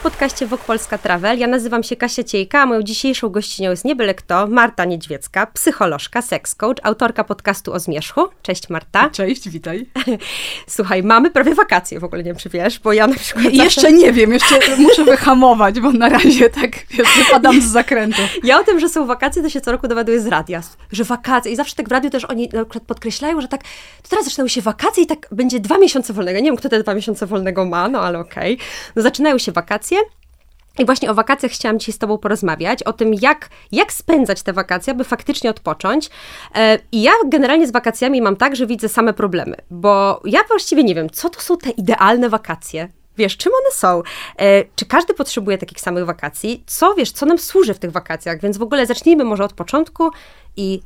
w 0.00 0.02
podcaście 0.02 0.46
Wok 0.46 0.60
Polska 0.60 0.98
Travel. 0.98 1.38
Ja 1.38 1.46
nazywam 1.46 1.82
się 1.82 1.96
Kasia 1.96 2.24
Ciejka, 2.24 2.62
a 2.62 2.66
moją 2.66 2.82
dzisiejszą 2.82 3.28
gościnią 3.28 3.70
jest 3.70 3.84
nie 3.84 3.96
byle 3.96 4.14
kto, 4.14 4.46
Marta 4.46 4.84
Niedźwiecka, 4.84 5.46
psycholożka, 5.46 6.22
sex 6.22 6.54
coach, 6.54 6.76
autorka 6.82 7.24
podcastu 7.24 7.72
o 7.72 7.80
zmierzchu. 7.80 8.28
Cześć 8.42 8.68
Marta. 8.68 9.10
Cześć, 9.10 9.48
witaj. 9.48 9.86
Słuchaj, 10.76 11.02
mamy 11.02 11.30
prawie 11.30 11.54
wakacje, 11.54 12.00
w 12.00 12.04
ogóle 12.04 12.22
nie 12.22 12.30
wiem, 12.30 12.36
czy 12.36 12.48
wiesz, 12.48 12.78
bo 12.78 12.92
ja 12.92 13.06
na 13.06 13.14
przykład... 13.14 13.44
Zawsze... 13.44 13.64
Jeszcze 13.64 13.92
nie 13.92 14.12
wiem, 14.12 14.32
jeszcze 14.32 14.76
muszę 14.78 15.04
wyhamować, 15.04 15.80
bo 15.80 15.92
na 15.92 16.08
razie 16.08 16.50
tak, 16.50 16.70
wiesz, 16.90 17.08
wypadam 17.16 17.60
z 17.60 17.64
zakrętu. 17.64 18.22
Ja 18.44 18.60
o 18.60 18.64
tym, 18.64 18.80
że 18.80 18.88
są 18.88 19.06
wakacje, 19.06 19.42
to 19.42 19.48
się 19.50 19.60
co 19.60 19.72
roku 19.72 19.88
dowiaduję 19.88 20.20
z 20.20 20.26
radia, 20.26 20.62
że 20.92 21.04
wakacje 21.04 21.52
i 21.52 21.56
zawsze 21.56 21.76
tak 21.76 21.88
w 21.88 21.92
radiu 21.92 22.10
też 22.10 22.24
oni 22.24 22.48
na 22.52 22.64
przykład 22.64 22.84
podkreślają, 22.84 23.40
że 23.40 23.48
tak, 23.48 23.62
to 24.02 24.08
teraz 24.10 24.24
zaczynają 24.24 24.48
się 24.48 24.60
wakacje 24.60 25.04
i 25.04 25.06
tak 25.06 25.28
będzie 25.32 25.60
dwa 25.60 25.78
miesiące 25.78 26.12
wolnego. 26.12 26.38
Nie 26.38 26.44
wiem, 26.44 26.56
kto 26.56 26.68
te 26.68 26.82
dwa 26.82 26.94
miesiące 26.94 27.26
wolnego 27.26 27.64
ma, 27.64 27.88
no 27.88 28.00
ale 28.00 28.18
okej. 28.18 28.54
Okay. 28.54 28.66
No 28.96 29.02
zaczynają 29.02 29.38
się 29.38 29.52
wakacje. 29.52 29.89
I 30.78 30.84
właśnie 30.84 31.10
o 31.10 31.14
wakacjach 31.14 31.52
chciałam 31.52 31.78
dzisiaj 31.78 31.92
z 31.92 31.98
Tobą 31.98 32.18
porozmawiać, 32.18 32.82
o 32.82 32.92
tym, 32.92 33.14
jak, 33.14 33.48
jak 33.72 33.92
spędzać 33.92 34.42
te 34.42 34.52
wakacje, 34.52 34.92
aby 34.92 35.04
faktycznie 35.04 35.50
odpocząć. 35.50 36.10
E, 36.54 36.78
I 36.92 37.02
ja 37.02 37.12
generalnie 37.26 37.66
z 37.66 37.70
wakacjami 37.70 38.22
mam 38.22 38.36
tak, 38.36 38.56
że 38.56 38.66
widzę 38.66 38.88
same 38.88 39.12
problemy, 39.12 39.56
bo 39.70 40.20
ja 40.24 40.40
właściwie 40.48 40.84
nie 40.84 40.94
wiem, 40.94 41.10
co 41.10 41.30
to 41.30 41.40
są 41.40 41.56
te 41.56 41.70
idealne 41.70 42.28
wakacje. 42.28 42.88
Wiesz, 43.16 43.36
czym 43.36 43.52
one 43.52 43.70
są? 43.72 44.02
E, 44.38 44.64
czy 44.76 44.86
każdy 44.86 45.14
potrzebuje 45.14 45.58
takich 45.58 45.80
samych 45.80 46.04
wakacji? 46.04 46.64
Co, 46.66 46.94
wiesz, 46.94 47.12
co 47.12 47.26
nam 47.26 47.38
służy 47.38 47.74
w 47.74 47.78
tych 47.78 47.92
wakacjach? 47.92 48.40
Więc 48.40 48.58
w 48.58 48.62
ogóle 48.62 48.86
zacznijmy 48.86 49.24
może 49.24 49.44
od 49.44 49.52
początku 49.52 50.10
i 50.56 50.80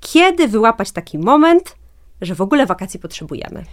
kiedy 0.00 0.48
wyłapać 0.48 0.92
taki 0.92 1.18
moment, 1.18 1.76
że 2.20 2.34
w 2.34 2.40
ogóle 2.40 2.66
wakacji 2.66 3.00
potrzebujemy? 3.00 3.64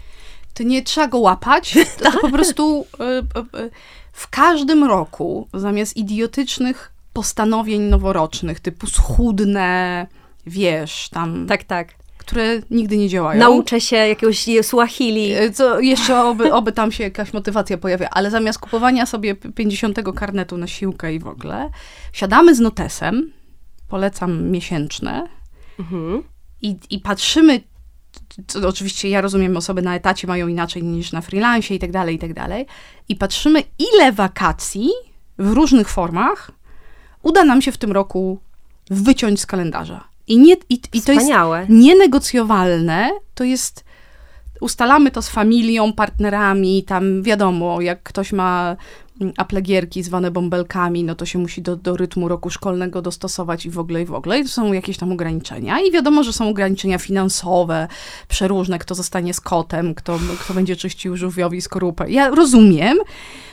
To 0.56 0.64
nie 0.64 0.82
trzeba 0.82 1.08
go 1.08 1.20
łapać, 1.20 1.78
to, 2.00 2.12
to 2.12 2.20
po 2.20 2.30
prostu 2.30 2.86
e, 3.00 3.04
e, 3.04 3.24
w 4.12 4.30
każdym 4.30 4.84
roku 4.84 5.48
zamiast 5.54 5.98
idiotycznych 5.98 6.92
postanowień 7.14 7.82
noworocznych, 7.82 8.60
typu 8.60 8.88
schudne, 8.88 10.08
wiesz, 10.46 11.10
tam... 11.10 11.48
Tak, 11.48 11.64
tak 11.64 11.88
które 12.18 12.62
nigdy 12.72 12.98
nie 12.98 13.10
działają. 13.10 13.40
Nauczę 13.40 13.82
się 13.82 13.96
jakiegoś 13.96 14.46
Swahili. 14.62 15.32
Co 15.54 15.80
jeszcze 15.80 16.24
oby, 16.24 16.54
oby 16.54 16.72
tam 16.72 16.92
się 16.92 17.04
jakaś 17.04 17.34
motywacja 17.34 17.78
pojawia, 17.78 18.10
ale 18.10 18.32
zamiast 18.32 18.60
kupowania 18.60 19.06
sobie 19.06 19.36
50 19.36 20.00
karnetu 20.16 20.58
na 20.58 20.68
siłkę 20.68 21.14
i 21.14 21.20
w 21.20 21.28
ogóle, 21.28 21.70
siadamy 22.14 22.56
z 22.56 22.60
notesem, 22.60 23.32
polecam 23.88 24.50
miesięczne, 24.52 25.28
mhm. 25.80 26.24
i, 26.62 26.76
i 26.90 27.00
patrzymy, 27.00 27.62
oczywiście 28.68 29.10
ja 29.10 29.22
rozumiem, 29.22 29.58
osoby 29.58 29.82
na 29.82 29.96
etacie 29.96 30.28
mają 30.28 30.48
inaczej 30.48 30.84
niż 30.84 31.12
na 31.12 31.22
freelance 31.22 31.76
i 31.76 31.80
tak 31.80 31.92
dalej, 31.92 32.16
i 32.16 32.20
tak 32.20 32.34
dalej. 32.34 32.66
I 33.10 33.16
patrzymy, 33.16 33.64
ile 33.80 34.12
wakacji 34.12 34.90
w 35.38 35.52
różnych 35.52 35.90
formach 35.90 36.52
uda 37.24 37.44
nam 37.44 37.62
się 37.62 37.72
w 37.72 37.78
tym 37.78 37.92
roku 37.92 38.40
wyciąć 38.90 39.42
z 39.42 39.46
kalendarza. 39.46 40.04
I, 40.28 40.38
nie, 40.38 40.56
i, 40.70 40.82
i 40.94 41.02
to 41.02 41.12
jest 41.12 41.28
nienegocjowalne, 41.70 43.10
to 43.36 43.44
jest 43.44 43.84
ustalamy 44.62 45.12
to 45.12 45.22
z 45.22 45.30
familią, 45.30 45.94
partnerami, 45.94 46.84
tam 46.84 47.24
wiadomo, 47.24 47.82
jak 47.82 48.04
ktoś 48.04 48.34
ma 48.34 48.76
aplegierki 49.38 50.04
zwane 50.04 50.32
bąbelkami, 50.32 51.04
no 51.04 51.16
to 51.16 51.26
się 51.26 51.40
musi 51.40 51.62
do, 51.62 51.76
do 51.76 51.98
rytmu 51.98 52.28
roku 52.28 52.50
szkolnego 52.50 53.02
dostosować 53.02 53.66
i 53.66 53.70
w 53.70 53.80
ogóle, 53.80 54.02
i 54.02 54.06
w 54.06 54.14
ogóle. 54.14 54.40
I 54.40 54.48
są 54.48 54.74
jakieś 54.74 54.98
tam 54.98 55.12
ograniczenia. 55.12 55.80
I 55.80 55.92
wiadomo, 55.92 56.24
że 56.24 56.34
są 56.34 56.50
ograniczenia 56.50 56.98
finansowe, 56.98 57.88
przeróżne, 58.28 58.80
kto 58.80 58.96
zostanie 58.96 59.34
z 59.34 59.42
kotem, 59.42 59.96
kto, 59.96 60.20
kto 60.40 60.54
będzie 60.54 60.76
czyścił 60.76 61.18
żółwiowi 61.18 61.62
skorupę. 61.62 62.12
Ja 62.12 62.30
rozumiem, 62.30 62.98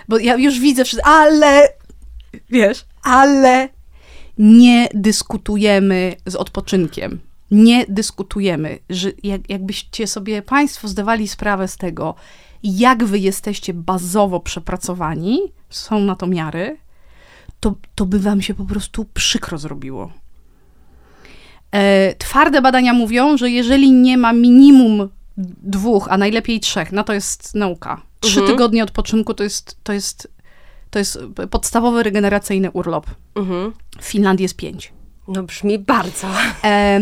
bo 0.09 0.19
ja 0.19 0.37
już 0.37 0.61
widzę 0.61 0.85
wszystko, 0.85 1.11
ale 1.11 1.69
wiesz, 2.51 2.85
ale 3.03 3.69
nie 4.39 4.89
dyskutujemy 4.95 6.17
z 6.27 6.37
odpoczynkiem. 6.37 7.21
Nie 7.51 7.85
dyskutujemy, 7.89 8.79
że 8.91 9.11
jak, 9.23 9.51
jakbyście 9.51 10.07
sobie 10.07 10.43
Państwo 10.43 10.89
zdawali 10.89 11.29
sprawę 11.29 11.69
z 11.69 11.77
tego, 11.77 12.15
jak 12.63 13.05
wy 13.05 13.19
jesteście 13.19 13.75
bazowo 13.75 14.41
przepracowani, 14.41 15.41
są 15.71 16.01
na 16.01 16.17
to 16.17 16.27
miary, 16.27 16.77
to, 17.61 17.75
to 17.95 18.07
by 18.07 18.19
wam 18.19 18.43
się 18.43 18.55
po 18.55 18.65
prostu 18.65 19.05
przykro 19.15 19.59
zrobiło. 19.59 20.13
E, 21.73 22.15
twarde 22.15 22.63
badania 22.63 22.93
mówią, 22.93 23.37
że 23.37 23.51
jeżeli 23.51 23.93
nie 23.93 24.19
ma 24.19 24.33
minimum 24.33 25.09
dwóch, 25.63 26.09
a 26.11 26.19
najlepiej 26.19 26.61
trzech, 26.61 26.93
no 26.93 27.05
to 27.05 27.13
jest 27.13 27.55
nauka. 27.55 28.03
Trzy 28.21 28.41
mhm. 28.41 28.57
tygodnie 28.57 28.85
odpoczynku 28.85 29.35
to 29.35 29.45
jest, 29.45 29.77
to 29.83 29.93
jest, 29.93 30.29
to 30.91 30.99
jest 30.99 31.19
podstawowy 31.51 32.03
regeneracyjny 32.03 32.71
urlop. 32.71 33.07
Mhm. 33.35 33.73
W 34.01 34.05
Finlandii 34.05 34.43
jest 34.43 34.57
pięć. 34.57 34.93
No 35.29 35.43
brzmi 35.43 35.79
bardzo. 35.79 36.29
E, 36.65 36.69
e, 36.69 37.01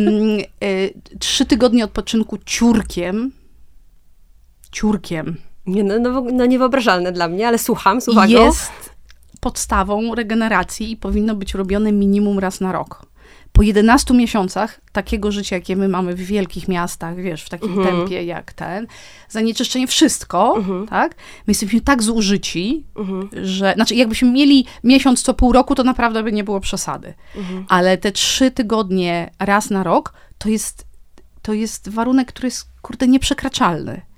trzy 1.19 1.47
tygodnie 1.47 1.85
odpoczynku 1.85 2.39
ciurkiem. 2.47 3.33
Ciurkiem 4.73 5.37
nie, 5.71 5.85
no, 5.85 5.99
no, 5.99 6.25
no 6.33 6.47
niewyobrażalne 6.47 7.13
dla 7.13 7.29
mnie, 7.29 7.49
ale 7.49 7.59
słucham, 7.59 8.01
słucham 8.01 8.31
Jest 8.31 8.91
podstawą 9.41 10.15
regeneracji 10.15 10.93
i 10.93 10.97
powinno 10.97 11.35
być 11.35 11.55
robione 11.55 11.93
minimum 11.93 12.39
raz 12.39 12.61
na 12.61 12.73
rok. 12.73 13.11
Po 13.53 13.63
11 13.63 14.15
miesiącach 14.15 14.81
takiego 14.93 15.33
życia, 15.33 15.57
jakie 15.57 15.77
my 15.77 15.89
mamy 15.89 16.15
w 16.15 16.19
wielkich 16.21 16.69
miastach, 16.69 17.17
wiesz, 17.17 17.45
w 17.45 17.49
takim 17.49 17.69
mhm. 17.69 17.89
tempie 17.89 18.25
jak 18.25 18.53
ten, 18.53 18.87
zanieczyszczenie 19.29 19.87
wszystko, 19.87 20.55
mhm. 20.57 20.87
tak? 20.87 21.15
My 21.47 21.51
jesteśmy 21.51 21.81
tak 21.81 22.03
zużyci, 22.03 22.85
mhm. 22.97 23.29
że, 23.47 23.73
znaczy 23.75 23.95
jakbyśmy 23.95 24.31
mieli 24.31 24.67
miesiąc 24.85 25.23
co 25.23 25.35
pół 25.35 25.53
roku, 25.53 25.75
to 25.75 25.85
naprawdę 25.85 26.23
by 26.23 26.33
nie 26.33 26.45
było 26.45 26.61
przesady. 26.61 27.15
Mhm. 27.37 27.65
Ale 27.69 27.99
te 27.99 28.13
trzy 28.13 28.51
tygodnie 28.51 29.31
raz 29.39 29.71
na 29.71 29.83
rok, 29.83 30.13
to 30.39 30.49
jest, 30.49 30.87
to 31.43 31.53
jest 31.53 31.89
warunek, 31.89 32.29
który 32.29 32.47
jest, 32.47 32.69
kurde, 32.83 33.09
nieprzekraczalny. 33.09 34.10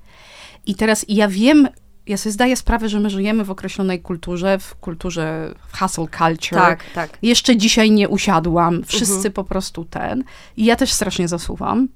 I 0.65 0.75
teraz 0.75 1.05
ja 1.09 1.27
wiem, 1.27 1.67
ja 2.07 2.17
sobie 2.17 2.33
zdaję 2.33 2.55
sprawę, 2.55 2.89
że 2.89 2.99
my 2.99 3.09
żyjemy 3.09 3.43
w 3.43 3.51
określonej 3.51 4.01
kulturze, 4.01 4.59
w 4.59 4.75
kulturze 4.75 5.55
hustle 5.79 6.07
culture. 6.17 6.59
Tak, 6.59 6.83
tak. 6.93 7.17
Jeszcze 7.21 7.57
dzisiaj 7.57 7.91
nie 7.91 8.09
usiadłam, 8.09 8.83
wszyscy 8.83 9.15
mhm. 9.15 9.33
po 9.33 9.43
prostu 9.43 9.85
ten. 9.85 10.23
I 10.57 10.65
ja 10.65 10.75
też 10.75 10.91
strasznie 10.91 11.27
zasuwam. 11.27 11.87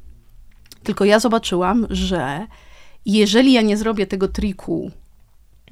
Tylko 0.83 1.05
ja 1.05 1.19
zobaczyłam, 1.19 1.87
że 1.89 2.47
jeżeli 3.05 3.53
ja 3.53 3.61
nie 3.61 3.77
zrobię 3.77 4.07
tego 4.07 4.27
triku, 4.27 4.91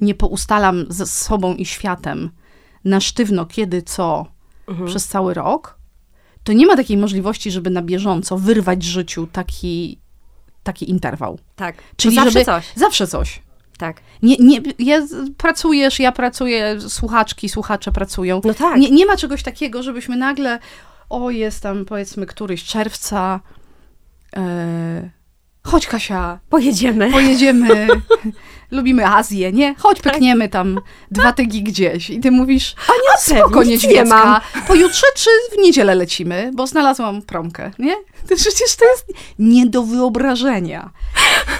nie 0.00 0.14
poustalam 0.14 0.84
ze 0.88 1.06
sobą 1.06 1.54
i 1.54 1.64
światem 1.66 2.30
na 2.84 3.00
sztywno, 3.00 3.46
kiedy, 3.46 3.82
co, 3.82 4.26
mhm. 4.68 4.88
przez 4.88 5.06
cały 5.06 5.34
rok, 5.34 5.78
to 6.44 6.52
nie 6.52 6.66
ma 6.66 6.76
takiej 6.76 6.96
możliwości, 6.96 7.50
żeby 7.50 7.70
na 7.70 7.82
bieżąco 7.82 8.38
wyrwać 8.38 8.82
życiu 8.82 9.26
taki 9.26 9.98
taki 10.66 10.90
interwał. 10.90 11.38
Tak. 11.56 11.76
Czyli 11.96 12.14
zawsze 12.14 12.30
żeby, 12.30 12.44
coś. 12.44 12.72
Zawsze 12.74 13.06
coś. 13.06 13.42
Tak. 13.78 14.00
Nie, 14.22 14.36
nie, 14.36 14.60
ja, 14.78 15.06
pracujesz, 15.36 16.00
ja 16.00 16.12
pracuję, 16.12 16.80
słuchaczki, 16.80 17.48
słuchacze 17.48 17.92
pracują. 17.92 18.40
No 18.44 18.54
tak. 18.54 18.78
Nie, 18.78 18.90
nie 18.90 19.06
ma 19.06 19.16
czegoś 19.16 19.42
takiego, 19.42 19.82
żebyśmy 19.82 20.16
nagle, 20.16 20.58
o 21.10 21.30
jest 21.30 21.62
tam 21.62 21.84
powiedzmy 21.84 22.26
któryś 22.26 22.64
czerwca, 22.64 23.40
e, 24.36 25.10
chodź 25.62 25.86
Kasia. 25.86 26.38
Pojedziemy. 26.50 27.12
Pojedziemy. 27.12 27.86
Lubimy 28.70 29.06
Azję, 29.06 29.52
nie? 29.52 29.74
Chodź, 29.78 30.00
tak. 30.00 30.12
pykniemy 30.12 30.48
tam 30.48 30.80
dwa 31.10 31.32
tygi 31.32 31.62
gdzieś. 31.62 32.10
I 32.10 32.20
ty 32.20 32.30
mówisz, 32.30 32.74
a 32.88 32.92
nie, 32.92 33.38
spoko, 33.38 33.62
niedźwiecka. 33.62 34.40
Pojutrze 34.68 35.06
czy 35.14 35.30
w 35.52 35.58
niedzielę 35.58 35.94
lecimy, 35.94 36.50
bo 36.54 36.66
znalazłam 36.66 37.22
promkę, 37.22 37.70
nie? 37.78 37.94
To 38.28 38.36
przecież 38.36 38.76
to 38.76 38.84
jest 38.84 39.06
nie 39.38 39.66
do 39.66 39.82
wyobrażenia. 39.82 40.90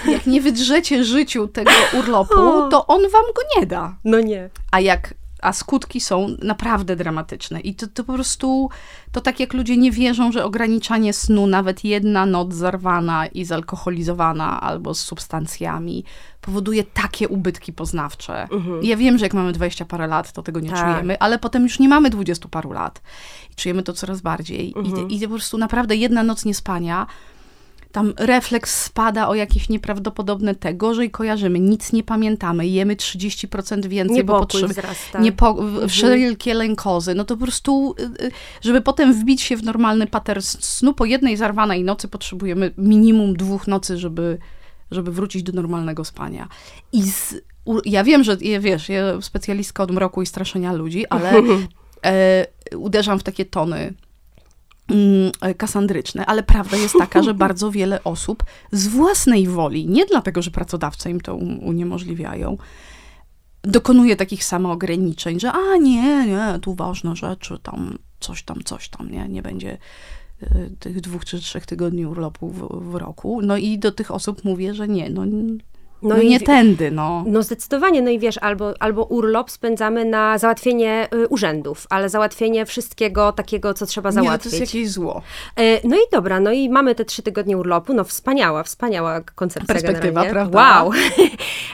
Jak 0.09 0.27
nie 0.27 0.41
wydrzecie 0.41 1.05
życiu 1.05 1.49
tego 1.49 1.71
urlopu, 1.99 2.35
to 2.71 2.87
on 2.87 3.03
wam 3.03 3.25
go 3.37 3.43
nie 3.61 3.67
da. 3.67 3.97
No 4.05 4.21
nie. 4.21 4.51
A 4.73 4.81
jak 4.81 5.15
a 5.43 5.53
skutki 5.53 6.01
są 6.01 6.37
naprawdę 6.43 6.97
dramatyczne. 6.97 7.61
I 7.61 7.75
to, 7.75 7.87
to 7.87 8.05
po 8.05 8.13
prostu, 8.13 8.71
to 9.13 9.21
tak 9.21 9.41
jak 9.41 9.53
ludzie 9.53 9.77
nie 9.77 9.93
wierzą, 9.93 10.33
że 10.33 10.45
ograniczanie 10.45 11.13
snu, 11.13 11.47
nawet 11.47 11.85
jedna 11.85 12.27
noc 12.27 12.55
zarwana 12.55 13.27
i 13.27 13.45
zalkoholizowana 13.45 14.61
albo 14.61 14.95
z 14.95 15.01
substancjami, 15.01 16.05
powoduje 16.41 16.85
takie 16.85 17.29
ubytki 17.29 17.73
poznawcze. 17.73 18.43
Mhm. 18.43 18.83
Ja 18.83 18.97
wiem, 18.97 19.19
że 19.19 19.25
jak 19.25 19.35
mamy 19.35 19.53
20 19.53 19.85
parę 19.85 20.07
lat, 20.07 20.33
to 20.33 20.43
tego 20.43 20.61
nie 20.61 20.71
tak. 20.71 20.79
czujemy, 20.81 21.19
ale 21.19 21.39
potem 21.39 21.63
już 21.63 21.79
nie 21.79 21.89
mamy 21.89 22.11
20 22.11 22.49
paru 22.49 22.73
lat. 22.73 23.03
I 23.53 23.55
czujemy 23.55 23.83
to 23.83 23.93
coraz 23.93 24.21
bardziej. 24.21 24.73
Mhm. 24.77 25.11
I, 25.11 25.17
I 25.17 25.21
po 25.21 25.29
prostu 25.29 25.59
naprawdę 25.59 25.97
jedna 25.97 26.23
noc 26.23 26.45
niespania 26.45 27.07
tam 27.97 28.13
refleks 28.17 28.83
spada 28.85 29.29
o 29.29 29.35
jakieś 29.35 29.69
nieprawdopodobne 29.69 30.55
te, 30.55 30.75
gorzej 30.75 31.11
kojarzymy, 31.11 31.61
nic 31.61 31.93
nie 31.93 32.03
pamiętamy, 32.03 32.67
jemy 32.67 32.97
30% 32.97 33.87
więcej, 33.87 34.25
bo 34.25 34.41
potrzeby, 34.41 34.75
nie 35.21 35.33
po, 35.33 35.51
mhm. 35.51 35.89
wszelkie 35.89 36.55
lękozy, 36.55 37.15
no 37.15 37.25
to 37.25 37.37
po 37.37 37.43
prostu, 37.43 37.95
y, 38.01 38.25
y, 38.25 38.31
żeby 38.61 38.81
potem 38.81 39.15
wbić 39.15 39.43
się 39.43 39.57
w 39.57 39.63
normalny 39.63 40.07
pattern 40.07 40.41
snu, 40.43 40.95
po 40.95 41.05
jednej 41.05 41.37
zarwanej 41.37 41.85
nocy 41.85 42.09
potrzebujemy 42.09 42.73
minimum 42.79 43.37
dwóch 43.37 43.67
nocy, 43.67 43.99
żeby, 43.99 44.39
żeby 44.91 45.13
wrócić 45.13 45.43
do 45.43 45.53
normalnego 45.53 46.05
spania. 46.05 46.49
I 46.93 47.03
z 47.03 47.35
ja 47.85 48.05
wiem, 48.05 48.25
że 48.25 48.37
wiesz, 48.61 48.89
ja 48.89 49.21
specjalistka 49.21 49.83
od 49.83 49.91
mroku 49.91 50.23
i 50.23 50.27
straszenia 50.27 50.73
ludzi, 50.73 51.07
ale 51.07 51.33
e, 52.05 52.47
uderzam 52.77 53.19
w 53.19 53.23
takie 53.23 53.45
tony 53.45 53.95
kasandryczne, 55.57 56.27
ale 56.27 56.43
prawda 56.43 56.77
jest 56.77 56.95
taka, 56.99 57.23
że 57.23 57.35
bardzo 57.45 57.71
wiele 57.71 58.05
osób 58.05 58.45
z 58.73 58.87
własnej 58.87 59.49
woli, 59.49 59.89
nie 59.89 60.07
dlatego, 60.07 60.43
że 60.43 60.51
pracodawcy 60.51 61.11
im 61.11 61.21
to 61.21 61.35
um- 61.35 61.59
uniemożliwiają, 61.59 62.57
dokonuje 63.63 64.17
takich 64.17 64.45
samoograniczeń, 64.45 65.41
że 65.41 65.53
a 65.53 65.77
nie, 65.77 66.27
nie, 66.27 66.59
tu 66.63 66.75
ważne 66.75 67.17
rzeczy, 67.17 67.59
tam 67.63 67.99
coś 68.21 68.43
tam, 68.43 68.63
coś 68.65 68.89
tam, 68.89 69.11
nie, 69.11 69.29
nie 69.29 69.43
będzie 69.43 69.79
e, 70.41 70.71
tych 70.79 71.01
dwóch 71.01 71.25
czy 71.25 71.41
trzech 71.41 71.67
tygodni 71.67 72.07
urlopu 72.07 72.49
w, 72.49 72.91
w 72.91 72.95
roku. 72.95 73.43
No 73.43 73.57
i 73.57 73.79
do 73.79 73.93
tych 73.93 74.11
osób 74.11 74.45
mówię, 74.45 74.75
że 74.75 74.89
nie, 74.89 75.11
no, 75.11 75.23
no, 76.03 76.17
i 76.19 76.29
nie 76.29 76.41
tędy, 76.41 76.91
no. 76.91 77.25
No 77.27 77.43
zdecydowanie, 77.43 78.03
no 78.03 78.11
i 78.11 78.19
wiesz, 78.19 78.39
albo, 78.39 78.75
albo 78.81 79.05
urlop 79.05 79.51
spędzamy 79.51 80.05
na 80.05 80.39
załatwienie 80.39 81.09
y, 81.15 81.29
urzędów, 81.29 81.87
ale 81.91 82.09
załatwienie 82.09 82.67
wszystkiego 82.67 83.33
takiego, 83.33 83.75
co 83.75 83.87
trzeba 83.87 84.11
Nie, 84.11 84.17
no 84.17 84.21
to 84.23 84.25
załatwić. 84.25 84.53
jest 84.53 84.75
jakieś 84.75 84.91
zło. 84.91 85.23
E, 85.57 85.89
No 85.89 85.97
i 85.97 86.01
dobra, 86.13 86.41
no 86.41 86.53
i 86.53 86.69
mamy 86.69 86.95
te 86.95 87.05
trzy 87.05 87.23
tygodnie 87.23 87.57
urlopu, 87.59 87.95
no 87.95 88.05
wspaniała, 88.05 88.63
wspaniała 88.63 89.21
koncepcja 89.21 89.67
Perspektywa, 89.75 90.23
generalnie. 90.23 90.51
prawda? 90.53 90.83
Wow! 90.85 90.93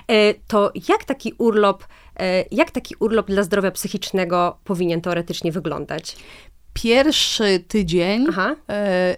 E, 0.08 0.34
To 0.34 0.72
jak 0.88 1.04
taki 1.04 1.34
urlop, 1.38 1.84
e, 2.20 2.44
jak 2.50 2.70
taki 2.70 2.94
urlop 3.00 3.26
dla 3.26 3.42
zdrowia 3.42 3.70
psychicznego 3.70 4.58
powinien 4.64 5.00
teoretycznie 5.00 5.52
wyglądać? 5.52 6.16
Pierwszy 6.72 7.64
tydzień 7.68 8.26
Aha. 8.28 8.56
e, 8.70 9.16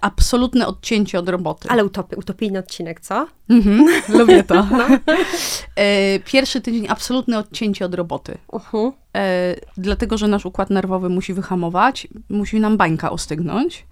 absolutne 0.00 0.66
odcięcie 0.66 1.18
od 1.18 1.28
roboty. 1.28 1.68
Ale 1.68 1.84
utopy, 1.84 2.16
utopijny 2.16 2.58
odcinek, 2.58 3.00
co? 3.00 3.26
Mhm, 3.50 3.86
lubię 4.18 4.42
to. 4.42 4.54
No. 4.54 4.86
E, 5.76 6.18
pierwszy 6.18 6.60
tydzień 6.60 6.86
absolutne 6.88 7.38
odcięcie 7.38 7.84
od 7.84 7.94
roboty. 7.94 8.38
Uh-huh. 8.48 8.92
E, 9.16 9.56
dlatego, 9.76 10.18
że 10.18 10.28
nasz 10.28 10.46
układ 10.46 10.70
nerwowy 10.70 11.08
musi 11.08 11.34
wyhamować, 11.34 12.08
musi 12.28 12.60
nam 12.60 12.76
bańka 12.76 13.10
ostygnąć. 13.10 13.86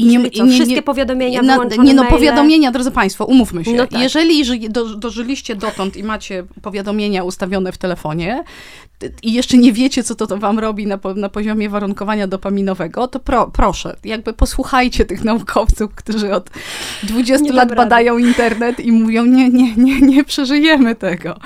I 0.00 0.30
Czyli 0.30 0.30
co, 0.30 0.46
wszystkie 0.46 0.82
powiadomienia, 0.82 1.42
na, 1.42 1.56
Nie 1.64 1.94
no, 1.94 2.02
maile? 2.02 2.14
powiadomienia, 2.14 2.70
drodzy 2.70 2.90
Państwo, 2.90 3.24
umówmy 3.24 3.64
się. 3.64 3.72
No 3.72 3.86
tak. 3.86 4.00
Jeżeli 4.00 4.44
ży, 4.44 4.58
do, 4.68 4.96
dożyliście 4.96 5.56
dotąd 5.56 5.96
i 5.96 6.04
macie 6.04 6.44
powiadomienia 6.62 7.24
ustawione 7.24 7.72
w 7.72 7.78
telefonie 7.78 8.44
i 9.22 9.32
jeszcze 9.32 9.58
nie 9.58 9.72
wiecie, 9.72 10.02
co 10.02 10.14
to, 10.14 10.26
to 10.26 10.36
wam 10.36 10.58
robi 10.58 10.86
na, 10.86 10.98
na 11.16 11.28
poziomie 11.28 11.68
warunkowania 11.68 12.26
dopaminowego, 12.26 13.08
to 13.08 13.20
pro, 13.20 13.50
proszę, 13.50 13.96
jakby 14.04 14.32
posłuchajcie 14.32 15.04
tych 15.04 15.24
naukowców, 15.24 15.94
którzy 15.94 16.34
od 16.34 16.50
20 17.02 17.44
Nie 17.44 17.52
lat 17.52 17.74
badają 17.74 18.18
internet 18.18 18.80
i 18.80 18.92
mówią, 18.92 19.24
nie, 19.24 19.48
nie, 19.48 19.76
nie, 19.76 20.00
nie 20.00 20.24
przeżyjemy 20.24 20.94
tego. 20.94 21.36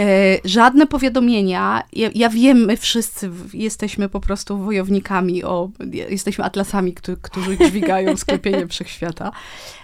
E, 0.00 0.38
żadne 0.44 0.86
powiadomienia. 0.86 1.82
Ja, 1.92 2.10
ja 2.14 2.28
wiem, 2.28 2.58
my 2.64 2.76
wszyscy 2.76 3.30
jesteśmy 3.54 4.08
po 4.08 4.20
prostu 4.20 4.58
wojownikami, 4.58 5.44
o, 5.44 5.70
jesteśmy 6.08 6.44
atlasami, 6.44 6.94
którzy, 6.94 7.16
którzy 7.22 7.58
dźwigają 7.58 8.16
sklepienie 8.26 8.66
wszechświata, 8.66 9.32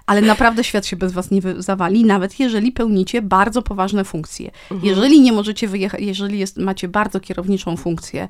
ale 0.06 0.20
naprawdę 0.20 0.64
świat 0.64 0.86
się 0.86 0.96
bez 0.96 1.12
was 1.12 1.30
nie 1.30 1.40
zawali, 1.58 2.04
nawet 2.04 2.40
jeżeli 2.40 2.72
pełnicie 2.72 3.22
bardzo 3.22 3.62
poważne 3.62 4.04
funkcje. 4.04 4.50
Jeżeli 4.82 5.20
nie 5.20 5.32
możecie 5.32 5.68
wyjechać, 5.68 6.00
jeżeli 6.00 6.38
jest, 6.38 6.56
macie 6.56 6.88
bardzo 6.88 7.20
kierowniczą 7.20 7.76
funkcję 7.76 8.28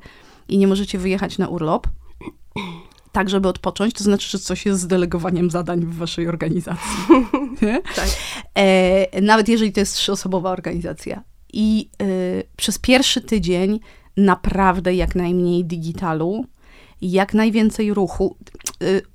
i 0.49 0.57
nie 0.57 0.67
możecie 0.67 0.97
wyjechać 0.97 1.37
na 1.37 1.47
urlop, 1.47 1.87
tak, 3.11 3.29
żeby 3.29 3.47
odpocząć, 3.47 3.93
to 3.93 4.03
znaczy, 4.03 4.29
że 4.29 4.39
coś 4.39 4.65
jest 4.65 4.81
z 4.81 4.87
delegowaniem 4.87 5.49
zadań 5.49 5.85
w 5.85 5.95
waszej 5.97 6.27
organizacji. 6.27 6.99
Tak. 7.95 8.07
E, 8.55 9.21
nawet 9.21 9.49
jeżeli 9.49 9.71
to 9.71 9.79
jest 9.79 9.95
trzyosobowa 9.95 10.51
organizacja. 10.51 11.23
I 11.53 11.89
e, 12.01 12.05
przez 12.57 12.79
pierwszy 12.79 13.21
tydzień 13.21 13.79
naprawdę 14.17 14.95
jak 14.95 15.15
najmniej 15.15 15.65
digitalu, 15.65 16.45
jak 17.01 17.33
najwięcej 17.33 17.93
ruchu. 17.93 18.35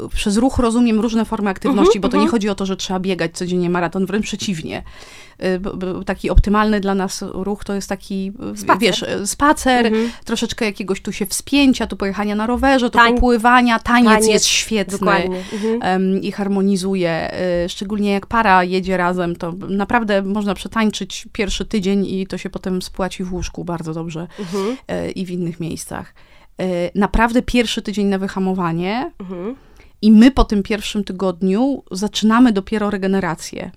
E, 0.03 0.09
przez 0.09 0.37
ruch 0.37 0.59
rozumiem 0.59 1.01
różne 1.01 1.25
formy 1.25 1.51
aktywności, 1.51 2.01
bo 2.01 2.09
to 2.09 2.17
nie 2.17 2.29
chodzi 2.29 2.49
o 2.49 2.55
to, 2.55 2.67
że 2.67 2.77
trzeba 2.77 3.01
biegać 3.01 3.33
codziennie 3.33 3.71
maraton, 3.71 4.07
wręcz 4.07 4.25
przeciwnie. 4.27 4.83
Bo 5.61 6.05
Taki 6.05 6.31
optymalny 6.31 6.81
dla 6.81 6.95
nas 6.95 7.25
ruch 7.33 7.65
to 7.65 7.75
jest 7.75 7.89
taki, 7.89 8.33
e, 8.53 8.57
Spacer. 8.57 8.79
wiesz, 8.81 9.05
spacer, 9.25 9.93
troszeczkę 10.25 10.65
jakiegoś 10.65 11.03
tu 11.03 11.13
się 11.13 11.27
wspięcia, 11.27 11.87
tu 11.87 11.97
pojechania 11.97 12.35
na 12.35 12.47
rowerze, 12.47 12.91
tu 12.91 12.99
Tań- 12.99 13.15
popływania. 13.15 13.79
Taniec, 13.79 14.09
taniec, 14.13 14.29
jest 14.29 14.47
świetny. 14.47 15.11
Mhm. 15.53 15.83
em, 15.83 16.23
i 16.23 16.33
harmonizuje. 16.33 17.31
y, 17.65 17.69
Szczególnie 17.69 18.13
jak 18.13 18.27
para 18.27 18.65
jedzie 18.65 18.97
razem, 18.97 19.37
to 19.37 19.53
naprawdę 19.69 20.23
można 20.23 20.55
przetańczyć 20.55 21.29
pierwszy 21.33 21.65
tydzień 21.65 22.07
i 22.07 22.27
to 22.27 22.39
się 22.39 22.51
potem 22.51 22.83
spłaci 22.83 23.25
w 23.25 23.33
łóżku 23.33 23.65
bardzo 23.65 23.95
dobrze 23.95 24.27
Mhm. 24.39 24.77
y, 25.07 25.11
i 25.11 25.27
w 25.27 25.31
innych 25.31 25.61
miejscach. 25.61 26.15
Y, 26.62 26.91
Naprawdę 26.95 27.43
pierwszy 27.43 27.83
tydzień 27.83 28.06
na 28.06 28.19
wyhamowanie 28.19 29.11
Mhm. 29.21 29.55
i 30.03 30.12
my 30.12 30.31
po 30.31 30.45
tym 30.45 30.62
pierwszym 30.62 31.05
tygodniu 31.05 31.83
zaczynamy 31.91 32.53
dopiero 32.53 32.91
regenerację. 32.91 33.71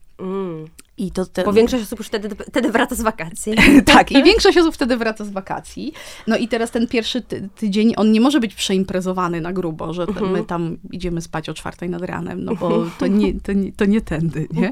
I 0.98 1.12
to 1.12 1.26
te, 1.26 1.44
Bo 1.44 1.54
większość 1.54 1.84
osób 1.84 2.00
już 2.00 2.08
wtedy, 2.08 2.30
wtedy 2.50 2.72
wraca 2.72 2.96
z 2.96 3.02
wakacji. 3.02 3.54
tak, 3.86 4.12
i 4.12 4.24
większość 4.32 4.58
osób 4.58 4.76
wtedy 4.76 4.98
wraca 4.98 5.26
z 5.26 5.30
wakacji. 5.30 5.94
No 6.28 6.38
i 6.38 6.48
teraz 6.48 6.72
ten 6.72 6.88
pierwszy 6.88 7.22
ty 7.22 7.50
tydzień, 7.56 7.94
on 7.98 8.12
nie 8.12 8.22
może 8.22 8.40
być 8.40 8.56
przeimprezowany 8.56 9.42
na 9.42 9.54
grubo, 9.54 9.94
że 9.94 10.08
t- 10.08 10.14
my 10.22 10.44
tam 10.44 10.78
idziemy 10.92 11.22
spać 11.22 11.50
o 11.50 11.54
czwartej 11.54 11.90
nad 11.90 12.02
ranem, 12.02 12.44
no 12.46 12.56
bo 12.56 12.86
to 13.00 13.08
nie, 13.08 13.40
to 13.42 13.54
nie, 13.54 13.72
to 13.74 13.86
nie 13.86 14.02
tędy, 14.02 14.48
nie? 14.54 14.72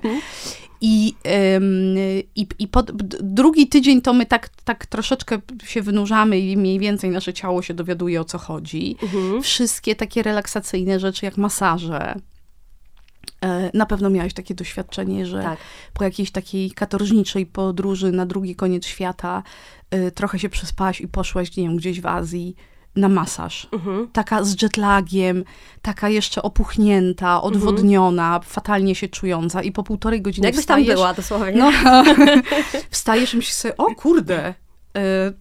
I, 0.81 1.15
em, 1.23 1.65
i, 2.35 2.47
i 2.59 2.67
pod, 2.67 2.91
drugi 3.21 3.67
tydzień 3.67 4.01
to 4.01 4.13
my 4.13 4.25
tak, 4.25 4.49
tak 4.63 4.85
troszeczkę 4.85 5.39
się 5.63 5.81
wynurzamy 5.81 6.39
i 6.39 6.57
mniej 6.57 6.79
więcej 6.79 7.09
nasze 7.09 7.33
ciało 7.33 7.61
się 7.61 7.73
dowiaduje 7.73 8.21
o 8.21 8.25
co 8.25 8.37
chodzi. 8.37 8.95
Wszystkie 9.41 9.95
takie 9.95 10.23
relaksacyjne 10.23 10.99
rzeczy 10.99 11.25
jak 11.25 11.37
masaże. 11.37 12.15
E, 13.45 13.71
Na 13.73 13.85
pewno 13.85 14.09
miałeś 14.09 14.33
takie 14.33 14.55
doświadczenie, 14.55 15.25
że 15.25 15.41
Tak. 15.43 15.59
po 15.93 16.03
jakiejś 16.03 16.31
takiej 16.31 16.71
katorżniczej 16.71 17.45
podróży 17.45 18.11
na 18.11 18.25
drugi 18.25 18.55
koniec 18.55 18.85
świata 18.85 19.43
y, 19.95 20.11
trochę 20.11 20.39
się 20.39 20.49
przespałaś 20.49 21.01
i 21.01 21.07
poszłaś, 21.07 21.57
nie 21.57 21.63
wiem, 21.63 21.77
gdzieś 21.77 22.01
w 22.01 22.05
Azji 22.05 22.55
na 22.95 23.09
masaż. 23.09 23.67
Mhm. 23.73 24.07
Taka 24.13 24.43
z 24.43 24.61
jetlagiem, 24.61 25.43
taka 25.81 26.09
jeszcze 26.09 26.41
opuchnięta, 26.41 27.41
odwodniona, 27.41 28.39
fatalnie 28.43 28.95
się 28.95 29.07
czująca 29.07 29.61
i 29.61 29.71
po 29.71 29.83
półtorej 29.83 30.21
godziny 30.21 30.47
Jakbyś 30.47 30.65
tam 30.65 30.77
wstajesz, 30.79 30.95
była 30.95 31.13
dosłownie. 31.13 31.53
No, 31.57 31.71
wstajesz 32.89 33.33
i 33.33 33.37
myślisz 33.37 33.53
sobie, 33.55 33.77
o 33.77 33.95
kurde, 33.95 34.53
p- 34.93 35.33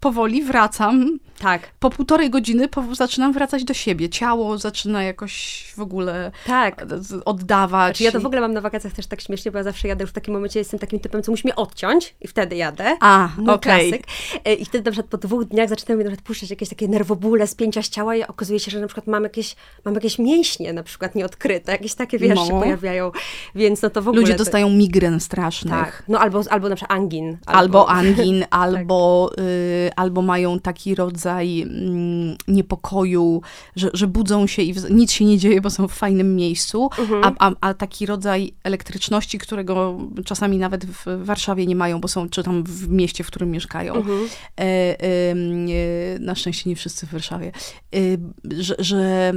powoli 0.00 0.42
wracam. 0.42 1.18
Tak, 1.38 1.70
Po 1.80 1.90
półtorej 1.90 2.30
godziny 2.30 2.68
zaczynam 2.92 3.32
wracać 3.32 3.64
do 3.64 3.74
siebie. 3.74 4.08
Ciało 4.08 4.58
zaczyna 4.58 5.02
jakoś 5.02 5.64
w 5.76 5.80
ogóle 5.80 6.30
tak. 6.46 6.86
z- 6.98 7.22
oddawać. 7.24 7.96
Znaczy 7.96 8.04
ja 8.04 8.12
to 8.12 8.20
w 8.20 8.26
ogóle 8.26 8.40
mam 8.40 8.52
na 8.52 8.60
wakacjach 8.60 8.92
też 8.92 9.06
tak 9.06 9.20
śmiesznie, 9.20 9.50
bo 9.52 9.58
ja 9.58 9.64
zawsze 9.64 9.88
jadę 9.88 10.02
już 10.02 10.10
w 10.10 10.12
takim 10.14 10.34
momencie, 10.34 10.58
jestem 10.58 10.80
takim 10.80 11.00
typem, 11.00 11.22
co 11.22 11.30
musi 11.30 11.46
mnie 11.46 11.56
odciąć 11.56 12.14
i 12.20 12.28
wtedy 12.28 12.56
jadę. 12.56 12.96
A, 13.00 13.28
Mój 13.38 13.58
klasyk. 13.58 14.02
E, 14.44 14.54
I 14.54 14.64
wtedy 14.64 14.84
na 14.84 14.90
przykład 14.92 15.10
po 15.10 15.18
dwóch 15.18 15.44
dniach 15.44 15.68
zaczynają 15.68 15.98
mi 15.98 16.10
na 16.10 16.16
puszczać 16.24 16.50
jakieś 16.50 16.68
takie 16.68 16.88
nerwobóle, 16.88 17.46
spięcia 17.46 17.82
z 17.82 17.88
ciała 17.88 18.16
i 18.16 18.22
okazuje 18.22 18.60
się, 18.60 18.70
że 18.70 18.80
na 18.80 18.86
przykład 18.86 19.06
mam 19.06 19.22
jakieś, 19.22 19.56
mam 19.84 19.94
jakieś 19.94 20.18
mięśnie 20.18 20.72
na 20.72 20.82
przykład 20.82 21.14
nieodkryte, 21.14 21.72
jakieś 21.72 21.94
takie, 21.94 22.18
wiesz, 22.18 22.36
No. 22.36 22.46
się 22.46 22.60
pojawiają, 22.60 23.10
więc 23.54 23.82
no 23.82 23.90
to 23.90 24.02
w 24.02 24.08
ogóle... 24.08 24.20
Ludzie 24.20 24.34
dostają 24.34 24.70
migren 24.70 25.20
strasznych. 25.20 25.74
Tak, 25.74 26.02
no 26.08 26.18
albo, 26.20 26.42
albo 26.50 26.68
na 26.68 26.76
przykład 26.76 26.98
angin. 26.98 27.38
Albo 27.46 27.88
angin, 27.90 28.44
albo, 28.50 29.27
y, 29.38 29.90
albo 29.96 30.22
mają 30.22 30.60
taki 30.60 30.94
rodzaj 30.94 31.62
mm, 31.62 32.36
niepokoju, 32.48 33.42
że, 33.76 33.90
że 33.94 34.06
budzą 34.06 34.46
się 34.46 34.62
i 34.62 34.74
nic 34.90 35.12
się 35.12 35.24
nie 35.24 35.38
dzieje, 35.38 35.60
bo 35.60 35.70
są 35.70 35.88
w 35.88 35.92
fajnym 35.92 36.36
miejscu, 36.36 36.90
a, 37.22 37.32
a, 37.38 37.52
a 37.60 37.74
taki 37.74 38.06
rodzaj 38.06 38.52
elektryczności, 38.64 39.38
którego 39.38 39.98
czasami 40.24 40.58
nawet 40.58 40.86
w 40.86 41.24
Warszawie 41.24 41.66
nie 41.66 41.76
mają, 41.76 42.00
bo 42.00 42.08
są 42.08 42.28
czy 42.28 42.42
tam 42.42 42.64
w 42.64 42.88
mieście, 42.88 43.24
w 43.24 43.26
którym 43.26 43.50
mieszkają. 43.50 43.94
E, 43.94 45.00
em, 45.00 45.66
e, 45.68 46.18
na 46.18 46.34
szczęście 46.34 46.70
nie 46.70 46.76
wszyscy 46.76 47.06
w 47.06 47.10
Warszawie. 47.10 47.52
E, 47.94 47.98
że, 48.44 48.74
że 48.78 49.32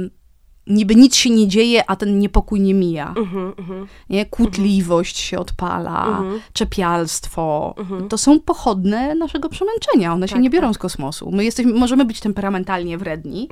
niby 0.66 0.94
nic 0.96 1.14
się 1.16 1.30
nie 1.30 1.48
dzieje, 1.48 1.90
a 1.90 1.96
ten 1.96 2.18
niepokój 2.18 2.60
nie 2.60 2.74
mija. 2.74 3.14
Mhm, 3.16 3.52
mhm. 3.58 3.86
Nie? 4.10 4.26
Kłótliwość 4.26 5.16
się 5.18 5.38
odpala, 5.38 6.06
Mhm. 6.06 6.40
czepialstwo. 6.52 7.74
To 8.08 8.18
są 8.18 8.40
pochodne 8.40 9.14
naszego 9.14 9.48
przemęczenia. 9.48 10.12
One 10.14 10.28
się 10.28 10.34
Tak, 10.34 10.42
nie 10.42 10.50
biorą 10.50 10.72
z 10.72 10.78
kosmosu. 10.78 11.30
My 11.30 11.44
jesteśmy, 11.44 11.72
możemy 11.72 12.04
być 12.04 12.20
temperamentalnie 12.20 12.98
wredni, 12.98 13.48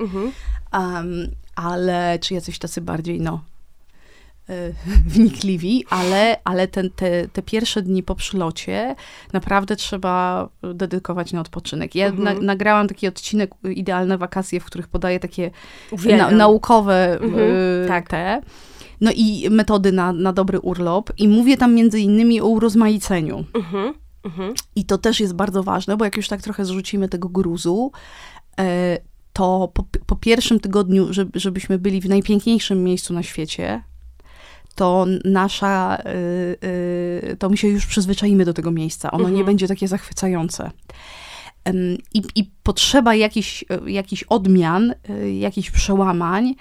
em, 0.71 1.27
ale 1.55 2.19
czy 2.21 2.33
jacyś 2.33 2.59
tacy 2.59 2.81
bardziej, 2.81 3.21
no, 3.21 3.41
wnikliwi, 5.13 5.85
ale, 5.89 6.37
ale 6.43 6.67
ten, 6.67 6.89
te, 6.89 7.27
te 7.27 7.41
pierwsze 7.41 7.81
dni 7.81 8.03
po 8.03 8.15
przylocie 8.15 8.95
naprawdę 9.33 9.75
trzeba 9.75 10.49
dedykować 10.73 11.33
na 11.33 11.41
odpoczynek. 11.41 11.95
Ja 11.95 12.07
Mhm. 12.07 12.23
na, 12.23 12.41
nagrałam 12.41 12.87
taki 12.87 13.07
odcinek 13.07 13.51
y, 13.65 13.73
Idealne 13.73 14.17
wakacje, 14.17 14.59
w 14.59 14.65
których 14.65 14.87
podaję 14.87 15.19
takie 15.19 15.51
na, 16.17 16.31
naukowe 16.31 17.19
Mhm, 17.21 17.43
y, 17.49 17.85
tak. 17.87 18.09
te. 18.09 18.41
No 19.01 19.11
i 19.15 19.47
metody 19.49 19.91
na, 19.91 20.13
na 20.13 20.33
dobry 20.33 20.59
urlop. 20.59 21.09
I 21.17 21.27
mówię 21.27 21.57
tam 21.57 21.73
między 21.73 21.99
innymi 21.99 22.41
o 22.41 22.45
urozmaiceniu. 22.47 23.45
Mhm. 24.25 24.53
I 24.75 24.85
to 24.85 24.97
też 24.97 25.19
jest 25.19 25.33
bardzo 25.35 25.63
ważne, 25.63 25.97
bo 25.97 26.05
jak 26.05 26.17
już 26.17 26.27
tak 26.27 26.41
trochę 26.41 26.65
zrzucimy 26.65 27.09
tego 27.09 27.29
gruzu, 27.29 27.91
e, 28.59 28.97
to 29.33 29.71
po, 29.73 29.83
po 30.05 30.15
pierwszym 30.15 30.59
tygodniu, 30.59 31.13
żeby, 31.13 31.39
żebyśmy 31.39 31.79
byli 31.79 32.01
w 32.01 32.09
najpiękniejszym 32.09 32.83
miejscu 32.83 33.13
na 33.13 33.23
świecie, 33.23 33.83
to 34.75 35.05
nasza, 35.25 35.97
y, 35.97 36.67
y, 37.31 37.37
to 37.39 37.49
my 37.49 37.57
się 37.57 37.67
już 37.67 37.85
przyzwyczaimy 37.85 38.45
do 38.45 38.53
tego 38.53 38.71
miejsca. 38.71 39.11
Ono 39.11 39.29
nie 39.29 39.43
będzie 39.43 39.67
takie 39.67 39.87
zachwycające. 39.87 40.71
I, 42.13 42.21
I 42.35 42.51
potrzeba 42.63 43.15
jakichś, 43.15 43.63
y, 43.87 43.91
jakichś 43.91 44.23
odmian, 44.23 44.93
jakichś 45.39 45.71
przełamań, 45.71 46.55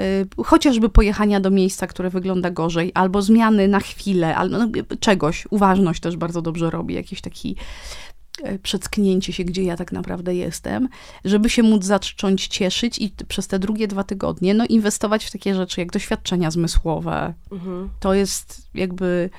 y, 0.00 0.44
chociażby 0.44 0.88
pojechania 0.88 1.40
do 1.40 1.50
miejsca, 1.50 1.86
które 1.86 2.10
wygląda 2.10 2.50
gorzej, 2.50 2.90
albo 2.94 3.22
zmiany 3.22 3.68
na 3.68 3.80
chwilę, 3.80 4.36
albo 4.36 4.58
no, 4.58 4.68
czegoś. 5.00 5.46
Uważność 5.50 6.00
też 6.00 6.16
bardzo 6.16 6.42
dobrze 6.42 6.70
robi, 6.70 6.94
jakiś 6.94 7.20
taki 7.20 7.56
przecknięcie 8.62 9.32
się, 9.32 9.44
gdzie 9.44 9.62
ja 9.62 9.76
tak 9.76 9.92
naprawdę 9.92 10.34
jestem, 10.34 10.88
żeby 11.24 11.50
się 11.50 11.62
móc 11.62 11.84
zacząć 11.84 12.46
cieszyć 12.48 12.98
i 12.98 13.12
przez 13.28 13.48
te 13.48 13.58
drugie 13.58 13.88
dwa 13.88 14.04
tygodnie 14.04 14.54
no, 14.54 14.66
inwestować 14.66 15.24
w 15.24 15.30
takie 15.30 15.54
rzeczy 15.54 15.80
jak 15.80 15.92
doświadczenia 15.92 16.50
zmysłowe. 16.50 17.34
To 18.00 18.14
jest 18.14 18.68
jakby 18.74 19.30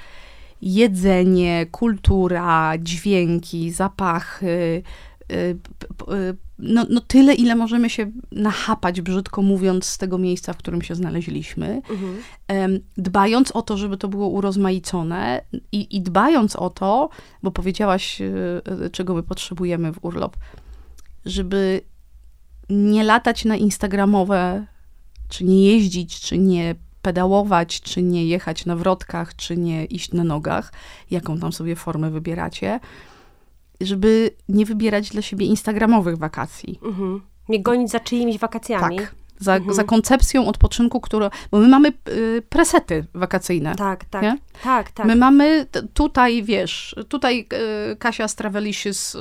jedzenie, 0.62 1.66
kultura, 1.72 2.74
dźwięki, 2.80 3.72
zapachy. 3.72 4.84
Y, 5.34 5.58
y, 6.14 6.38
No, 6.60 6.86
no 6.90 7.02
tyle, 7.02 7.34
ile 7.34 7.56
możemy 7.56 7.90
się 7.90 8.12
nachapać, 8.32 9.02
brzydko 9.02 9.42
mówiąc, 9.42 9.86
z 9.86 9.98
tego 9.98 10.18
miejsca, 10.18 10.54
w 10.54 10.58
którym 10.58 10.82
się 10.82 10.96
znaleźliśmy. 10.96 11.82
Em, 12.48 12.80
Dbając 12.98 13.52
o 13.52 13.62
to, 13.62 13.78
żeby 13.78 13.98
to 13.98 14.08
było 14.08 14.28
urozmaicone 14.28 15.42
i, 15.72 15.98
i 15.98 16.02
dbając 16.02 16.56
o 16.56 16.70
to, 16.70 17.10
bo 17.44 17.52
powiedziałaś, 17.52 18.22
y, 18.22 18.90
czego 18.92 19.14
my 19.14 19.24
potrzebujemy 19.24 19.94
w 19.94 20.06
urlop, 20.06 20.38
żeby 21.26 21.82
nie 22.70 23.04
latać 23.04 23.46
na 23.46 23.56
instagramowe, 23.56 24.66
czy 25.30 25.44
nie 25.44 25.72
jeździć, 25.72 26.20
czy 26.20 26.38
nie 26.38 26.76
pedałować, 27.02 27.82
czy 27.82 28.02
nie 28.02 28.26
jechać 28.26 28.66
na 28.66 28.76
wrotkach, 28.76 29.36
czy 29.36 29.58
nie 29.58 29.86
iść 29.86 30.12
na 30.12 30.24
nogach, 30.24 30.74
jaką 31.12 31.38
tam 31.40 31.54
sobie 31.54 31.76
formę 31.76 32.12
wybieracie, 32.12 32.80
żeby 33.82 34.30
nie 34.50 34.66
wybierać 34.66 35.10
dla 35.10 35.22
siebie 35.22 35.46
instagramowych 35.46 36.18
wakacji. 36.18 36.80
Mhm. 36.84 37.22
Nie 37.50 37.62
gonić 37.64 37.92
za 37.92 38.00
czyimiś 38.00 38.38
wakacjami. 38.40 38.98
Tak. 38.98 39.16
Za, 39.40 39.60
za 39.72 39.84
koncepcją 39.84 40.48
odpoczynku, 40.48 41.02
która. 41.02 41.30
Bo 41.52 41.60
my 41.60 41.68
mamy 41.68 41.94
y, 42.10 42.42
presety 42.50 43.06
wakacyjne. 43.14 43.76
Tak, 43.76 44.06
tak. 44.06 44.22
Nie? 44.24 44.38
Tak, 44.64 44.92
tak. 44.92 45.06
My 45.06 45.16
mamy 45.16 45.66
t- 45.72 45.88
tutaj, 45.94 46.44
wiesz, 46.44 46.96
tutaj 47.10 47.48
y, 47.92 47.96
Kasia 47.96 48.28
z 48.28 48.36
Travelicious 48.36 49.16
y, 49.16 49.20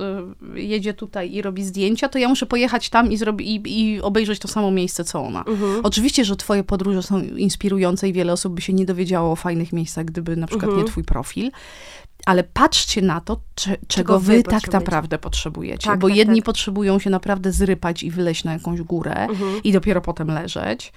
jedzie 0.60 0.94
tutaj 0.94 1.32
i 1.32 1.42
robi 1.42 1.64
zdjęcia, 1.64 2.08
to 2.08 2.18
ja 2.18 2.28
muszę 2.28 2.46
pojechać 2.46 2.90
tam 2.90 3.12
i, 3.12 3.16
zrobi, 3.16 3.54
i, 3.54 3.80
i 3.94 4.00
obejrzeć 4.00 4.38
to 4.38 4.48
samo 4.48 4.70
miejsce, 4.70 5.04
co 5.04 5.20
ona. 5.24 5.44
Mhm. 5.46 5.80
Oczywiście, 5.82 6.24
że 6.24 6.36
twoje 6.36 6.64
podróże 6.64 7.02
są 7.02 7.22
inspirujące 7.22 8.08
i 8.08 8.12
wiele 8.12 8.32
osób 8.32 8.54
by 8.54 8.60
się 8.60 8.72
nie 8.72 8.86
dowiedziało 8.86 9.32
o 9.32 9.36
fajnych 9.36 9.72
miejscach, 9.72 10.04
gdyby 10.04 10.36
na 10.36 10.46
przykład 10.46 10.68
Mhm. 10.68 10.84
nie 10.86 10.90
twój 10.90 11.04
profil. 11.04 11.50
Ale 12.26 12.44
patrzcie 12.44 13.02
na 13.02 13.20
to, 13.20 13.40
cze, 13.54 13.76
czego 13.88 14.20
wy 14.20 14.42
tak 14.42 14.72
naprawdę 14.72 15.18
potrzebujecie. 15.18 15.86
Tak, 15.90 15.98
bo 15.98 16.08
tak, 16.08 16.16
jedni 16.16 16.36
tak. 16.36 16.46
potrzebują 16.46 16.98
się 16.98 17.10
naprawdę 17.10 17.52
zrypać 17.52 18.02
i 18.02 18.10
wyleźć 18.10 18.44
na 18.44 18.52
jakąś 18.52 18.82
górę 18.82 19.14
Mhm. 19.14 19.62
i 19.64 19.72
dopiero 19.72 20.00
potem 20.00 20.28
leżeć. 20.28 20.92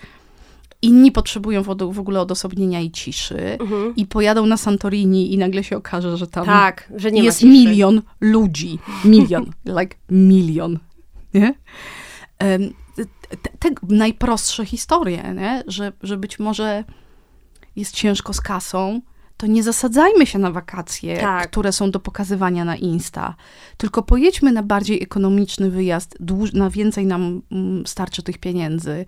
Inni 0.81 1.11
potrzebują 1.11 1.63
w, 1.63 1.67
w 1.93 1.99
ogóle 1.99 2.21
odosobnienia 2.21 2.79
i 2.81 2.91
ciszy 2.91 3.57
Mhm. 3.59 3.95
i 3.95 4.05
pojadą 4.05 4.45
na 4.45 4.57
Santorini 4.57 5.33
i 5.33 5.37
nagle 5.37 5.63
się 5.63 5.77
okaże, 5.77 6.17
że 6.17 6.27
tam 6.27 6.45
Tak, 6.45 6.93
że 6.95 7.09
jest 7.09 7.43
milion 7.43 8.01
ludzi. 8.21 8.79
Milion. 9.05 9.45
like 9.79 9.95
milion. 10.09 10.79
Nie? 11.33 11.53
Te, 13.41 13.49
te 13.59 13.69
najprostsze 13.89 14.65
historie, 14.65 15.33
nie? 15.35 15.63
Że, 15.67 15.91
że 16.03 16.17
być 16.17 16.39
może 16.39 16.83
jest 17.75 17.95
ciężko 17.95 18.33
z 18.33 18.41
kasą, 18.41 19.01
to 19.37 19.47
nie 19.47 19.63
zasadzajmy 19.63 20.25
się 20.25 20.39
na 20.39 20.51
wakacje, 20.51 21.17
Tak. 21.17 21.49
które 21.51 21.71
są 21.71 21.91
do 21.91 21.99
pokazywania 21.99 22.65
na 22.65 22.75
Insta. 22.75 23.35
Tylko 23.77 24.03
pojedźmy 24.03 24.51
na 24.51 24.63
bardziej 24.63 25.03
ekonomiczny 25.03 25.69
wyjazd, 25.71 26.17
na 26.53 26.69
więcej 26.69 27.05
nam 27.05 27.41
mm, 27.51 27.87
starczy 27.87 28.23
tych 28.23 28.37
pieniędzy 28.37 29.05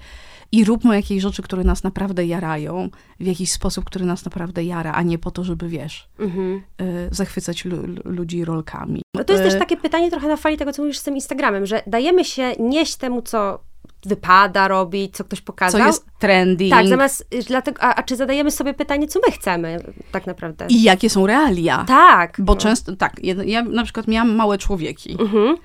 i 0.51 0.65
róbmy 0.65 0.95
jakieś 0.95 1.21
rzeczy, 1.21 1.41
które 1.41 1.63
nas 1.63 1.83
naprawdę 1.83 2.25
jarają, 2.25 2.89
w 3.19 3.25
jakiś 3.25 3.51
sposób, 3.51 3.85
który 3.85 4.05
nas 4.05 4.25
naprawdę 4.25 4.63
jara, 4.63 4.91
a 4.93 5.01
nie 5.03 5.17
po 5.17 5.31
to, 5.31 5.43
żeby, 5.43 5.69
wiesz, 5.69 6.09
Mhm. 6.19 6.61
y, 6.81 7.09
zachwycać 7.11 7.65
lu, 7.65 7.77
lu, 7.87 8.01
ludzi 8.05 8.45
rolkami. 8.45 9.01
No 9.15 9.23
to 9.23 9.33
jest 9.33 9.45
Y, 9.45 9.49
też 9.49 9.59
takie 9.59 9.77
pytanie 9.77 10.11
trochę 10.11 10.27
na 10.27 10.37
fali 10.37 10.57
tego, 10.57 10.73
co 10.73 10.81
mówisz 10.81 10.97
z 10.97 11.03
tym 11.03 11.15
Instagramem, 11.15 11.65
że 11.65 11.83
dajemy 11.87 12.25
się 12.25 12.51
nieść 12.59 12.95
temu, 12.95 13.21
co 13.21 13.59
wypada 14.07 14.67
robić, 14.67 15.15
co 15.15 15.23
ktoś 15.23 15.39
co 15.39 15.45
pokazał. 15.45 15.87
jest 15.87 16.05
trending 16.19 16.71
Tak, 16.71 16.87
zamiast, 16.87 17.27
dlatego, 17.47 17.81
a, 17.81 17.95
a 17.95 18.03
czy 18.03 18.15
zadajemy 18.15 18.51
sobie 18.51 18.73
pytanie, 18.73 19.07
co 19.07 19.19
my 19.27 19.31
chcemy 19.31 19.79
tak 20.11 20.27
naprawdę? 20.27 20.65
i 20.69 20.83
jakie 20.83 21.09
są 21.09 21.27
realia. 21.27 21.85
Tak. 21.87 22.37
Bo 22.39 22.53
no. 22.53 22.59
często, 22.59 22.95
tak, 22.95 23.13
ja, 23.23 23.35
ja 23.45 23.63
na 23.63 23.83
przykład 23.83 24.07
miałam 24.07 24.35
małe 24.35 24.57
człowieki. 24.57 25.17
Mhm. 25.19 25.57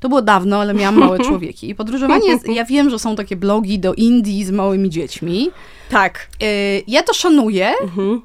To 0.00 0.08
było 0.08 0.22
dawno, 0.22 0.60
ale 0.60 0.74
miałam 0.74 0.98
małe 0.98 1.18
człowieki. 1.28 1.70
I 1.70 1.74
podróżowanie, 1.74 2.28
jest, 2.28 2.48
ja 2.48 2.64
wiem, 2.64 2.90
że 2.90 2.98
są 2.98 3.16
takie 3.16 3.36
blogi 3.36 3.78
do 3.78 3.94
Indii 3.94 4.44
z 4.44 4.50
małymi 4.50 4.90
dziećmi. 4.90 5.50
Tak. 5.90 6.28
Y, 6.42 6.82
ja 6.86 7.02
to 7.02 7.14
szanuję. 7.14 7.72
Mhm. 7.82 8.22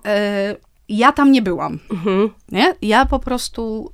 Y, 0.51 0.55
ja 0.89 1.11
tam 1.11 1.31
nie 1.31 1.41
byłam. 1.41 1.79
Mhm. 1.91 2.29
Nie? 2.51 2.75
Ja 2.81 3.05
po 3.05 3.19
prostu, 3.19 3.91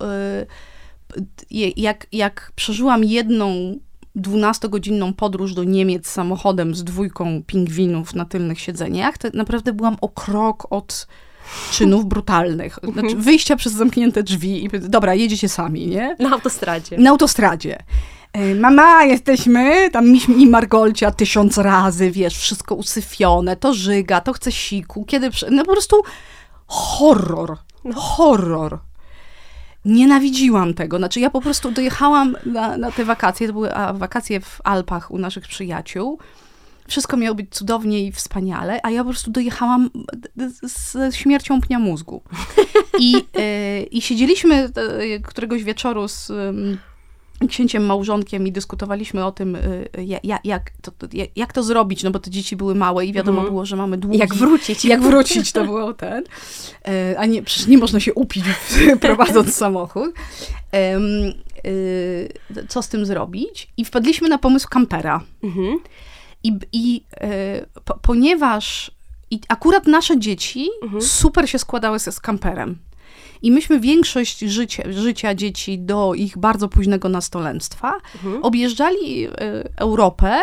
y, 1.51 1.71
jak, 1.77 2.07
jak 2.11 2.51
przeżyłam 2.55 3.03
jedną 3.03 3.75
12-godzinną 4.15 5.13
podróż 5.13 5.53
do 5.53 5.63
Niemiec 5.63 6.07
samochodem 6.07 6.75
z 6.75 6.83
dwójką 6.83 7.43
pingwinów 7.47 8.15
na 8.15 8.25
tylnych 8.25 8.59
siedzeniach, 8.59 9.17
to 9.17 9.27
naprawdę 9.33 9.73
byłam 9.73 9.97
o 10.01 10.09
krok 10.09 10.67
od 10.69 11.07
czynów 11.71 12.05
brutalnych. 12.05 12.79
Znaczy 12.93 13.15
wyjścia 13.15 13.55
przez 13.55 13.73
zamknięte 13.73 14.23
drzwi 14.23 14.65
i 14.65 14.69
dobra, 14.79 15.15
jedziecie 15.15 15.49
sami, 15.49 15.87
nie? 15.87 16.15
Na 16.19 16.29
autostradzie. 16.29 16.97
Na 16.97 17.09
autostradzie. 17.09 17.77
E, 18.33 18.55
Mama, 18.55 19.03
jesteśmy, 19.03 19.89
tam 19.91 20.05
mieliśmy 20.05 20.35
i 20.35 20.47
Margolcia 20.47 21.11
tysiąc 21.11 21.57
razy, 21.57 22.11
wiesz, 22.11 22.37
wszystko 22.37 22.75
usyfione, 22.75 23.55
to 23.55 23.73
żyga, 23.73 24.21
to 24.21 24.33
chce 24.33 24.51
siku, 24.51 25.05
kiedy, 25.05 25.29
no 25.51 25.65
po 25.65 25.71
prostu 25.71 26.01
horror, 26.67 27.57
horror. 27.95 28.79
Nienawidziłam 29.85 30.73
tego, 30.73 30.97
znaczy 30.97 31.19
ja 31.19 31.29
po 31.29 31.41
prostu 31.41 31.71
dojechałam 31.71 32.37
na, 32.45 32.77
na 32.77 32.91
te 32.91 33.05
wakacje, 33.05 33.47
to 33.47 33.53
były 33.53 33.73
a, 33.73 33.93
wakacje 33.93 34.39
w 34.39 34.61
Alpach 34.63 35.11
u 35.11 35.17
naszych 35.17 35.47
przyjaciół, 35.47 36.19
wszystko 36.87 37.17
miało 37.17 37.35
być 37.35 37.49
cudownie 37.49 38.05
i 38.05 38.11
wspaniale, 38.11 38.79
a 38.83 38.89
ja 38.91 39.03
po 39.03 39.09
prostu 39.09 39.31
dojechałam 39.31 39.89
z, 40.61 40.91
z 40.91 41.15
śmiercią 41.15 41.61
pnia 41.61 41.79
mózgu. 41.79 42.21
I, 42.99 43.15
e, 43.37 43.83
i 43.83 44.01
siedzieliśmy 44.01 44.55
e, 44.55 45.19
któregoś 45.19 45.63
wieczoru 45.63 46.07
z 46.07 46.29
em, 46.31 46.77
księciem 47.47 47.85
małżonkiem 47.85 48.47
i 48.47 48.51
dyskutowaliśmy 48.51 49.25
o 49.25 49.31
tym, 49.31 49.55
y, 49.55 49.89
ja- 50.05 50.19
ja- 50.23 50.39
jak, 50.43 50.71
to, 50.81 50.91
jak, 51.13 51.29
jak 51.35 51.53
to 51.53 51.63
zrobić, 51.63 52.03
no 52.03 52.11
bo 52.11 52.19
te 52.19 52.29
dzieci 52.31 52.55
były 52.55 52.75
małe 52.75 53.05
i 53.05 53.13
wiadomo 53.13 53.37
Mhm. 53.37 53.53
było, 53.53 53.65
że 53.65 53.75
mamy 53.75 53.97
długi. 53.97 54.17
Jak 54.17 54.35
wrócić? 54.35 54.85
Jak 54.93 55.01
wrócić, 55.01 55.51
to 55.51 55.65
było 55.65 55.93
ten. 55.93 56.23
E, 56.87 57.15
A 57.19 57.25
nie, 57.25 57.43
przecież 57.43 57.67
nie 57.67 57.77
można 57.77 57.99
się 57.99 58.13
upić 58.13 58.43
prowadząc 59.01 59.55
samochód. 59.55 60.11
Y, 61.65 62.65
Co 62.69 62.81
z 62.81 62.89
tym 62.89 63.05
zrobić? 63.05 63.67
I 63.77 63.85
wpadliśmy 63.85 64.29
na 64.29 64.37
pomysł 64.37 64.67
kampera. 64.69 65.21
Mhm. 65.43 65.79
I, 66.43 66.53
i 66.73 67.03
e, 67.21 67.65
po, 67.85 67.93
ponieważ 68.01 68.91
i 69.31 69.39
akurat 69.47 69.87
nasze 69.87 70.19
dzieci 70.19 70.67
Mhm. 70.83 71.01
super 71.01 71.49
się 71.49 71.59
składały 71.59 71.99
z 71.99 72.19
kamperem. 72.19 72.77
I 73.41 73.51
myśmy 73.51 73.79
większość 73.79 74.39
życia, 74.39 74.83
życia 74.89 75.35
dzieci 75.35 75.79
do 75.79 76.13
ich 76.13 76.37
bardzo 76.37 76.69
późnego 76.69 77.09
nastolenstwa 77.09 77.93
Mhm. 78.15 78.43
objeżdżali 78.43 79.25
e, 79.25 79.31
Europę 79.77 80.39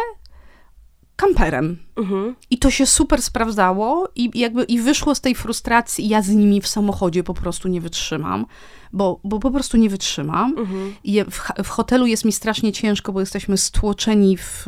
kamperem. 1.17 1.79
Mhm. 1.97 2.35
I 2.51 2.59
to 2.59 2.71
się 2.71 2.87
super 2.87 3.23
sprawdzało 3.23 4.09
i 4.17 4.31
jakby 4.35 4.65
i 4.65 4.81
wyszło 4.81 5.15
z 5.15 5.21
tej 5.21 5.35
frustracji 5.35 6.09
ja 6.09 6.23
z 6.23 6.29
nimi 6.29 6.61
w 6.61 6.69
samochodzie 6.69 7.25
po 7.25 7.35
prostu 7.35 7.69
nie 7.69 7.81
wytrzymam, 7.81 8.47
bo, 8.93 9.21
bo 9.25 9.39
po 9.39 9.51
prostu 9.51 9.77
nie 9.77 9.91
wytrzymam. 9.91 10.55
Mhm. 10.59 10.95
I 11.05 11.25
w, 11.25 11.65
w 11.65 11.69
hotelu 11.69 12.07
jest 12.07 12.25
mi 12.25 12.33
strasznie 12.33 12.73
ciężko, 12.73 13.13
bo 13.13 13.21
jesteśmy 13.21 13.57
stłoczeni 13.57 14.37
w 14.37 14.67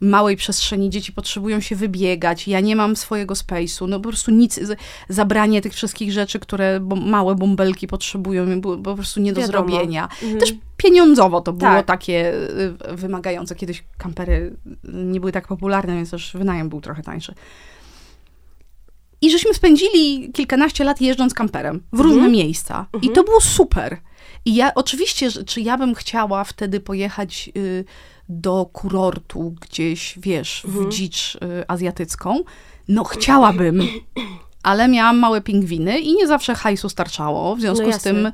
małej 0.00 0.36
przestrzeni. 0.36 0.90
Dzieci 0.90 1.12
potrzebują 1.12 1.60
się 1.60 1.76
wybiegać. 1.76 2.48
Ja 2.48 2.60
nie 2.60 2.76
mam 2.76 2.96
swojego 2.96 3.34
space'u. 3.34 3.88
No 3.88 4.00
po 4.00 4.08
prostu 4.08 4.30
nic, 4.30 4.60
zabranie 5.08 5.60
tych 5.62 5.72
wszystkich 5.74 6.12
rzeczy, 6.12 6.38
które 6.38 6.80
bo, 6.80 6.96
małe 6.96 7.34
bąbelki 7.34 7.86
potrzebują, 7.86 8.60
było 8.60 8.76
po 8.78 8.94
prostu 8.94 9.20
nie 9.20 9.32
do 9.32 9.40
Wiadomo. 9.40 9.68
zrobienia. 9.68 10.08
Mhm. 10.22 10.40
Też 10.40 10.54
pieniądzowo 10.76 11.40
to 11.40 11.52
było 11.52 11.70
Tak. 11.70 11.86
takie 11.86 12.34
y, 12.34 12.96
wymagające. 12.96 13.54
Kiedyś 13.54 13.84
kampery 13.98 14.56
nie 14.84 15.20
były 15.20 15.32
tak 15.32 15.48
popularne, 15.48 15.94
więc 15.94 16.10
też 16.10 16.32
wynajem 16.34 16.68
był 16.68 16.80
trochę 16.80 17.02
tańszy. 17.02 17.34
I 19.22 19.30
żeśmy 19.30 19.54
spędzili 19.54 20.32
kilkanaście 20.32 20.84
lat 20.84 21.00
jeżdżąc 21.00 21.34
kamperem 21.34 21.82
w 21.92 22.00
różne 22.00 22.28
miejsca. 22.28 22.86
I 23.02 23.10
to 23.10 23.24
było 23.24 23.40
super. 23.40 23.98
I 24.44 24.54
ja 24.54 24.74
oczywiście, 24.74 25.30
czy 25.46 25.60
ja 25.60 25.78
bym 25.78 25.94
chciała 25.94 26.44
wtedy 26.44 26.80
pojechać 26.80 27.50
y, 27.56 27.84
do 28.30 28.66
kurortu 28.72 29.54
gdzieś, 29.60 30.18
wiesz, 30.22 30.62
w 30.68 30.88
dzicz 30.88 31.34
y, 31.34 31.68
azjatycką? 31.68 32.38
No 32.88 33.04
chciałabym, 33.04 33.82
ale 34.62 34.88
miałam 34.88 35.18
małe 35.18 35.40
pingwiny 35.40 35.98
i 35.98 36.14
nie 36.14 36.26
zawsze 36.26 36.54
hajsu 36.54 36.88
starczało. 36.88 37.56
W 37.56 37.60
związku 37.60 37.86
No 37.86 37.92
z 37.92 38.02
tym 38.02 38.26
y, 38.26 38.32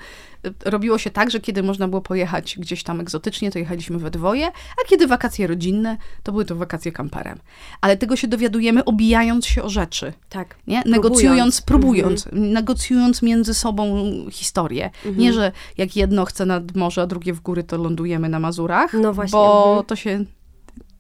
robiło 0.65 0.99
się 0.99 1.11
tak, 1.11 1.31
że 1.31 1.41
kiedy 1.41 1.63
można 1.63 1.89
było 1.89 2.03
pojechać 2.03 2.57
gdzieś 2.59 2.83
tam 2.83 3.01
egzotycznie, 3.01 3.51
to 3.51 3.59
jechaliśmy 3.59 3.99
we 3.99 4.11
dwoje, 4.11 4.47
a 4.47 4.89
kiedy 4.89 5.07
wakacje 5.07 5.47
rodzinne, 5.47 5.97
to 6.23 6.33
były 6.33 6.45
to 6.45 6.57
wakacje 6.57 6.93
kamperem. 6.93 7.39
Ale 7.81 7.97
tego 7.97 8.17
się 8.17 8.29
dowiadujemy 8.29 8.85
obijając 8.85 9.47
się 9.47 9.63
o 9.63 9.69
rzeczy. 9.69 10.13
Tak. 10.29 10.57
Nie? 10.67 10.83
Próbując. 10.83 11.05
Negocjując, 11.05 11.63
próbując, 11.63 12.29
negocjując 12.33 13.23
między 13.23 13.55
sobą 13.55 14.13
historię. 14.31 14.91
Nie, 15.17 15.33
że 15.33 15.53
jak 15.77 15.97
jedno 15.97 16.25
chce 16.25 16.47
nad 16.47 16.77
morze, 16.77 17.03
a 17.03 17.07
drugie 17.07 17.33
w 17.33 17.41
góry, 17.41 17.65
to 17.65 17.77
lądujemy 17.77 18.29
na 18.29 18.41
Mazurach. 18.41 18.93
No 18.93 19.13
właśnie, 19.13 19.33
Bo 19.33 19.69
mhm. 19.69 19.87
to 19.87 19.97
się. 19.97 20.25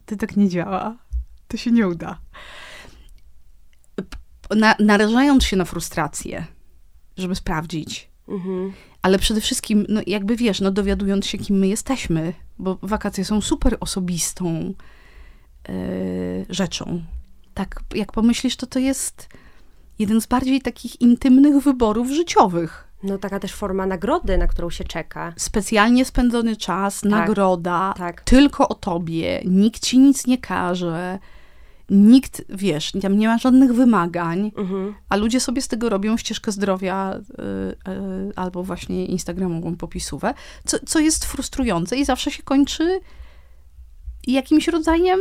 To 0.06 0.16
tak 0.16 0.36
nie 0.36 0.48
działa. 0.48 0.96
To 1.48 1.56
się 1.56 1.70
nie 1.70 1.88
uda. 1.88 2.18
Na, 4.56 4.74
narażając 4.78 5.44
się 5.44 5.56
na 5.56 5.64
frustrację, 5.64 6.44
żeby 7.16 7.34
sprawdzić. 7.34 8.08
Mhm. 8.28 8.72
Ale 9.02 9.18
przede 9.18 9.40
wszystkim, 9.40 9.86
no 9.88 10.00
jakby 10.06 10.36
wiesz, 10.36 10.60
no 10.60 10.70
dowiadując 10.70 11.26
się, 11.26 11.38
kim 11.38 11.56
my 11.56 11.68
jesteśmy, 11.68 12.32
bo 12.58 12.78
wakacje 12.82 13.24
są 13.24 13.40
super 13.40 13.76
osobistą 13.80 14.74
e, 15.68 15.72
rzeczą. 16.48 17.02
Tak, 17.54 17.80
jak 17.94 18.12
pomyślisz, 18.12 18.56
to 18.56 18.66
to 18.66 18.78
jest 18.78 19.28
jeden 19.98 20.20
z 20.20 20.26
bardziej 20.26 20.60
takich 20.60 21.00
intymnych 21.00 21.62
wyborów 21.62 22.10
życiowych. 22.10 22.86
No 23.02 23.18
taka 23.18 23.40
też 23.40 23.52
forma 23.54 23.86
nagrody, 23.86 24.38
na 24.38 24.46
którą 24.46 24.70
się 24.70 24.84
czeka. 24.84 25.32
Specjalnie 25.36 26.04
spędzony 26.04 26.56
czas, 26.56 27.04
nagroda, 27.04 27.94
tak. 27.98 28.20
tylko 28.20 28.68
o 28.68 28.74
tobie, 28.74 29.42
nikt 29.44 29.82
ci 29.82 29.98
nic 29.98 30.26
nie 30.26 30.38
każe, 30.38 31.18
nikt, 31.90 32.42
wiesz, 32.48 32.92
tam 33.02 33.18
nie 33.18 33.28
ma 33.28 33.38
żadnych 33.38 33.72
wymagań, 33.72 34.52
Mhm. 34.56 34.94
a 35.08 35.16
ludzie 35.16 35.40
sobie 35.40 35.62
z 35.62 35.68
tego 35.68 35.88
robią 35.88 36.16
ścieżkę 36.16 36.52
zdrowia 36.52 37.14
y, 37.16 37.42
y, 37.90 38.32
albo 38.36 38.62
właśnie 38.62 39.06
instagramową 39.06 39.76
popisówę, 39.76 40.34
co, 40.64 40.76
co 40.86 40.98
jest 41.00 41.24
frustrujące 41.24 41.96
i 41.96 42.04
zawsze 42.04 42.30
się 42.30 42.42
kończy 42.42 43.00
jakimś 44.26 44.68
rodzajem 44.68 45.20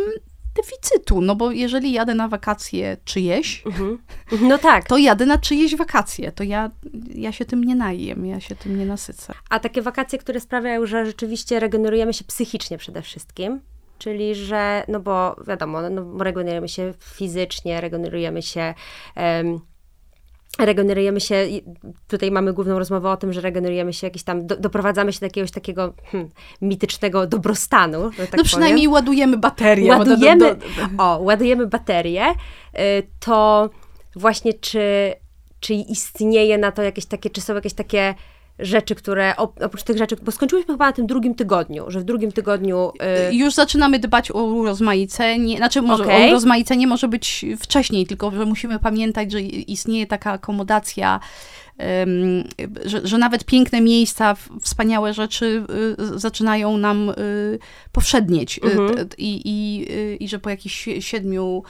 deficytu, 0.56 1.22
no 1.22 1.36
bo 1.36 1.52
jeżeli 1.52 1.92
jadę 1.92 2.16
na 2.16 2.28
wakacje 2.28 2.98
czyjeś, 3.06 3.64
Mhm. 3.66 3.98
No 4.42 4.58
tak. 4.58 4.88
to 4.88 4.98
jadę 4.98 5.26
na 5.26 5.38
czyjeś 5.38 5.76
wakacje, 5.76 6.32
to 6.32 6.44
ja, 6.44 6.72
ja 7.16 7.32
się 7.32 7.46
tym 7.46 7.64
nie 7.64 7.76
najem, 7.76 8.26
ja 8.26 8.40
się 8.40 8.56
tym 8.56 8.80
nie 8.80 8.86
nasycę. 8.86 9.34
A 9.50 9.60
takie 9.60 9.82
wakacje, 9.82 10.20
które 10.20 10.40
sprawiają, 10.40 10.86
że 10.86 11.06
rzeczywiście 11.06 11.60
regenerujemy 11.60 12.14
się 12.14 12.24
psychicznie 12.24 12.78
przede 12.78 13.02
wszystkim. 13.02 13.60
Czyli, 13.98 14.36
że, 14.36 14.84
no 14.88 15.00
bo 15.00 15.36
wiadomo, 15.48 15.90
no, 15.90 16.24
regenerujemy 16.24 16.70
się 16.70 16.94
fizycznie, 17.00 17.82
regenerujemy 17.82 18.42
się. 18.42 18.74
em, 19.16 19.60
Regenerujemy 20.60 21.22
się, 21.22 21.48
tutaj 22.08 22.32
mamy 22.32 22.54
główną 22.54 22.80
rozmowę 22.80 23.10
o 23.12 23.18
tym, 23.18 23.34
że 23.34 23.42
regenerujemy 23.42 23.94
się 23.94 24.08
jakieś 24.08 24.24
tam, 24.24 24.48
do, 24.48 24.58
doprowadzamy 24.58 25.14
się 25.14 25.20
do 25.20 25.26
jakiegoś 25.26 25.52
takiego 25.52 25.94
hmm, 26.12 26.32
mitycznego 26.62 27.28
dobrostanu. 27.28 28.12
Tak 28.18 28.38
no 28.38 28.44
przynajmniej 28.44 28.88
ładujemy 28.88 29.38
baterię. 29.38 29.90
ładujemy, 29.98 30.40
do- 30.40 30.56
do- 30.56 31.04
o, 31.04 31.20
ładujemy 31.20 31.68
baterię, 31.68 32.26
y, 32.30 32.34
to 33.20 33.70
właśnie 34.16 34.54
czy, 34.54 35.14
czy 35.60 35.74
istnieje 35.74 36.58
na 36.58 36.72
to 36.72 36.82
jakieś 36.84 37.06
takie, 37.06 37.30
czy 37.30 37.42
są 37.42 37.56
jakieś 37.56 37.74
takie 37.74 38.16
rzeczy, 38.60 38.96
które 38.96 39.34
op- 39.38 39.66
oprócz 39.66 39.84
tych 39.84 39.98
rzeczy, 39.98 40.16
bo 40.24 40.32
skończyłyśmy 40.32 40.74
chyba 40.74 40.86
na 40.86 40.94
tym 40.94 41.08
drugim 41.08 41.36
tygodniu, 41.36 41.86
że 41.88 42.00
w 42.00 42.04
drugim 42.04 42.32
tygodniu 42.32 42.92
y, 43.30 43.36
Już 43.36 43.54
zaczynamy 43.54 44.00
dbać 44.00 44.32
o 44.32 44.44
urozmaicenie, 44.44 45.58
znaczy 45.58 45.82
może 45.82 46.04
Okej. 46.04 46.26
o 46.26 46.30
urozmaicenie 46.30 46.88
może 46.88 47.08
być 47.08 47.46
wcześniej, 47.60 48.08
tylko 48.08 48.32
że 48.32 48.46
musimy 48.46 48.80
pamiętać, 48.80 49.32
że 49.32 49.42
istnieje 49.42 50.08
taka 50.08 50.32
akomodacja, 50.32 51.20
że, 52.86 53.08
że 53.08 53.18
nawet 53.18 53.44
piękne 53.46 53.82
miejsca, 53.82 54.36
wspaniałe 54.62 55.14
rzeczy 55.14 55.64
y, 56.16 56.20
zaczynają 56.20 56.78
nam 56.78 57.10
y, 57.10 57.60
powszednieć 57.92 58.58
y, 58.58 58.62
Mhm. 58.72 59.10
i, 59.18 59.42
i, 59.46 60.24
i 60.24 60.28
że 60.28 60.40
po 60.40 60.50
jakichś 60.50 60.88
sie- 60.88 61.02
siedmiu, 61.02 61.64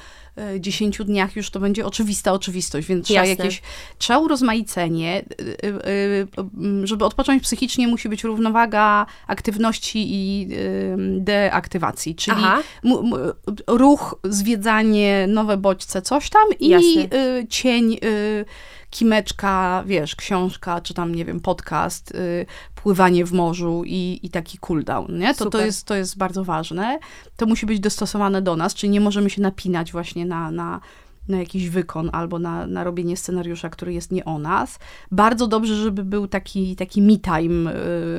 dziesięciu 0.59 1.03
dniach 1.03 1.35
już 1.35 1.49
to 1.49 1.59
będzie 1.59 1.85
oczywista 1.85 2.33
oczywistość, 2.33 2.87
więc 2.87 3.05
trzeba 3.07 3.25
Jasne. 3.25 3.45
jakieś, 3.45 3.61
trzeba 3.97 4.19
urozmaicenie, 4.19 5.23
żeby 6.83 7.05
odpocząć 7.05 7.43
psychicznie 7.43 7.87
musi 7.87 8.09
być 8.09 8.23
równowaga 8.23 9.05
aktywności 9.27 10.05
i 10.09 10.47
deaktywacji, 11.19 12.15
czyli 12.15 12.37
ruch, 13.67 14.15
zwiedzanie, 14.23 15.25
nowe 15.29 15.57
bodźce, 15.57 16.01
coś 16.01 16.29
tam 16.29 16.43
i 16.59 16.67
Jasne. 16.67 17.07
cień, 17.49 17.97
kimeczka, 18.95 19.83
wiesz, 19.87 20.15
książka, 20.15 20.81
czy 20.81 20.93
tam, 20.93 21.15
nie 21.15 21.25
wiem, 21.25 21.39
podcast, 21.39 22.11
y, 22.11 22.45
pływanie 22.75 23.25
w 23.25 23.33
morzu 23.33 23.83
i, 23.85 24.19
i 24.23 24.29
taki 24.29 24.57
cooldown, 24.57 25.17
nie? 25.17 25.33
To, 25.33 25.49
to, 25.49 25.65
jest, 25.65 25.85
to 25.85 25.95
jest 25.95 26.17
bardzo 26.17 26.43
ważne. 26.43 26.99
To 27.37 27.45
musi 27.45 27.65
być 27.65 27.79
dostosowane 27.79 28.41
do 28.41 28.55
nas, 28.55 28.73
czyli 28.73 28.89
nie 28.89 29.01
możemy 29.01 29.29
się 29.29 29.41
napinać 29.41 29.91
właśnie 29.91 30.25
na, 30.25 30.51
na, 30.51 30.81
na 31.27 31.37
jakiś 31.37 31.69
wykon 31.69 32.09
albo 32.13 32.39
na, 32.39 32.67
na 32.67 32.83
robienie 32.83 33.17
scenariusza, 33.17 33.69
który 33.69 33.93
jest 33.93 34.11
nie 34.11 34.25
o 34.25 34.39
nas. 34.39 34.79
Bardzo 35.11 35.47
dobrze, 35.47 35.75
żeby 35.75 36.03
był 36.03 36.27
taki, 36.27 36.75
taki 36.75 37.01
me 37.01 37.17
time 37.17 37.75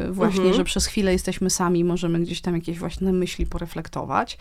y, 0.09 0.13
właśnie, 0.13 0.41
Mhm. 0.41 0.57
że 0.57 0.65
przez 0.65 0.87
chwilę 0.87 1.13
jesteśmy 1.13 1.51
sami, 1.51 1.85
możemy 1.85 2.21
gdzieś 2.21 2.41
tam 2.41 2.55
jakieś 2.55 2.79
właśnie 2.79 3.13
myśli 3.13 3.47
poreflektować. 3.47 4.39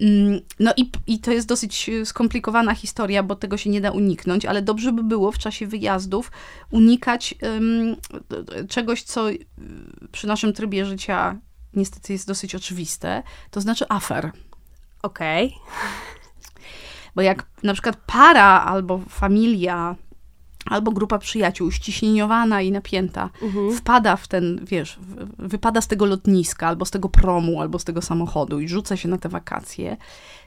Mm, 0.00 0.40
No 0.60 0.72
i, 0.76 0.90
i 1.06 1.18
to 1.20 1.32
jest 1.32 1.48
dosyć 1.48 1.88
y, 1.88 2.06
skomplikowana 2.06 2.74
historia, 2.74 3.22
bo 3.22 3.36
tego 3.36 3.56
się 3.56 3.70
nie 3.70 3.80
da 3.80 3.90
uniknąć, 3.90 4.44
ale 4.44 4.62
dobrze 4.62 4.92
by 4.92 5.02
było 5.04 5.32
w 5.32 5.38
czasie 5.38 5.66
wyjazdów 5.66 6.32
unikać 6.70 7.34
d- 8.30 8.66
czegoś, 8.68 9.02
co 9.02 9.30
y, 9.30 9.46
przy 10.12 10.26
naszym 10.26 10.52
trybie 10.52 10.86
życia 10.86 11.36
niestety 11.74 12.12
jest 12.12 12.26
dosyć 12.26 12.54
oczywiste, 12.54 13.22
to 13.50 13.60
znaczy 13.60 13.84
afer. 13.88 14.32
okej, 15.02 15.54
Bo 17.14 17.22
jak 17.22 17.46
na 17.62 17.72
przykład 17.72 17.96
para 18.06 18.64
albo 18.64 18.98
familia, 19.08 19.96
albo 20.66 20.90
grupa 20.90 21.18
przyjaciół 21.18 21.70
ściśnieniowana 21.70 22.62
i 22.62 22.72
napięta 22.72 23.30
wpada 23.76 24.16
w 24.16 24.28
ten, 24.28 24.60
wiesz, 24.64 24.98
wypada 25.38 25.80
z 25.80 25.88
tego 25.88 26.06
lotniska, 26.06 26.66
albo 26.66 26.84
z 26.84 26.90
tego 26.90 27.08
promu, 27.08 27.60
albo 27.60 27.78
z 27.78 27.84
tego 27.84 28.02
samochodu 28.02 28.60
i 28.60 28.68
rzuca 28.68 28.96
się 28.96 29.08
na 29.08 29.18
te 29.18 29.28
wakacje 29.28 29.96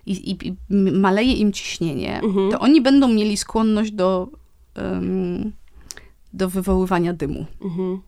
i, 0.05 0.31
i, 0.31 0.47
i 0.47 0.55
maleje 0.91 1.33
im 1.33 1.53
ciśnienie, 1.53 2.21
to 2.51 2.59
oni 2.59 2.81
będą 2.81 3.07
mieli 3.07 3.37
skłonność 3.37 3.91
do, 3.91 4.27
em, 4.75 5.51
do 6.33 6.49
wywoływania 6.49 7.13
dymu. 7.13 7.45
Mhm. 7.61 8.01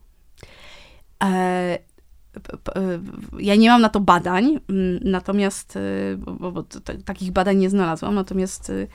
E, 1.24 1.78
e, 2.76 3.00
ja 3.38 3.54
nie 3.56 3.70
mam 3.70 3.82
na 3.82 3.88
to 3.88 4.00
badań, 4.00 4.60
natomiast, 5.04 5.76
e, 5.76 5.80
bo, 6.16 6.52
bo, 6.52 6.64
takich 7.04 7.32
badań 7.32 7.56
nie 7.56 7.70
znalazłam, 7.70 8.14
natomiast 8.14 8.70
e, 8.70 8.86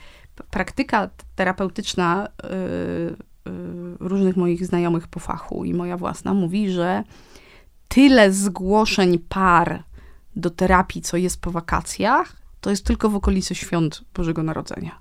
praktyka 0.50 1.10
terapeutyczna 1.36 2.28
e, 2.28 2.50
e, 2.50 2.56
różnych 4.00 4.36
moich 4.36 4.66
znajomych 4.66 5.08
po 5.08 5.20
fachu 5.20 5.64
i 5.64 5.74
moja 5.74 5.96
własna 5.96 6.34
mówi, 6.34 6.70
że 6.70 7.04
tyle 7.88 8.32
zgłoszeń 8.32 9.18
par 9.18 9.82
do 10.36 10.50
terapii, 10.50 11.02
co 11.02 11.16
jest 11.16 11.40
po 11.40 11.50
wakacjach, 11.50 12.36
to 12.60 12.70
jest 12.70 12.84
tylko 12.84 13.10
w 13.10 13.16
okolicy 13.16 13.54
świąt 13.54 14.04
Bożego 14.14 14.42
Narodzenia. 14.42 14.98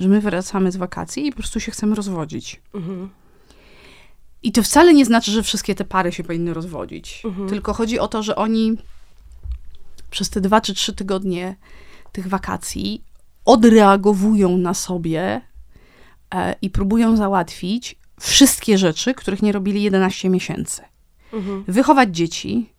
Że 0.00 0.08
my 0.08 0.20
wracamy 0.20 0.72
z 0.72 0.76
wakacji 0.76 1.26
i 1.26 1.30
po 1.30 1.36
prostu 1.36 1.60
się 1.60 1.72
chcemy 1.72 1.94
rozwodzić. 1.94 2.62
Mhm. 2.74 3.10
I 4.42 4.52
to 4.52 4.62
wcale 4.62 4.94
nie 4.94 5.04
znaczy, 5.04 5.30
że 5.30 5.42
wszystkie 5.42 5.74
te 5.74 5.84
pary 5.84 6.12
się 6.12 6.24
powinny 6.24 6.54
rozwodzić. 6.54 7.22
Mhm. 7.24 7.48
Tylko 7.48 7.72
chodzi 7.72 7.98
o 7.98 8.08
to, 8.08 8.22
że 8.22 8.36
oni 8.36 8.76
przez 10.10 10.30
te 10.30 10.40
dwa 10.40 10.60
czy 10.60 10.74
trzy 10.74 10.92
tygodnie 10.92 11.56
tych 12.12 12.28
wakacji 12.28 13.04
odreagowują 13.44 14.56
na 14.58 14.74
sobie 14.74 15.40
e, 16.34 16.54
i 16.62 16.70
próbują 16.70 17.16
załatwić 17.16 17.96
wszystkie 18.20 18.78
rzeczy, 18.78 19.14
których 19.14 19.42
nie 19.42 19.52
robili 19.52 19.82
11 19.82 20.30
miesięcy. 20.30 20.82
Mhm. 21.32 21.64
Wychować 21.68 22.16
dzieci, 22.16 22.70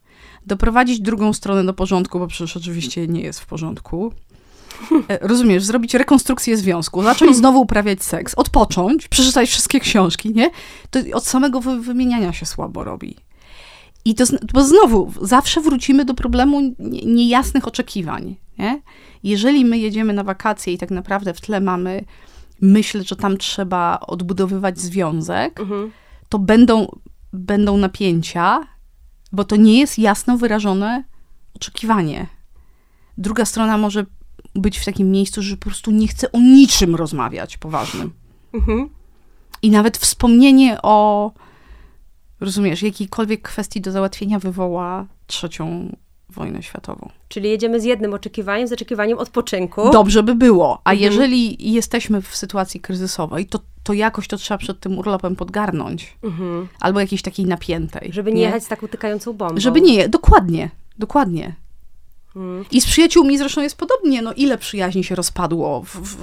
doprowadzić 0.46 1.00
drugą 1.02 1.34
stronę 1.34 1.64
do 1.64 1.74
porządku, 1.74 2.20
bo 2.20 2.28
przecież 2.28 2.58
oczywiście 2.58 3.08
nie 3.08 3.22
jest 3.22 3.40
w 3.40 3.46
porządku. 3.46 4.14
E, 5.10 5.28
Rozumiesz, 5.28 5.64
zrobić 5.64 5.94
rekonstrukcję 5.94 6.58
związku, 6.58 7.04
zacząć 7.04 7.36
znowu 7.42 7.62
uprawiać 7.62 8.04
seks, 8.04 8.34
odpocząć, 8.36 9.08
przeczytać 9.08 9.50
wszystkie 9.50 9.80
książki, 9.80 10.30
nie? 10.34 10.50
To 10.92 11.00
od 11.14 11.26
samego 11.28 11.60
wy- 11.62 11.80
wymieniania 11.82 12.34
się 12.34 12.46
słabo 12.46 12.84
robi. 12.84 13.16
I 14.06 14.16
to, 14.16 14.24
bo 14.54 14.64
znowu, 14.64 15.12
zawsze 15.22 15.62
wrócimy 15.62 16.06
do 16.06 16.14
problemu 16.14 16.62
nie- 16.80 17.02
niejasnych 17.06 17.68
oczekiwań, 17.68 18.36
nie? 18.58 18.82
Jeżeli 19.26 19.66
my 19.66 19.78
jedziemy 19.78 20.14
na 20.14 20.24
wakacje 20.24 20.74
i 20.74 20.78
tak 20.78 20.92
naprawdę 20.92 21.34
w 21.34 21.42
tle 21.42 21.62
mamy 21.62 22.04
myśl, 22.62 23.04
że 23.04 23.16
tam 23.16 23.38
trzeba 23.38 24.00
odbudowywać 24.00 24.80
związek, 24.80 25.60
Mhm. 25.60 25.92
to 26.30 26.40
będą, 26.40 26.88
będą 27.34 27.78
napięcia, 27.78 28.68
bo 29.32 29.44
to 29.44 29.56
nie 29.56 29.80
jest 29.80 30.00
jasno 30.00 30.38
wyrażone 30.38 31.04
oczekiwanie. 31.56 32.28
Druga 33.18 33.46
strona 33.46 33.78
może 33.78 34.06
być 34.56 34.78
w 34.80 34.86
takim 34.86 35.12
miejscu, 35.12 35.42
że 35.42 35.58
po 35.58 35.66
prostu 35.66 35.92
nie 35.92 36.08
chce 36.08 36.32
o 36.32 36.40
niczym 36.40 36.96
rozmawiać 36.96 37.58
poważnym. 37.58 38.12
Mhm. 38.54 38.90
I 39.62 39.70
nawet 39.72 39.98
wspomnienie 39.98 40.78
o, 40.84 41.32
rozumiesz, 42.40 42.82
jakiejkolwiek 42.84 43.42
kwestii 43.42 43.82
do 43.82 43.92
załatwienia 43.92 44.40
wywoła 44.40 45.06
trzecią 45.28 45.96
wojnę 46.30 46.64
światową. 46.64 47.10
Czyli 47.30 47.50
jedziemy 47.50 47.80
z 47.80 47.84
jednym 47.84 48.14
oczekiwaniem, 48.14 48.68
z 48.68 48.74
oczekiwaniem 48.74 49.18
odpoczynku. 49.18 49.92
Dobrze 49.92 50.24
by 50.24 50.36
było. 50.36 50.82
A 50.84 50.92
Mhm. 50.92 51.12
jeżeli 51.12 51.74
jesteśmy 51.74 52.22
w 52.22 52.36
sytuacji 52.36 52.80
kryzysowej, 52.80 53.46
to, 53.46 53.60
to 53.84 53.94
jakoś 53.94 54.28
to 54.28 54.38
trzeba 54.38 54.58
przed 54.58 54.80
tym 54.80 54.98
urlopem 54.98 55.36
podgarnąć. 55.36 56.18
Mhm. 56.24 56.68
Albo 56.80 57.00
jakiejś 57.00 57.22
takiej 57.22 57.46
napiętej. 57.46 58.10
Żeby 58.14 58.32
nie, 58.34 58.42
jechać 58.42 58.64
z 58.64 58.68
taką 58.68 58.88
tykającą 58.88 59.34
bombą. 59.34 59.60
Żeby 59.60 59.82
nie, 59.82 60.10
dokładnie, 60.10 60.70
dokładnie. 61.00 61.56
Mhm. 62.36 62.66
I 62.72 62.82
z 62.82 62.86
przyjaciółmi 62.86 63.38
zresztą 63.38 63.62
jest 63.62 63.78
podobnie. 63.78 64.22
No 64.22 64.34
ile 64.34 64.58
przyjaźni 64.58 65.04
się 65.04 65.16
rozpadło 65.16 65.82
w, 65.82 65.96
w, 65.96 66.18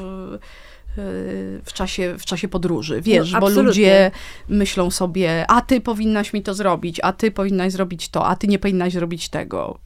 w, 1.64 1.72
czasie, 1.72 2.14
w 2.18 2.24
czasie 2.24 2.48
podróży, 2.48 3.00
wiesz, 3.00 3.32
No, 3.32 3.40
bo 3.40 3.48
ludzie 3.48 4.10
myślą 4.48 4.90
sobie, 4.90 5.44
a 5.50 5.60
ty 5.60 5.80
powinnaś 5.80 6.32
mi 6.32 6.42
to 6.42 6.54
zrobić, 6.54 7.00
a 7.02 7.12
ty 7.12 7.30
powinnaś 7.30 7.72
zrobić 7.72 8.08
to, 8.08 8.26
a 8.26 8.36
ty 8.36 8.46
nie 8.48 8.58
powinnaś 8.58 8.92
zrobić 8.92 9.28
tego. 9.28 9.78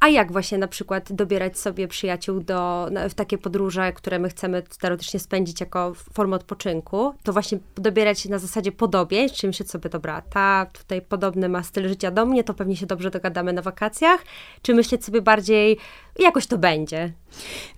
A 0.00 0.08
jak 0.08 0.32
właśnie 0.32 0.58
na 0.58 0.68
przykład 0.68 1.12
dobierać 1.12 1.58
sobie 1.58 1.88
przyjaciół 1.88 2.40
do, 2.40 2.88
na, 2.90 3.08
w 3.08 3.14
takie 3.14 3.38
podróże, 3.38 3.92
które 3.92 4.18
my 4.18 4.28
chcemy 4.28 4.62
teoretycznie 4.80 5.20
spędzić 5.20 5.60
jako 5.60 5.94
formę 6.12 6.36
odpoczynku, 6.36 7.14
to 7.22 7.32
właśnie 7.32 7.58
dobierać 7.74 8.24
na 8.24 8.38
zasadzie 8.38 8.72
podobieństw, 8.72 9.38
czy 9.38 9.46
myśleć 9.46 9.70
sobie, 9.70 9.90
dobra, 9.90 10.22
ta 10.22 10.66
tutaj 10.72 11.02
podobny 11.02 11.48
ma 11.48 11.62
styl 11.62 11.88
życia 11.88 12.10
do 12.10 12.26
mnie, 12.26 12.44
to 12.44 12.54
pewnie 12.54 12.76
się 12.76 12.86
dobrze 12.86 13.10
dogadamy 13.10 13.52
na 13.52 13.62
wakacjach, 13.62 14.24
czy 14.62 14.74
myśleć 14.74 15.04
sobie 15.04 15.22
bardziej, 15.22 15.78
jakoś 16.18 16.46
to 16.46 16.58
będzie. 16.58 17.12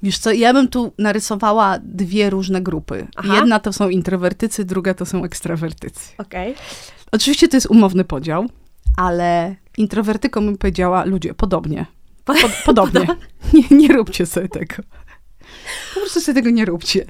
Wiesz 0.02 0.18
co, 0.18 0.32
ja 0.32 0.52
bym 0.52 0.68
tu 0.68 0.92
narysowała 0.98 1.78
dwie 1.82 2.30
różne 2.30 2.62
grupy. 2.62 3.06
Aha. 3.16 3.34
Jedna 3.34 3.58
to 3.58 3.72
są 3.72 3.88
introwertycy, 3.88 4.64
druga 4.64 4.94
to 4.94 5.06
są 5.06 5.24
ekstrawertycy. 5.24 6.00
Okej. 6.18 6.54
Oczywiście 7.12 7.48
to 7.48 7.56
jest 7.56 7.66
umowny 7.66 8.04
podział, 8.04 8.46
ale 8.96 9.56
introwertykom 9.76 10.46
bym 10.46 10.58
powiedziała, 10.58 11.04
ludzie, 11.04 11.34
podobnie. 11.34 11.86
Po, 12.24 12.34
podobnie. 12.66 13.06
Nie, 13.52 13.62
nie 13.70 13.88
róbcie 13.88 14.26
sobie 14.26 14.48
tego. 14.48 14.74
Po 15.94 16.00
prostu 16.00 16.20
sobie 16.20 16.34
tego 16.34 16.50
nie 16.50 16.64
róbcie. 16.64 17.06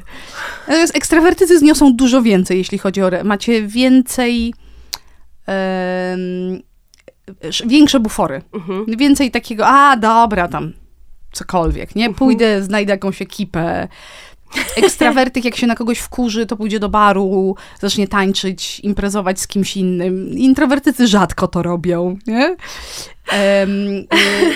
Natomiast 0.68 0.96
ekstrawertycy 0.96 1.58
zniosą 1.58 1.96
dużo 1.96 2.22
więcej, 2.22 2.58
jeśli 2.58 2.78
chodzi 2.78 3.02
o... 3.02 3.06
Re- 3.06 3.24
macie 3.24 3.62
więcej... 3.66 4.54
większe 7.66 8.00
bufory. 8.00 8.42
Mhm. 8.52 8.86
Więcej 8.96 9.30
takiego, 9.30 9.66
a 9.66 9.96
dobra, 9.96 10.48
tam 10.48 10.72
cokolwiek, 11.32 11.96
nie? 11.96 12.14
Pójdę, 12.14 12.62
znajdę 12.62 12.92
jakąś 12.92 13.22
ekipę. 13.22 13.88
Ekstrawertyk, 14.76 15.44
jak 15.44 15.56
się 15.56 15.66
na 15.66 15.74
kogoś 15.74 15.98
wkurzy, 15.98 16.46
to 16.46 16.56
pójdzie 16.56 16.80
do 16.80 16.88
baru, 16.88 17.54
zacznie 17.80 18.08
tańczyć, 18.08 18.80
imprezować 18.80 19.40
z 19.40 19.46
kimś 19.46 19.76
innym. 19.76 20.38
Introwertycy 20.38 21.06
rzadko 21.06 21.48
to 21.48 21.62
robią, 21.62 22.16
nie? 22.26 22.56
Em, 23.32 23.70
y, 23.70 24.06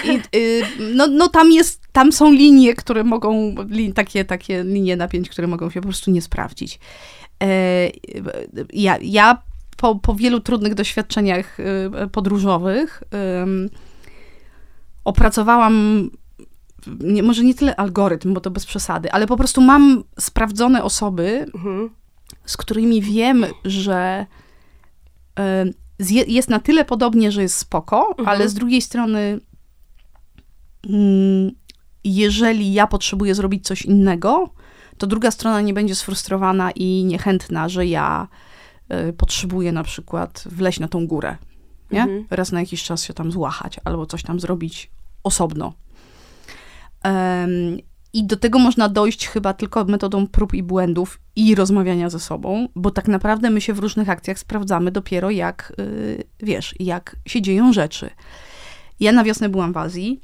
i- 0.04 0.36
y, 0.38 0.62
no, 0.94 1.06
no 1.06 1.28
tam 1.28 1.52
jest, 1.52 1.80
tam 1.92 2.12
są 2.12 2.32
linie, 2.32 2.74
które 2.74 3.04
mogą, 3.04 3.54
takie, 3.94 4.24
takie 4.24 4.64
linie 4.64 4.96
napięć, 4.96 5.28
które 5.28 5.46
mogą 5.46 5.70
się 5.70 5.80
po 5.80 5.88
prostu 5.88 6.10
nie 6.10 6.22
sprawdzić. 6.22 6.78
E, 7.42 7.46
ja, 8.72 8.98
ja 9.02 9.42
po, 9.76 9.94
po 9.94 10.14
wielu 10.14 10.40
trudnych 10.40 10.74
doświadczeniach 10.74 11.60
y, 11.60 11.64
podróżowych 12.12 13.02
ym, 13.42 13.70
opracowałam 15.04 16.10
nie, 17.00 17.22
może 17.22 17.44
nie 17.44 17.54
tyle 17.54 17.76
algorytm, 17.76 18.34
bo 18.34 18.40
to 18.40 18.50
bez 18.50 18.66
przesady, 18.66 19.12
ale 19.12 19.26
po 19.26 19.36
prostu 19.36 19.60
mam 19.60 20.04
sprawdzone 20.18 20.82
osoby, 20.84 21.46
Mhm. 21.54 21.90
z 22.46 22.56
którymi 22.56 23.02
wiem, 23.02 23.46
że 23.64 24.26
zje- 26.00 26.24
jest 26.28 26.48
na 26.50 26.58
tyle 26.60 26.84
podobnie, 26.84 27.32
że 27.32 27.42
jest 27.42 27.56
spoko, 27.56 28.08
Mhm. 28.10 28.28
ale 28.28 28.48
z 28.48 28.54
drugiej 28.54 28.82
strony, 28.82 29.40
mm, 30.90 31.50
jeżeli 32.04 32.72
ja 32.72 32.86
potrzebuję 32.86 33.34
zrobić 33.34 33.66
coś 33.66 33.82
innego, 33.82 34.50
to 34.98 35.06
druga 35.06 35.30
strona 35.30 35.60
nie 35.60 35.74
będzie 35.74 35.94
sfrustrowana 35.94 36.70
i 36.70 37.04
niechętna, 37.04 37.68
że 37.68 37.86
ja 37.86 38.28
e, 38.88 39.12
potrzebuję 39.12 39.72
na 39.72 39.84
przykład 39.84 40.44
wleźć 40.46 40.80
na 40.80 40.88
tą 40.88 41.06
górę, 41.06 41.36
nie? 41.90 42.02
Mhm. 42.02 42.26
Raz 42.30 42.52
na 42.52 42.60
jakiś 42.60 42.82
czas 42.84 43.04
się 43.04 43.14
tam 43.14 43.32
złachać 43.32 43.80
albo 43.84 44.06
coś 44.06 44.22
tam 44.22 44.40
zrobić 44.40 44.90
osobno. 45.22 45.72
I 48.12 48.24
do 48.24 48.36
tego 48.36 48.58
można 48.58 48.88
dojść 48.88 49.28
chyba 49.28 49.54
tylko 49.54 49.84
metodą 49.84 50.26
prób 50.26 50.54
i 50.54 50.62
błędów 50.62 51.20
i 51.36 51.54
rozmawiania 51.54 52.10
ze 52.10 52.20
sobą, 52.20 52.68
bo 52.74 52.90
tak 52.90 53.08
naprawdę 53.08 53.50
my 53.50 53.60
się 53.60 53.72
w 53.72 53.78
różnych 53.78 54.10
akcjach 54.10 54.38
sprawdzamy 54.38 54.90
dopiero 54.90 55.30
jak, 55.30 55.72
y, 55.80 56.24
wiesz, 56.40 56.74
jak 56.80 57.16
się 57.26 57.42
dzieją 57.42 57.72
rzeczy. 57.72 58.10
Ja 59.00 59.12
na 59.12 59.24
wiosnę 59.24 59.48
byłam 59.48 59.72
w 59.72 59.76
Azji 59.76 60.20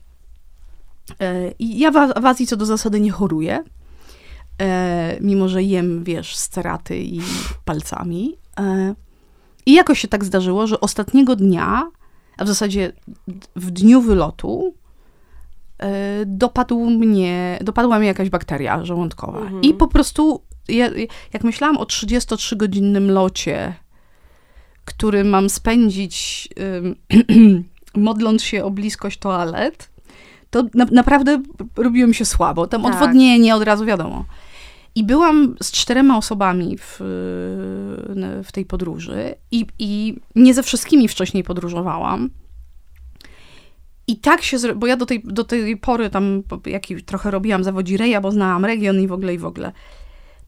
e, 1.21 1.51
i 1.59 1.79
ja 1.79 1.90
w, 1.90 2.27
Azji 2.27 2.47
co 2.47 2.57
do 2.57 2.66
zasady 2.66 3.01
nie 3.01 3.11
choruję, 3.11 3.64
e, 4.59 5.19
mimo 5.21 5.49
że 5.49 5.62
jem, 5.62 6.05
wiesz, 6.05 6.37
steraty 6.37 6.99
i 6.99 7.21
palcami. 7.64 8.37
E, 8.61 8.95
I 9.66 9.75
jakoś 9.75 10.01
się 10.01 10.09
tak 10.09 10.25
zdarzyło, 10.25 10.66
że 10.66 10.81
ostatniego 10.81 11.37
dnia, 11.37 11.90
a 12.37 12.45
w 12.45 12.49
zasadzie 12.49 12.93
w 13.57 13.71
dniu 13.71 14.01
wylotu, 14.01 14.75
dopadł 16.27 16.90
mnie, 16.90 17.59
dopadła 17.62 17.99
mnie 17.99 18.09
jakaś 18.09 18.31
bakteria 18.31 18.85
żołądkowa. 18.85 19.40
Mhm. 19.40 19.62
I 19.62 19.75
po 19.75 19.88
prostu, 19.88 20.43
ja, 20.69 20.90
jak 21.33 21.45
myślałam 21.45 21.77
o 21.77 21.85
33-godzinnym 21.85 23.11
locie, 23.11 23.75
który 24.85 25.25
mam 25.25 25.51
spędzić 25.51 26.49
ym, 26.79 27.64
modląc 28.09 28.43
się 28.43 28.64
o 28.64 28.71
bliskość 28.71 29.19
toalet, 29.19 29.90
to 30.51 30.64
na, 30.75 30.87
naprawdę 30.90 31.43
robiło 31.77 32.09
mi 32.09 32.14
się 32.14 32.25
słabo. 32.25 32.66
Tam 32.66 32.83
Tak. 32.83 32.93
odwodnienie 32.93 33.55
od 33.55 33.62
razu 33.62 33.85
wiadomo. 33.85 34.25
I 34.95 35.05
byłam 35.05 35.57
z 35.62 35.73
czterema 35.73 36.16
osobami 36.16 36.79
w, 36.79 36.97
w 38.45 38.53
tej 38.53 38.64
podróży 38.64 39.35
i, 39.51 39.66
i 39.79 40.16
nie 40.37 40.55
ze 40.55 40.62
wszystkimi 40.62 41.09
wcześniej 41.09 41.45
podróżowałam. 41.45 42.31
I 44.11 44.16
tak 44.16 44.42
się, 44.42 44.57
bo 44.77 44.87
ja 44.87 44.96
do 44.96 45.07
tej, 45.07 45.23
do 45.25 45.44
tej 45.44 45.77
pory 45.77 46.11
tam 46.11 46.42
jaki 46.66 47.03
trochę 47.03 47.31
robiłam 47.31 47.64
zawodzireja, 47.64 48.20
bo 48.20 48.31
znałam 48.33 48.64
region 48.64 49.01
i 49.01 49.07
w 49.07 49.12
ogóle, 49.12 49.35
i 49.35 49.38
w 49.38 49.44
ogóle. 49.44 49.73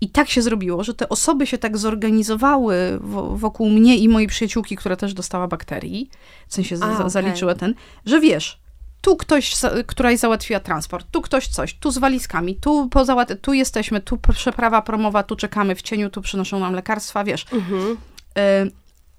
I 0.00 0.10
tak 0.10 0.28
się 0.30 0.42
zrobiło, 0.42 0.84
że 0.84 0.94
te 0.94 1.08
osoby 1.08 1.46
się 1.46 1.58
tak 1.58 1.78
zorganizowały 1.78 2.98
wo- 3.00 3.36
wokół 3.36 3.70
mnie 3.70 3.96
i 3.98 4.08
mojej 4.08 4.28
przyjaciółki, 4.28 4.76
która 4.76 4.96
też 4.96 5.14
dostała 5.14 5.48
bakterii, 5.48 6.10
w 6.48 6.54
sensie 6.54 6.76
A, 6.80 6.94
okej. 6.96 7.10
zaliczyła 7.10 7.54
ten, 7.54 7.74
że 8.06 8.20
wiesz, 8.20 8.58
tu 9.00 9.16
ktoś, 9.16 9.54
któraś 9.86 10.18
załatwiła 10.18 10.60
transport, 10.60 11.06
tu 11.10 11.20
ktoś 11.22 11.48
coś, 11.48 11.74
tu 11.74 11.90
z 11.90 11.98
walizkami, 11.98 12.56
tu, 12.56 12.88
po 12.88 13.04
załat- 13.04 13.36
tu 13.40 13.52
jesteśmy, 13.52 14.00
tu 14.00 14.16
przeprawa 14.16 14.82
promowa, 14.82 15.22
tu 15.22 15.36
czekamy 15.36 15.74
w 15.74 15.82
cieniu, 15.82 16.10
tu 16.10 16.22
przynoszą 16.22 16.60
nam 16.60 16.74
lekarstwa, 16.74 17.24
wiesz. 17.24 17.46
Mhm. 17.52 17.96
E, 18.38 18.66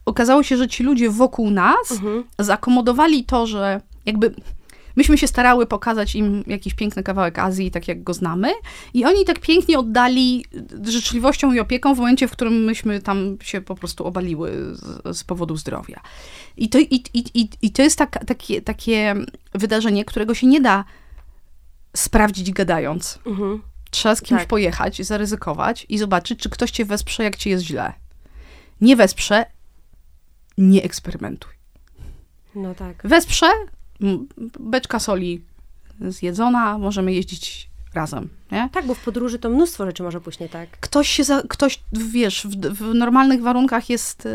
okazało 0.06 0.44
się, 0.44 0.58
że 0.58 0.68
ci 0.68 0.84
ludzie 0.84 1.10
wokół 1.10 1.50
nas 1.50 1.92
Mhm. 1.92 2.24
zakomodowali 2.40 3.24
to, 3.24 3.48
że 3.48 3.82
jakby 4.06 4.36
myśmy 4.96 5.18
się 5.18 5.28
starały 5.28 5.66
pokazać 5.66 6.16
im 6.16 6.44
jakiś 6.48 6.74
piękny 6.74 7.04
kawałek 7.04 7.40
Azji, 7.40 7.72
tak 7.72 7.88
jak 7.88 8.04
go 8.04 8.14
znamy, 8.14 8.52
i 8.94 9.06
oni 9.06 9.26
tak 9.26 9.40
pięknie 9.40 9.80
oddali 9.80 10.46
życzliwością 10.84 11.54
i 11.54 11.60
opieką 11.60 11.96
w 11.96 11.98
momencie, 11.98 12.28
w 12.28 12.32
którym 12.32 12.64
myśmy 12.64 13.02
tam 13.02 13.38
się 13.42 13.62
po 13.62 13.76
prostu 13.76 14.06
obaliły 14.06 14.52
z, 14.76 15.18
z 15.18 15.24
powodu 15.24 15.58
zdrowia. 15.58 16.02
I 16.58 16.70
to, 16.70 16.80
i, 16.80 17.04
i, 17.14 17.24
i, 17.34 17.50
i 17.62 17.72
to 17.72 17.82
jest 17.82 17.98
tak, 17.98 18.26
takie, 18.26 18.62
takie 18.62 19.16
wydarzenie, 19.54 20.06
którego 20.06 20.34
się 20.34 20.48
nie 20.48 20.62
da 20.62 20.86
sprawdzić 21.96 22.52
gadając. 22.52 23.20
Mhm. 23.26 23.62
Trzeba 23.92 24.16
z 24.16 24.22
kimś 24.22 24.42
Tak. 24.42 24.50
pojechać, 24.50 25.06
zaryzykować 25.06 25.86
i 25.90 25.98
zobaczyć, 25.98 26.40
czy 26.40 26.50
ktoś 26.50 26.72
cię 26.72 26.86
wesprze, 26.86 27.24
jak 27.24 27.36
ci 27.36 27.50
jest 27.50 27.64
źle. 27.64 27.94
Nie 28.82 28.96
wesprze, 28.96 29.46
nie 30.58 30.84
eksperymentuj. 30.84 31.52
No 32.56 32.76
tak. 32.76 33.08
Wesprze, 33.08 33.48
beczka 34.60 35.00
soli 35.00 35.42
zjedzona, 36.02 36.78
możemy 36.78 37.14
jeździć 37.14 37.70
razem, 37.94 38.30
nie? 38.52 38.70
Tak, 38.74 38.86
bo 38.86 38.94
w 38.94 39.04
podróży 39.04 39.40
to 39.40 39.50
mnóstwo 39.50 39.86
rzeczy 39.86 40.04
może 40.04 40.22
pójść 40.22 40.40
nie 40.40 40.50
tak. 40.50 40.70
Ktoś 40.70 41.10
się, 41.10 41.24
za, 41.24 41.44
ktoś, 41.50 41.80
wiesz, 41.94 42.48
w, 42.48 42.56
w 42.56 42.94
normalnych 42.94 43.42
warunkach 43.42 43.90
jest 43.90 44.26
y, 44.26 44.30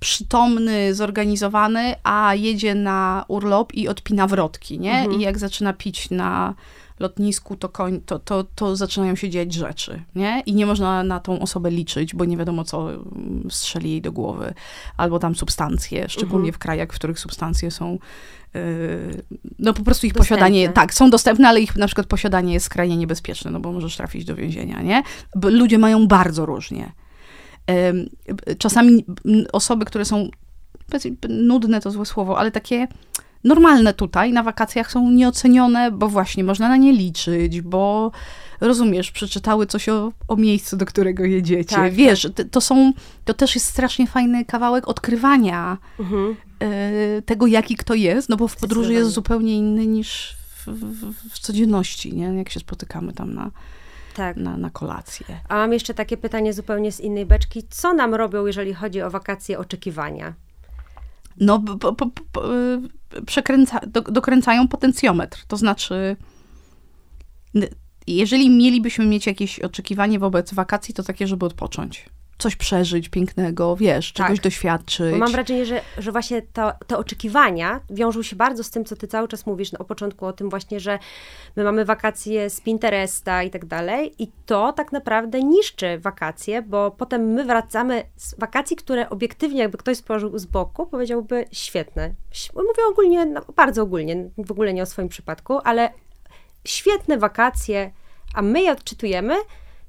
przytomny, 0.00 0.94
zorganizowany, 0.94 1.94
a 2.02 2.34
jedzie 2.34 2.74
na 2.74 3.24
urlop 3.28 3.74
i 3.74 3.88
odpina 3.88 4.26
wrotki, 4.26 4.78
nie? 4.78 4.98
Mhm. 4.98 5.20
I 5.20 5.22
jak 5.22 5.38
zaczyna 5.38 5.72
pić 5.72 6.10
na 6.10 6.54
lotnisku, 7.00 7.56
to, 7.56 7.68
koń, 7.68 8.00
to, 8.06 8.18
to, 8.18 8.44
to 8.54 8.76
zaczynają 8.76 9.16
się 9.16 9.30
dziać 9.30 9.52
rzeczy, 9.52 10.02
nie? 10.14 10.42
I 10.46 10.54
nie 10.54 10.66
można 10.66 11.02
na 11.02 11.20
tą 11.20 11.40
osobę 11.40 11.70
liczyć, 11.70 12.14
bo 12.14 12.24
nie 12.24 12.36
wiadomo, 12.36 12.64
co 12.64 12.92
mm, 12.92 13.48
strzeli 13.50 13.90
jej 13.90 14.02
do 14.02 14.12
głowy. 14.12 14.54
Albo 14.96 15.18
tam 15.18 15.34
substancje, 15.34 16.08
szczególnie 16.08 16.52
w 16.52 16.58
krajach, 16.58 16.88
w 16.88 16.94
których 16.94 17.18
substancje 17.18 17.70
są 17.70 17.98
no 19.58 19.72
po 19.72 19.82
prostu 19.82 20.06
ich 20.06 20.12
Dostępne. 20.12 20.36
posiadanie, 20.36 20.68
tak, 20.68 20.94
są 20.94 21.10
dostępne, 21.10 21.48
ale 21.48 21.60
ich 21.60 21.76
na 21.76 21.86
przykład 21.86 22.06
posiadanie 22.06 22.52
jest 22.52 22.66
skrajnie 22.66 22.96
niebezpieczne, 22.96 23.50
no 23.50 23.60
bo 23.60 23.72
możesz 23.72 23.96
trafić 23.96 24.24
do 24.24 24.36
więzienia, 24.36 24.82
nie? 24.82 25.02
Bo 25.36 25.50
ludzie 25.50 25.78
mają 25.78 26.06
bardzo 26.06 26.46
różnie. 26.46 26.92
Czasami 28.58 29.04
osoby, 29.52 29.84
które 29.84 30.04
są, 30.04 30.28
nudne 31.28 31.80
to 31.80 31.90
złe 31.90 32.06
słowo, 32.06 32.38
ale 32.38 32.50
takie 32.50 32.88
normalne 33.44 33.94
tutaj 33.94 34.32
na 34.32 34.42
wakacjach 34.42 34.90
są 34.90 35.10
nieocenione, 35.10 35.90
bo 35.90 36.08
właśnie 36.08 36.44
można 36.44 36.68
na 36.68 36.76
nie 36.76 36.92
liczyć, 36.92 37.60
bo 37.60 38.10
rozumiesz, 38.60 39.10
przeczytały 39.10 39.66
coś 39.66 39.88
o, 39.88 40.12
o 40.28 40.36
miejscu, 40.36 40.76
do 40.76 40.86
którego 40.86 41.24
jedziecie. 41.24 41.76
Tak, 41.76 41.92
Wiesz, 41.92 42.28
to, 42.34 42.44
to 42.44 42.60
są, 42.60 42.92
to 43.24 43.34
też 43.34 43.54
jest 43.54 43.66
strasznie 43.66 44.06
fajny 44.06 44.44
kawałek 44.44 44.88
odkrywania 44.88 45.78
Mhm. 46.00 46.36
e, 46.60 47.22
tego, 47.22 47.46
jaki 47.46 47.76
kto 47.76 47.94
jest, 47.94 48.28
no 48.28 48.36
bo 48.36 48.48
w 48.48 48.56
podróży 48.56 48.92
jest 48.92 49.10
zupełnie 49.10 49.56
inny 49.56 49.86
niż 49.86 50.36
w, 50.66 50.66
w, 50.66 51.30
w 51.30 51.38
codzienności, 51.38 52.14
nie? 52.16 52.24
Jak 52.26 52.48
się 52.48 52.60
spotykamy 52.60 53.12
tam 53.12 53.34
na, 53.34 53.50
Tak. 54.16 54.36
na, 54.36 54.56
na 54.56 54.70
kolację. 54.70 55.26
A 55.48 55.54
mam 55.54 55.72
jeszcze 55.72 55.94
takie 55.94 56.16
pytanie 56.16 56.52
zupełnie 56.52 56.92
z 56.92 57.00
innej 57.00 57.26
beczki. 57.26 57.62
Co 57.70 57.94
nam 57.94 58.14
robią, 58.14 58.46
jeżeli 58.46 58.74
chodzi 58.74 59.02
o 59.02 59.10
wakacje 59.10 59.58
oczekiwania? 59.58 60.34
No, 61.40 61.58
po, 61.80 61.92
po, 61.94 62.06
po, 62.32 62.54
y, 62.54 62.80
przekręca, 63.26 63.80
do, 63.86 64.00
dokręcają 64.02 64.68
potencjometr. 64.68 65.44
To 65.48 65.56
znaczy, 65.56 66.16
jeżeli 68.06 68.50
mielibyśmy 68.50 69.06
mieć 69.06 69.26
jakieś 69.26 69.60
oczekiwanie 69.60 70.18
wobec 70.18 70.54
wakacji, 70.54 70.94
to 70.94 71.02
takie, 71.02 71.26
żeby 71.26 71.46
odpocząć. 71.46 72.06
Coś 72.38 72.56
przeżyć 72.56 73.08
pięknego, 73.08 73.76
wiesz, 73.76 74.12
czegoś 74.12 74.36
Tak. 74.36 74.44
doświadczyć. 74.44 75.10
Bo 75.10 75.18
mam 75.18 75.32
wrażenie, 75.32 75.66
że, 75.66 75.80
że 75.98 76.12
właśnie 76.12 76.42
to, 76.42 76.72
te 76.86 76.98
oczekiwania 76.98 77.80
wiążą 77.90 78.22
się 78.22 78.36
bardzo 78.36 78.64
z 78.64 78.70
tym, 78.70 78.84
co 78.84 78.96
ty 78.96 79.08
cały 79.08 79.28
czas 79.28 79.46
mówisz 79.46 79.72
no, 79.72 79.78
o 79.78 79.84
początku, 79.84 80.26
o 80.26 80.32
tym 80.32 80.50
właśnie, 80.50 80.80
że 80.80 80.98
my 81.56 81.64
mamy 81.64 81.84
wakacje 81.84 82.50
z 82.50 82.60
Pinteresta 82.60 83.42
i 83.42 83.50
tak 83.50 83.66
dalej 83.66 84.14
i 84.18 84.30
to 84.46 84.72
tak 84.72 84.92
naprawdę 84.92 85.42
niszczy 85.42 85.98
wakacje, 85.98 86.62
bo 86.62 86.90
potem 86.90 87.22
my 87.32 87.44
wracamy 87.44 88.02
z 88.16 88.38
wakacji, 88.38 88.76
które 88.76 89.10
obiektywnie 89.10 89.60
jakby 89.60 89.78
ktoś 89.78 89.96
spojrzał 89.96 90.38
z 90.38 90.46
boku, 90.46 90.86
powiedziałby 90.86 91.44
świetne. 91.52 92.14
Mówię 92.54 92.82
ogólnie, 92.90 93.26
no, 93.26 93.40
bardzo 93.56 93.82
ogólnie, 93.82 94.30
w 94.38 94.50
ogóle 94.50 94.74
nie 94.74 94.82
o 94.82 94.86
swoim 94.86 95.08
przypadku, 95.08 95.58
ale 95.64 95.90
świetne 96.66 97.18
wakacje, 97.18 97.90
a 98.34 98.42
my 98.42 98.62
je 98.62 98.72
odczytujemy 98.72 99.36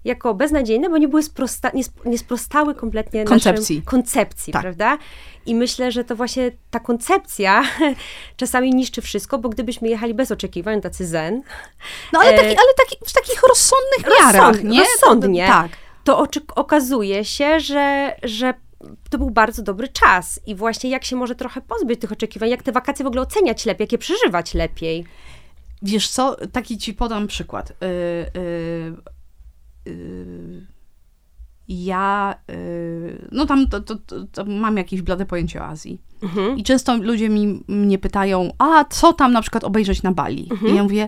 jako 0.05 0.33
beznadziejne, 0.33 0.89
bo 0.89 0.97
nie 0.97 1.07
były 1.07 1.23
sprosta, 1.23 1.71
nie, 1.73 1.83
nie 2.05 2.17
sprostały 2.17 2.75
kompletnie 2.75 3.25
Koncepcji. 3.25 3.81
Koncepcji, 3.81 4.53
Tak. 4.53 4.61
prawda? 4.61 4.97
I 5.45 5.55
myślę, 5.55 5.91
że 5.91 6.03
to 6.03 6.15
właśnie 6.15 6.51
ta 6.71 6.79
koncepcja 6.79 7.63
czasami 8.37 8.75
niszczy 8.75 9.01
wszystko, 9.01 9.37
bo 9.37 9.49
gdybyśmy 9.49 9.87
jechali 9.89 10.13
bez 10.13 10.31
oczekiwań, 10.31 10.81
tacy 10.81 11.07
zen, 11.07 11.41
No 12.13 12.19
ale, 12.19 12.31
e, 12.31 12.35
taki, 12.35 12.47
ale 12.47 12.73
taki, 12.77 12.97
w 13.05 13.13
takich 13.13 13.41
rozsądnych 13.49 14.19
miarach, 14.19 14.55
rozsąd- 14.55 14.63
nie? 14.63 14.79
rozsądnie. 14.79 15.45
To, 15.47 15.51
tak. 15.53 15.71
to 16.03 16.17
oczy- 16.19 16.45
okazuje 16.55 17.25
się, 17.25 17.59
że, 17.59 18.15
że 18.23 18.53
to 19.09 19.17
był 19.17 19.29
bardzo 19.29 19.61
dobry 19.63 19.87
czas 19.87 20.39
i 20.47 20.55
właśnie 20.55 20.89
jak 20.89 21.05
się 21.05 21.15
może 21.15 21.35
trochę 21.35 21.61
pozbyć 21.61 22.01
tych 22.01 22.11
oczekiwań, 22.11 22.49
jak 22.49 22.63
te 22.63 22.71
wakacje 22.71 23.03
w 23.03 23.07
ogóle 23.07 23.21
oceniać 23.21 23.65
lepiej, 23.65 23.83
jak 23.83 23.91
je 23.91 23.97
przeżywać 23.97 24.53
lepiej. 24.53 25.05
Wiesz 25.81 26.09
co, 26.09 26.35
taki 26.51 26.77
ci 26.77 26.93
podam 26.93 27.27
przykład. 27.27 27.69
Y, 27.71 27.75
y, 28.39 28.93
y, 29.87 30.65
ja, 31.67 32.35
no 33.31 33.45
tam 33.45 33.67
to, 33.67 33.81
to, 33.81 33.95
to, 34.31 34.45
mam 34.45 34.77
jakieś 34.77 35.01
blade 35.01 35.25
pojęcie 35.25 35.61
o 35.61 35.65
Azji. 35.65 36.01
I 36.57 36.63
często 36.63 36.97
ludzie 36.97 37.29
mi, 37.29 37.63
mnie 37.67 37.97
pytają, 37.97 38.51
a 38.57 38.85
co 38.89 39.13
tam 39.13 39.33
na 39.33 39.41
przykład 39.41 39.63
obejrzeć 39.63 40.03
na 40.03 40.11
Bali? 40.11 40.49
I 40.71 40.75
ja 40.75 40.83
mówię, 40.83 41.07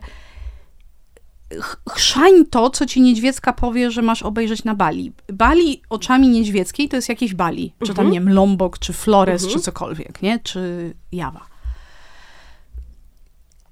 ch- 1.61 1.81
chrzań 1.89 2.45
to, 2.49 2.69
co 2.69 2.85
ci 2.85 3.01
niedźwiecka 3.01 3.53
powie, 3.53 3.91
że 3.91 4.01
masz 4.01 4.23
obejrzeć 4.23 4.63
na 4.63 4.75
Bali. 4.75 5.13
Bali 5.33 5.81
oczami 5.89 6.29
niedźwieckiej 6.29 6.89
to 6.89 6.95
jest 6.95 7.09
jakieś 7.09 7.33
Bali. 7.33 7.73
Czy 7.85 7.93
tam, 7.93 8.11
nie 8.11 8.19
wiem, 8.19 8.33
Lombok, 8.33 8.79
czy 8.79 8.93
Flores, 8.93 9.41
czy 9.47 9.59
cokolwiek, 9.59 10.21
nie? 10.21 10.39
Czy 10.39 10.93
Jawa. 11.11 11.45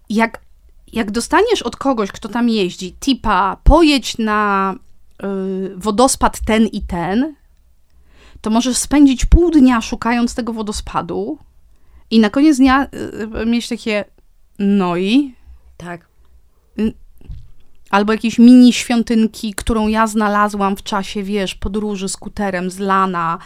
Jak, 0.10 0.42
jak 0.96 1.12
dostaniesz 1.12 1.62
od 1.62 1.76
kogoś, 1.76 2.12
kto 2.12 2.30
tam 2.30 2.50
jeździ, 2.50 2.94
tipa, 2.94 3.58
pojedź 3.64 4.18
na 4.18 4.74
y, 5.24 5.78
wodospad 5.78 6.40
ten 6.46 6.68
i 6.68 6.82
ten, 6.82 7.36
to 8.42 8.50
możesz 8.50 8.78
spędzić 8.78 9.26
pół 9.26 9.52
dnia 9.52 9.82
szukając 9.82 10.36
tego 10.36 10.54
wodospadu 10.54 11.38
i 12.12 12.20
na 12.20 12.30
koniec 12.30 12.58
dnia 12.58 12.88
y, 13.34 13.42
y, 13.42 13.46
mieć 13.46 13.68
takie 13.68 14.06
no 14.60 14.98
i 14.98 15.36
Tak. 15.78 16.08
albo 17.90 18.14
jakieś 18.14 18.40
mini 18.40 18.74
świątynki, 18.74 19.54
którą 19.54 19.88
ja 19.88 20.08
znalazłam 20.08 20.76
w 20.76 20.84
czasie, 20.84 21.24
wiesz, 21.24 21.56
podróży 21.56 22.10
skuterem 22.10 22.70
z 22.70 22.80
lana, 22.80 23.38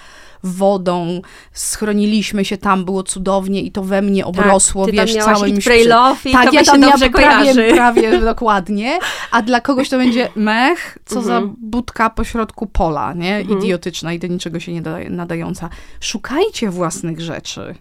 wodą, 0.43 1.21
schroniliśmy 1.53 2.45
się 2.45 2.57
tam, 2.57 2.85
było 2.85 3.03
cudownie 3.03 3.61
i 3.61 3.71
to 3.71 3.83
we 3.83 4.01
mnie 4.01 4.25
obrosło, 4.25 4.85
Tak, 4.85 4.91
ty 4.91 4.97
tam 4.97 5.05
wiesz, 5.07 5.25
całym 5.25 5.53
Eat, 5.55 5.63
Pray, 5.63 5.85
Love 5.87 6.29
i 6.29 6.31
tak, 6.31 6.49
to 6.49 6.53
ja 6.55 6.63
tam 6.63 6.81
dobrze 6.81 7.09
prawie, 7.09 7.53
kojarzy. 7.53 7.69
prawie 7.75 8.19
dokładnie, 8.19 8.99
a 9.31 9.41
dla 9.41 9.61
kogoś 9.61 9.89
to 9.89 9.97
będzie 9.97 10.29
mech, 10.35 10.97
co 11.05 11.21
za 11.21 11.37
Mhm. 11.37 11.55
budka 11.61 12.09
pośrodku 12.09 12.67
pola, 12.67 13.13
nie? 13.13 13.41
Idiotyczna 13.41 14.13
i 14.13 14.19
do 14.19 14.27
niczego 14.27 14.59
się 14.59 14.73
nie 14.73 14.81
da, 14.81 14.97
nadająca. 15.09 15.69
Szukajcie 15.99 16.69
własnych 16.69 17.21
rzeczy, 17.21 17.75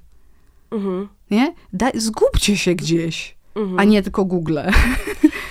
Mhm. 0.70 1.08
nie? 1.30 1.54
Da, 1.72 1.86
zgubcie 1.94 2.56
się 2.56 2.74
gdzieś, 2.74 3.37
a 3.76 3.84
nie 3.84 4.02
tylko 4.02 4.24
Google. 4.24 4.58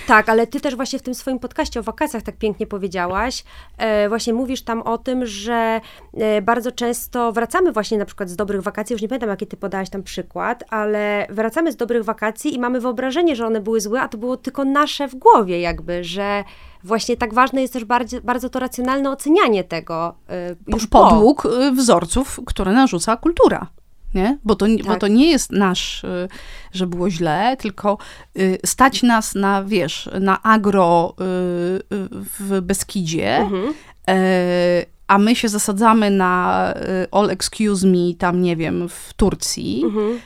Tak, 0.07 0.29
ale 0.29 0.47
ty 0.47 0.59
też 0.59 0.75
właśnie 0.75 0.99
w 0.99 1.01
tym 1.01 1.15
swoim 1.15 1.39
podcaście 1.39 1.79
o 1.79 1.83
wakacjach 1.83 2.23
tak 2.23 2.37
pięknie 2.37 2.67
powiedziałaś. 2.67 3.43
E, 3.77 4.09
właśnie 4.09 4.33
mówisz 4.33 4.61
tam 4.61 4.81
o 4.81 4.97
tym, 4.97 5.25
że 5.25 5.81
e, 6.13 6.41
bardzo 6.41 6.71
często 6.71 7.31
wracamy 7.31 7.71
właśnie 7.71 7.97
na 7.97 8.05
przykład 8.05 8.29
z 8.29 8.35
dobrych 8.35 8.61
wakacji, 8.61 8.93
już 8.93 9.01
nie 9.01 9.07
pamiętam 9.07 9.29
jaki 9.29 9.47
ty 9.47 9.57
podałaś 9.57 9.89
tam 9.89 10.03
przykład, 10.03 10.63
ale 10.69 11.27
wracamy 11.29 11.71
z 11.71 11.75
dobrych 11.75 12.03
wakacji 12.03 12.55
i 12.55 12.59
mamy 12.59 12.81
wyobrażenie, 12.81 13.35
że 13.35 13.45
one 13.45 13.61
były 13.61 13.81
złe, 13.81 14.01
a 14.01 14.07
to 14.07 14.17
było 14.17 14.37
tylko 14.37 14.65
nasze 14.65 15.07
w 15.07 15.15
głowie 15.15 15.61
jakby, 15.61 16.03
że 16.03 16.43
właśnie 16.83 17.17
tak 17.17 17.33
ważne 17.33 17.61
jest 17.61 17.73
też 17.73 17.85
bardzo, 17.85 18.21
bardzo 18.21 18.49
to 18.49 18.59
racjonalne 18.59 19.11
ocenianie 19.11 19.63
tego 19.63 20.15
e, 20.29 20.55
już 20.67 20.87
po. 20.87 21.09
podług 21.09 21.45
y, 21.45 21.71
wzorców, 21.71 22.39
które 22.45 22.71
narzuca 22.71 23.17
kultura. 23.17 23.67
Nie? 24.17 24.37
Bo, 24.43 24.55
to, 24.55 24.65
bo 24.83 24.89
Tak. 24.91 24.99
to 24.99 25.07
nie 25.07 25.31
jest 25.31 25.51
nasz, 25.51 26.03
y, 26.03 26.27
że 26.73 26.87
było 26.87 27.09
źle, 27.09 27.57
tylko 27.59 27.97
y, 28.39 28.57
stać 28.65 29.03
nas 29.03 29.35
na, 29.35 29.63
wiesz, 29.63 30.09
na 30.19 30.43
agro 30.43 31.09
y, 31.11 31.15
w 32.39 32.59
Beskidzie, 32.61 33.37
Mhm. 33.37 33.73
e, 34.09 34.85
a 35.07 35.17
my 35.17 35.35
się 35.35 35.49
zasadzamy 35.49 36.11
na 36.11 36.73
all 37.11 37.29
excuse 37.29 37.87
me, 37.87 38.13
tam 38.17 38.41
nie 38.41 38.55
wiem, 38.55 38.89
w 38.89 39.13
Turcji. 39.13 39.83
Mhm. 39.85 40.19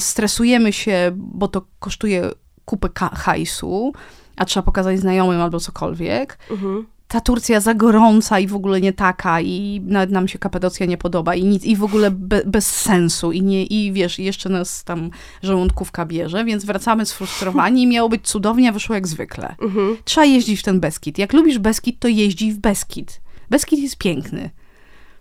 Stresujemy 0.00 0.72
się, 0.72 1.12
bo 1.16 1.48
to 1.48 1.62
kosztuje 1.78 2.30
kupę 2.64 2.88
hajsu, 3.12 3.92
a 4.36 4.44
trzeba 4.44 4.64
pokazać 4.64 4.98
znajomym 5.00 5.40
albo 5.40 5.60
cokolwiek 5.60 6.38
Mhm. 6.50 6.86
Ta 7.14 7.20
Turcja 7.20 7.60
za 7.60 7.74
gorąca 7.74 8.38
i 8.38 8.46
w 8.46 8.54
ogóle 8.54 8.80
nie 8.80 8.92
taka 8.92 9.40
i 9.40 9.82
nawet 9.86 10.10
nam 10.10 10.28
się 10.28 10.38
Kapadocja 10.38 10.86
nie 10.86 10.98
podoba 10.98 11.34
i 11.34 11.44
nic, 11.44 11.64
i 11.64 11.76
w 11.76 11.84
ogóle 11.84 12.10
be, 12.10 12.42
bez 12.46 12.66
sensu 12.66 13.32
i 13.32 13.42
nie, 13.42 13.64
i 13.64 13.92
wiesz, 13.92 14.18
jeszcze 14.18 14.48
nas 14.48 14.84
tam 14.84 15.10
żołądkówka 15.42 16.06
bierze, 16.06 16.44
więc 16.44 16.64
wracamy 16.64 17.06
sfrustrowani 17.06 17.82
i 17.82 17.86
miało 17.86 18.08
być 18.08 18.28
cudownie, 18.28 18.68
a 18.68 18.72
wyszło 18.72 18.94
jak 18.94 19.08
zwykle. 19.08 19.54
Mhm. 19.62 19.96
Trzeba 20.04 20.24
jeździć 20.24 20.60
w 20.60 20.62
ten 20.62 20.80
Beskid. 20.80 21.18
Jak 21.18 21.32
lubisz 21.32 21.58
Beskid, 21.58 21.98
to 21.98 22.08
jeździ 22.08 22.52
w 22.52 22.58
Beskid. 22.58 23.20
Beskid 23.50 23.80
jest 23.80 23.98
piękny, 23.98 24.50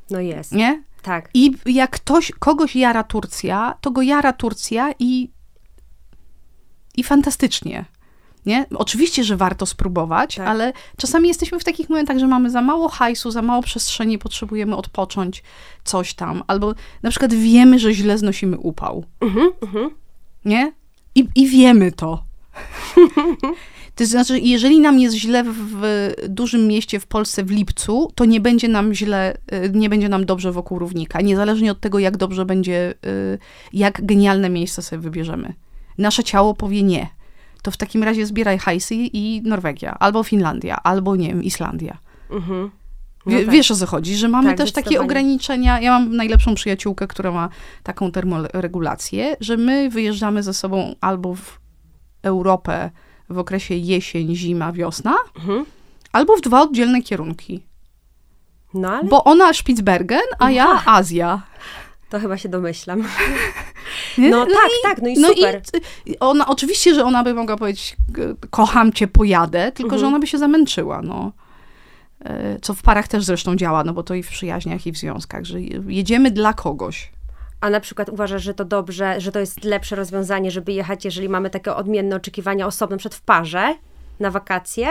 No 0.10 0.20
jest, 0.20 0.52
nie? 0.52 0.84
tak. 1.02 1.30
I 1.34 1.52
jak 1.66 1.92
ktoś, 1.92 2.32
kogoś 2.40 2.76
jara 2.76 3.04
Turcja, 3.04 3.78
to 3.82 3.92
go 3.92 4.02
jara 4.02 4.34
Turcja 4.34 4.94
i, 5.00 5.32
i 6.96 7.04
fantastycznie. 7.04 7.86
Nie? 8.46 8.66
Oczywiście, 8.76 9.24
że 9.24 9.38
warto 9.38 9.66
spróbować, 9.66 10.36
Tak. 10.36 10.48
ale 10.48 10.74
czasami 10.98 11.28
jesteśmy 11.28 11.60
w 11.60 11.64
takich 11.64 11.90
momentach, 11.90 12.18
że 12.20 12.28
mamy 12.28 12.50
za 12.50 12.62
mało 12.62 12.90
hajsu, 12.90 13.32
za 13.32 13.42
mało 13.42 13.64
przestrzeni, 13.64 14.18
potrzebujemy 14.18 14.76
odpocząć, 14.76 15.44
coś 15.84 16.14
tam. 16.14 16.44
Albo 16.48 16.74
na 17.04 17.10
przykład 17.10 17.34
wiemy, 17.34 17.80
że 17.80 17.94
źle 17.94 18.18
znosimy 18.18 18.58
upał. 18.58 19.06
Mhm. 19.22 19.52
Mhm. 19.62 19.90
Nie? 20.46 20.72
I, 21.16 21.28
i 21.36 21.48
wiemy 21.48 21.92
to. 21.92 22.24
To 23.96 24.06
znaczy, 24.06 24.40
jeżeli 24.40 24.80
nam 24.80 25.00
jest 25.00 25.16
źle 25.16 25.44
w, 25.48 26.12
dużym 26.30 26.68
mieście 26.68 27.00
w 27.00 27.08
Polsce 27.08 27.44
w 27.44 27.52
lipcu, 27.52 28.12
to 28.16 28.26
nie 28.26 28.42
będzie 28.42 28.68
nam 28.68 28.94
źle, 28.94 29.38
y, 29.54 29.72
nie 29.74 29.90
będzie 29.90 30.10
nam 30.10 30.26
dobrze 30.26 30.52
wokół 30.52 30.80
równika. 30.80 31.22
Niezależnie 31.22 31.72
od 31.72 31.80
tego, 31.80 32.00
jak 32.00 32.18
dobrze 32.18 32.46
będzie, 32.46 32.94
y, 33.06 33.38
jak 33.74 34.06
genialne 34.06 34.50
miejsce 34.50 34.82
sobie 34.82 35.02
wybierzemy. 35.02 35.54
Nasze 35.98 36.24
ciało 36.24 36.54
powie 36.54 36.84
nie. 36.84 37.08
To 37.64 37.72
w 37.72 37.78
takim 37.78 38.04
razie 38.04 38.26
zbieraj 38.26 38.58
hajsy 38.58 38.96
i 38.96 39.42
Norwegia, 39.46 39.96
albo 40.00 40.24
Finlandia, 40.24 40.78
albo 40.84 41.16
nie 41.16 41.28
wiem, 41.28 41.44
Islandia. 41.44 41.98
Mhm. 42.30 42.72
No 43.26 43.38
tak. 43.40 43.50
Wiesz 43.50 43.72
o 43.72 43.76
co 43.76 43.86
chodzi, 43.88 44.16
że 44.16 44.28
mamy 44.30 44.50
Tak, 44.50 44.58
też 44.58 44.72
takie 44.72 45.02
ograniczenia. 45.02 45.80
Ja 45.80 45.92
mam 46.00 46.16
najlepszą 46.16 46.56
przyjaciółkę, 46.56 47.08
która 47.08 47.32
ma 47.32 47.50
taką 47.84 48.12
termoregulację, 48.12 49.36
że 49.40 49.58
my 49.58 49.90
wyjeżdżamy 49.90 50.44
ze 50.44 50.54
sobą 50.54 50.96
albo 51.02 51.36
w 51.36 51.60
Europę 52.24 52.92
w 53.30 53.38
okresie 53.38 53.76
jesień, 53.76 54.36
zima, 54.36 54.72
wiosna, 54.72 55.16
Mhm. 55.36 55.66
albo 56.12 56.38
w 56.38 56.42
dwa 56.42 56.62
oddzielne 56.62 57.02
kierunki. 57.02 57.64
No 58.74 58.90
ale 58.90 59.04
Bo 59.10 59.24
ona 59.24 59.54
Spitsbergen, 59.54 60.22
a 60.40 60.52
ja 60.52 60.82
Azja. 60.86 61.42
to 62.10 62.20
chyba 62.20 62.38
się 62.38 62.50
domyślam. 62.50 63.04
Nie? 64.18 64.30
No 64.30 64.46
tak, 64.46 64.70
tak, 64.84 65.02
no 65.02 65.08
i 65.10 65.14
no 65.20 65.28
super. 65.28 65.62
i 66.06 66.20
ona, 66.20 66.48
oczywiście, 66.48 66.96
że 66.96 67.04
ona 67.06 67.24
by 67.24 67.34
mogła 67.34 67.58
powiedzieć, 67.58 67.98
kocham 68.50 68.94
cię, 68.94 69.08
pojadę, 69.08 69.72
tylko 69.72 69.84
Mhm. 69.96 70.00
że 70.00 70.08
ona 70.08 70.20
by 70.20 70.28
się 70.28 70.38
zamęczyła, 70.38 71.02
no. 71.02 71.32
E, 72.26 72.60
Co 72.62 72.74
w 72.74 72.82
parach 72.82 73.08
też 73.08 73.24
zresztą 73.24 73.56
działa, 73.56 73.84
no 73.84 73.94
bo 73.94 74.04
to 74.04 74.14
i 74.16 74.24
w 74.24 74.30
przyjaźniach, 74.30 74.88
i 74.88 74.92
w 74.92 74.98
związkach, 74.98 75.46
że 75.46 75.62
je- 75.62 75.84
jedziemy 75.88 76.32
dla 76.32 76.54
kogoś. 76.54 77.12
A 77.62 77.70
na 77.70 77.80
przykład 77.80 78.10
uważasz, 78.10 78.44
że 78.44 78.54
to 78.54 78.66
dobrze, 78.66 79.22
że 79.22 79.32
to 79.32 79.40
jest 79.40 79.64
lepsze 79.64 79.96
rozwiązanie, 79.96 80.52
żeby 80.52 80.72
jechać, 80.72 81.06
jeżeli 81.06 81.30
mamy 81.30 81.50
takie 81.50 81.76
odmienne 81.76 82.16
oczekiwania 82.16 82.68
osobne, 82.68 82.98
przed 82.98 83.16
w 83.16 83.22
parze 83.22 83.76
na 84.20 84.32
wakacje, 84.32 84.88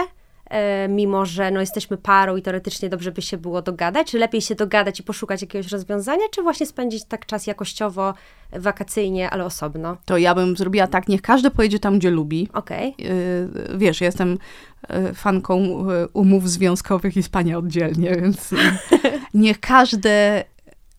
mimo 0.89 1.27
że 1.27 1.51
no, 1.51 1.61
jesteśmy 1.61 1.97
parą 1.97 2.37
i 2.37 2.43
teoretycznie 2.43 2.89
dobrze 2.89 3.13
by 3.13 3.23
się 3.23 3.39
było 3.39 3.63
dogadać? 3.63 4.11
Czy 4.11 4.19
lepiej 4.19 4.41
się 4.41 4.55
dogadać 4.55 5.01
i 5.01 5.03
poszukać 5.03 5.43
jakiegoś 5.43 5.73
rozwiązania, 5.73 6.25
czy 6.31 6.43
właśnie 6.43 6.67
spędzić 6.67 7.05
tak 7.05 7.27
czas 7.27 7.47
jakościowo, 7.47 8.15
e, 8.51 8.61
wakacyjnie, 8.61 9.31
ale 9.31 9.45
osobno? 9.45 9.97
To 10.05 10.19
ja 10.19 10.35
bym 10.35 10.57
zrobiła 10.57 10.87
tak, 10.87 11.09
niech 11.09 11.23
każdy 11.23 11.51
pojedzie 11.51 11.79
tam, 11.79 11.99
gdzie 11.99 12.11
lubi. 12.11 12.49
Okej. 12.53 12.95
Yy, 12.99 13.79
Wiesz, 13.79 14.01
ja 14.01 14.07
jestem 14.07 14.39
fanką 15.15 15.87
umów 16.13 16.51
związkowych 16.51 17.17
i 17.17 17.23
spania 17.23 17.59
oddzielnie, 17.59 18.17
więc 18.21 18.51
niech 19.35 19.61
każdy 19.61 20.11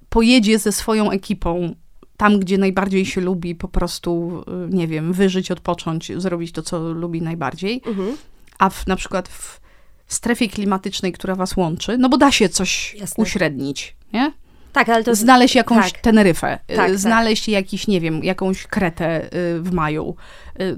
pojedzie 0.10 0.60
ze 0.60 0.72
swoją 0.72 1.12
ekipą 1.12 1.76
tam, 2.18 2.40
gdzie 2.40 2.58
najbardziej 2.58 3.06
się 3.06 3.22
lubi, 3.22 3.56
po 3.56 3.68
prostu, 3.68 4.44
nie 4.70 4.88
wiem, 4.88 5.14
wyżyć, 5.14 5.52
odpocząć, 5.52 6.12
zrobić 6.18 6.52
to, 6.52 6.62
co 6.62 6.80
lubi 6.80 7.22
najbardziej. 7.22 7.82
Mhm. 7.86 8.18
A 8.60 8.70
w, 8.70 8.88
na 8.88 8.96
przykład 8.96 9.30
w, 9.30 9.60
strefie 10.14 10.50
klimatycznej, 10.50 11.12
która 11.12 11.36
was 11.36 11.58
łączy, 11.58 11.98
no 11.98 12.10
bo 12.10 12.18
da 12.18 12.32
się 12.32 12.50
coś 12.50 12.96
Jasne. 12.96 13.22
uśrednić, 13.22 13.96
nie? 14.14 14.32
Tak, 14.74 14.90
ale 14.90 15.04
to... 15.04 15.16
Znaleźć 15.16 15.56
jakąś 15.56 15.92
tak. 15.92 16.02
Teneryfę, 16.02 16.60
y, 16.72 16.76
tak. 16.76 16.98
znaleźć 16.98 17.50
jakiś, 17.50 17.88
nie 17.88 18.02
wiem, 18.02 18.24
jakąś 18.24 18.68
Kretę 18.68 19.26
y, 19.26 19.30
w 19.62 19.72
maju, 19.72 20.16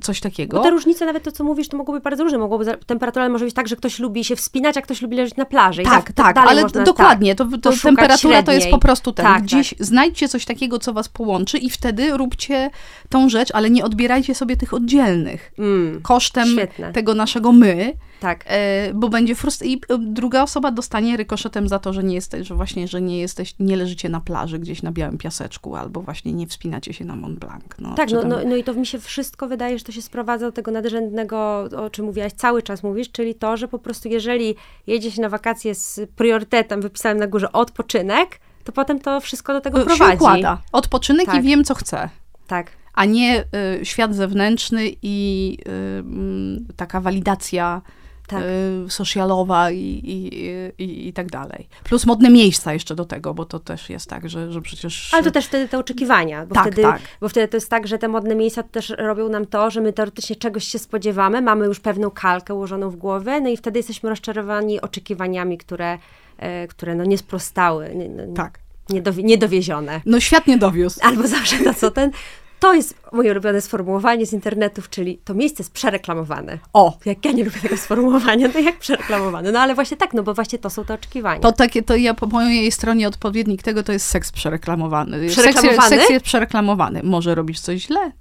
coś 0.02 0.20
takiego. 0.20 0.58
Bo 0.58 0.64
te 0.64 0.70
różnice, 0.72 1.06
nawet 1.06 1.24
to, 1.24 1.32
co 1.32 1.44
mówisz, 1.44 1.68
to 1.68 1.78
mogą 1.78 1.94
być 1.94 2.04
bardzo 2.04 2.24
różne. 2.24 2.38
Mogłoby, 2.38 2.66
temperatura 2.86 3.30
może 3.30 3.46
być 3.46 3.54
tak, 3.54 3.68
że 3.68 3.76
ktoś 3.76 4.00
lubi 4.00 4.24
się 4.24 4.36
wspinać, 4.36 4.78
a 4.78 4.82
ktoś 4.82 5.02
lubi 5.02 5.18
leżeć 5.18 5.36
na 5.36 5.46
plaży. 5.46 5.84
Tak, 5.84 6.12
tak, 6.12 6.36
dalej 6.36 6.50
ale 6.52 6.62
można, 6.62 6.84
dokładnie, 6.84 7.36
to, 7.36 7.46
to 7.46 7.52
poszukać 7.52 7.82
temperatura 7.82 8.44
to 8.44 8.52
jest 8.52 8.64
średniej. 8.64 8.80
po 8.80 8.86
prostu 8.88 9.12
ten, 9.12 9.26
Tak, 9.26 9.44
gdzieś 9.44 9.76
znajdźcie 9.80 10.28
coś 10.28 10.46
takiego, 10.46 10.80
co 10.80 10.94
was 10.94 11.10
połączy 11.10 11.58
i 11.58 11.70
wtedy 11.70 12.18
róbcie 12.18 12.70
tą 13.10 13.30
rzecz, 13.30 13.50
ale 13.54 13.70
nie 13.70 13.86
odbierajcie 13.86 14.36
sobie 14.36 14.58
tych 14.58 14.74
oddzielnych. 14.74 15.52
Mm, 15.60 16.02
Kosztem 16.02 16.48
Świetne. 16.48 16.94
tego 16.94 17.14
naszego 17.14 17.52
my, 17.52 17.94
tak. 18.20 18.44
e, 18.48 18.94
bo 18.94 19.10
będzie 19.10 19.36
frust 19.36 19.66
i 19.66 19.82
e, 19.90 19.98
druga 19.98 20.44
osoba 20.44 20.72
dostanie 20.72 21.18
rykoszetem 21.18 21.68
za 21.68 21.80
to, 21.80 21.94
że 21.94 22.04
nie 22.04 22.16
jesteś, 22.16 22.48
że 22.48 22.56
właśnie, 22.56 22.88
że 22.88 23.02
nie 23.02 23.20
jesteś, 23.20 23.56
nie 23.60 23.78
leżycie 23.78 24.10
na 24.10 24.20
plaży 24.22 24.60
gdzieś 24.60 24.82
na 24.84 24.92
białym 24.92 25.18
piaseczku, 25.18 25.76
albo 25.76 26.02
właśnie 26.02 26.34
nie 26.34 26.48
wspinacie 26.48 26.94
się 26.94 27.06
na 27.06 27.16
Mont 27.16 27.40
Blanc. 27.40 27.64
No, 27.80 27.96
Tak, 27.96 28.12
no, 28.12 28.20
tam- 28.22 28.30
no, 28.30 28.38
no 28.46 28.56
i 28.56 28.64
to 28.64 28.74
mi 28.74 28.86
się 28.86 29.00
wszystko 29.00 29.48
wydaje, 29.48 29.65
że 29.78 29.84
to 29.84 29.92
się 29.92 30.02
sprowadza 30.02 30.46
do 30.46 30.52
tego 30.52 30.72
nadrzędnego, 30.72 31.64
o 31.78 31.90
czym 31.90 32.06
mówiłaś, 32.06 32.34
cały 32.34 32.62
czas 32.64 32.84
mówisz, 32.84 33.12
czyli 33.12 33.36
to, 33.36 33.58
że 33.58 33.68
po 33.68 33.80
prostu 33.80 34.10
jeżeli 34.10 34.56
jedzie 34.88 35.12
się 35.12 35.22
na 35.22 35.30
wakacje 35.30 35.76
z 35.76 36.00
priorytetem 36.16 36.82
wypisanym 36.82 37.18
na 37.18 37.28
górze 37.28 37.52
odpoczynek, 37.52 38.40
to 38.64 38.72
potem 38.72 39.00
to 39.00 39.20
wszystko 39.20 39.54
do 39.54 39.62
tego 39.62 39.80
się 39.80 39.86
prowadzi. 39.86 40.16
układa. 40.16 40.58
Odpoczynek 40.72 41.26
Tak. 41.26 41.36
i 41.36 41.42
wiem, 41.42 41.64
co 41.64 41.76
chcę. 41.76 42.10
Tak. 42.48 42.72
a 42.94 43.06
nie 43.06 43.44
y, 43.82 43.86
świat 43.86 44.16
zewnętrzny 44.16 44.92
i 45.02 45.58
y, 45.68 45.72
mm, 46.00 46.66
taka 46.76 47.02
walidacja 47.02 47.82
Tak. 48.28 48.44
y, 48.44 48.90
socialowa 48.90 49.72
i, 49.72 49.78
i, 50.04 50.84
i, 50.84 51.08
i 51.08 51.14
tak 51.14 51.28
dalej. 51.32 51.68
Plus 51.84 52.06
modne 52.06 52.30
miejsca 52.30 52.74
jeszcze 52.74 52.96
do 52.96 53.06
tego, 53.06 53.34
bo 53.34 53.46
to 53.46 53.60
też 53.60 53.90
jest 53.90 54.10
tak, 54.10 54.30
że, 54.30 54.52
że 54.52 54.62
przecież... 54.62 55.14
Ale 55.14 55.24
to 55.24 55.32
też 55.32 55.46
wtedy 55.46 55.68
te 55.68 55.78
oczekiwania, 55.80 56.46
bo, 56.46 56.56
Tak, 56.56 56.64
wtedy, 56.64 56.82
tak. 56.82 57.02
bo 57.22 57.30
wtedy 57.30 57.48
to 57.48 57.58
jest 57.58 57.70
tak, 57.70 57.88
że 57.88 57.98
te 57.98 58.08
modne 58.08 58.36
miejsca 58.36 58.64
też 58.64 58.94
robią 58.98 59.30
nam 59.30 59.46
to, 59.46 59.72
że 59.72 59.82
my 59.82 59.94
teoretycznie 59.94 60.36
czegoś 60.36 60.64
się 60.68 60.80
spodziewamy, 60.80 61.42
mamy 61.42 61.66
już 61.66 61.80
pewną 61.80 62.12
kalkę 62.12 62.54
ułożoną 62.54 62.90
w 62.90 62.96
głowie, 62.96 63.42
no 63.42 63.50
i 63.50 63.58
wtedy 63.58 63.80
jesteśmy 63.80 64.10
rozczarowani 64.10 64.82
oczekiwaniami, 64.82 65.58
które, 65.58 65.98
e, 66.38 66.68
które 66.68 66.96
no 66.96 67.04
nie 67.04 67.18
sprostały, 67.18 67.96
nie, 67.96 68.10
no, 68.10 68.34
Tak. 68.34 68.60
niedowi- 68.90 69.24
niedowiezione. 69.24 70.02
No 70.06 70.20
świat 70.20 70.48
nie 70.48 70.58
dowiózł. 70.58 71.00
Albo 71.04 71.28
zawsze 71.28 71.60
na 71.64 71.74
co 71.74 71.92
ten. 71.92 72.12
To 72.60 72.74
jest 72.74 72.96
moje 73.14 73.32
ulubione 73.32 73.62
sformułowanie 73.62 74.26
z 74.26 74.34
internetów, 74.34 74.90
czyli 74.90 75.18
to 75.26 75.34
miejsce 75.34 75.64
jest 75.64 75.72
przereklamowane. 75.74 76.58
O, 76.74 76.98
Jak 77.06 77.26
ja 77.26 77.32
nie 77.32 77.44
lubię 77.44 77.60
tego 77.62 77.78
sformułowania, 77.78 78.50
to 78.50 78.60
jak 78.60 78.80
przereklamowane. 78.80 79.52
No 79.52 79.60
ale 79.60 79.76
właśnie 79.76 79.98
tak, 79.98 80.14
no 80.14 80.24
bo 80.24 80.34
właśnie 80.34 80.60
to 80.60 80.70
są 80.70 80.86
te 80.86 80.94
oczekiwania. 80.94 81.40
to 81.42 81.52
takie, 81.52 81.84
to 81.84 81.96
ja 81.96 82.14
po 82.14 82.28
mojej 82.28 82.72
stronie 82.72 83.08
odpowiednik 83.08 83.64
tego 83.64 83.84
to 83.84 83.92
jest 83.92 84.06
seks 84.08 84.32
przereklamowany. 84.32 85.20
Seks, 85.30 85.34
Przereklamowany? 85.34 85.90
seks 85.98 86.10
jest 86.10 86.26
przereklamowany. 86.26 87.02
Może 87.04 87.36
robisz 87.36 87.60
coś 87.60 87.82
źle? 87.82 88.12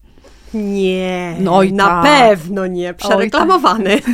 Nie, 0.55 1.37
No 1.41 1.63
i 1.63 1.73
na 1.73 1.87
tak. 1.89 2.05
pewno 2.05 2.67
nie, 2.67 2.95
przereklamowany. 2.95 4.01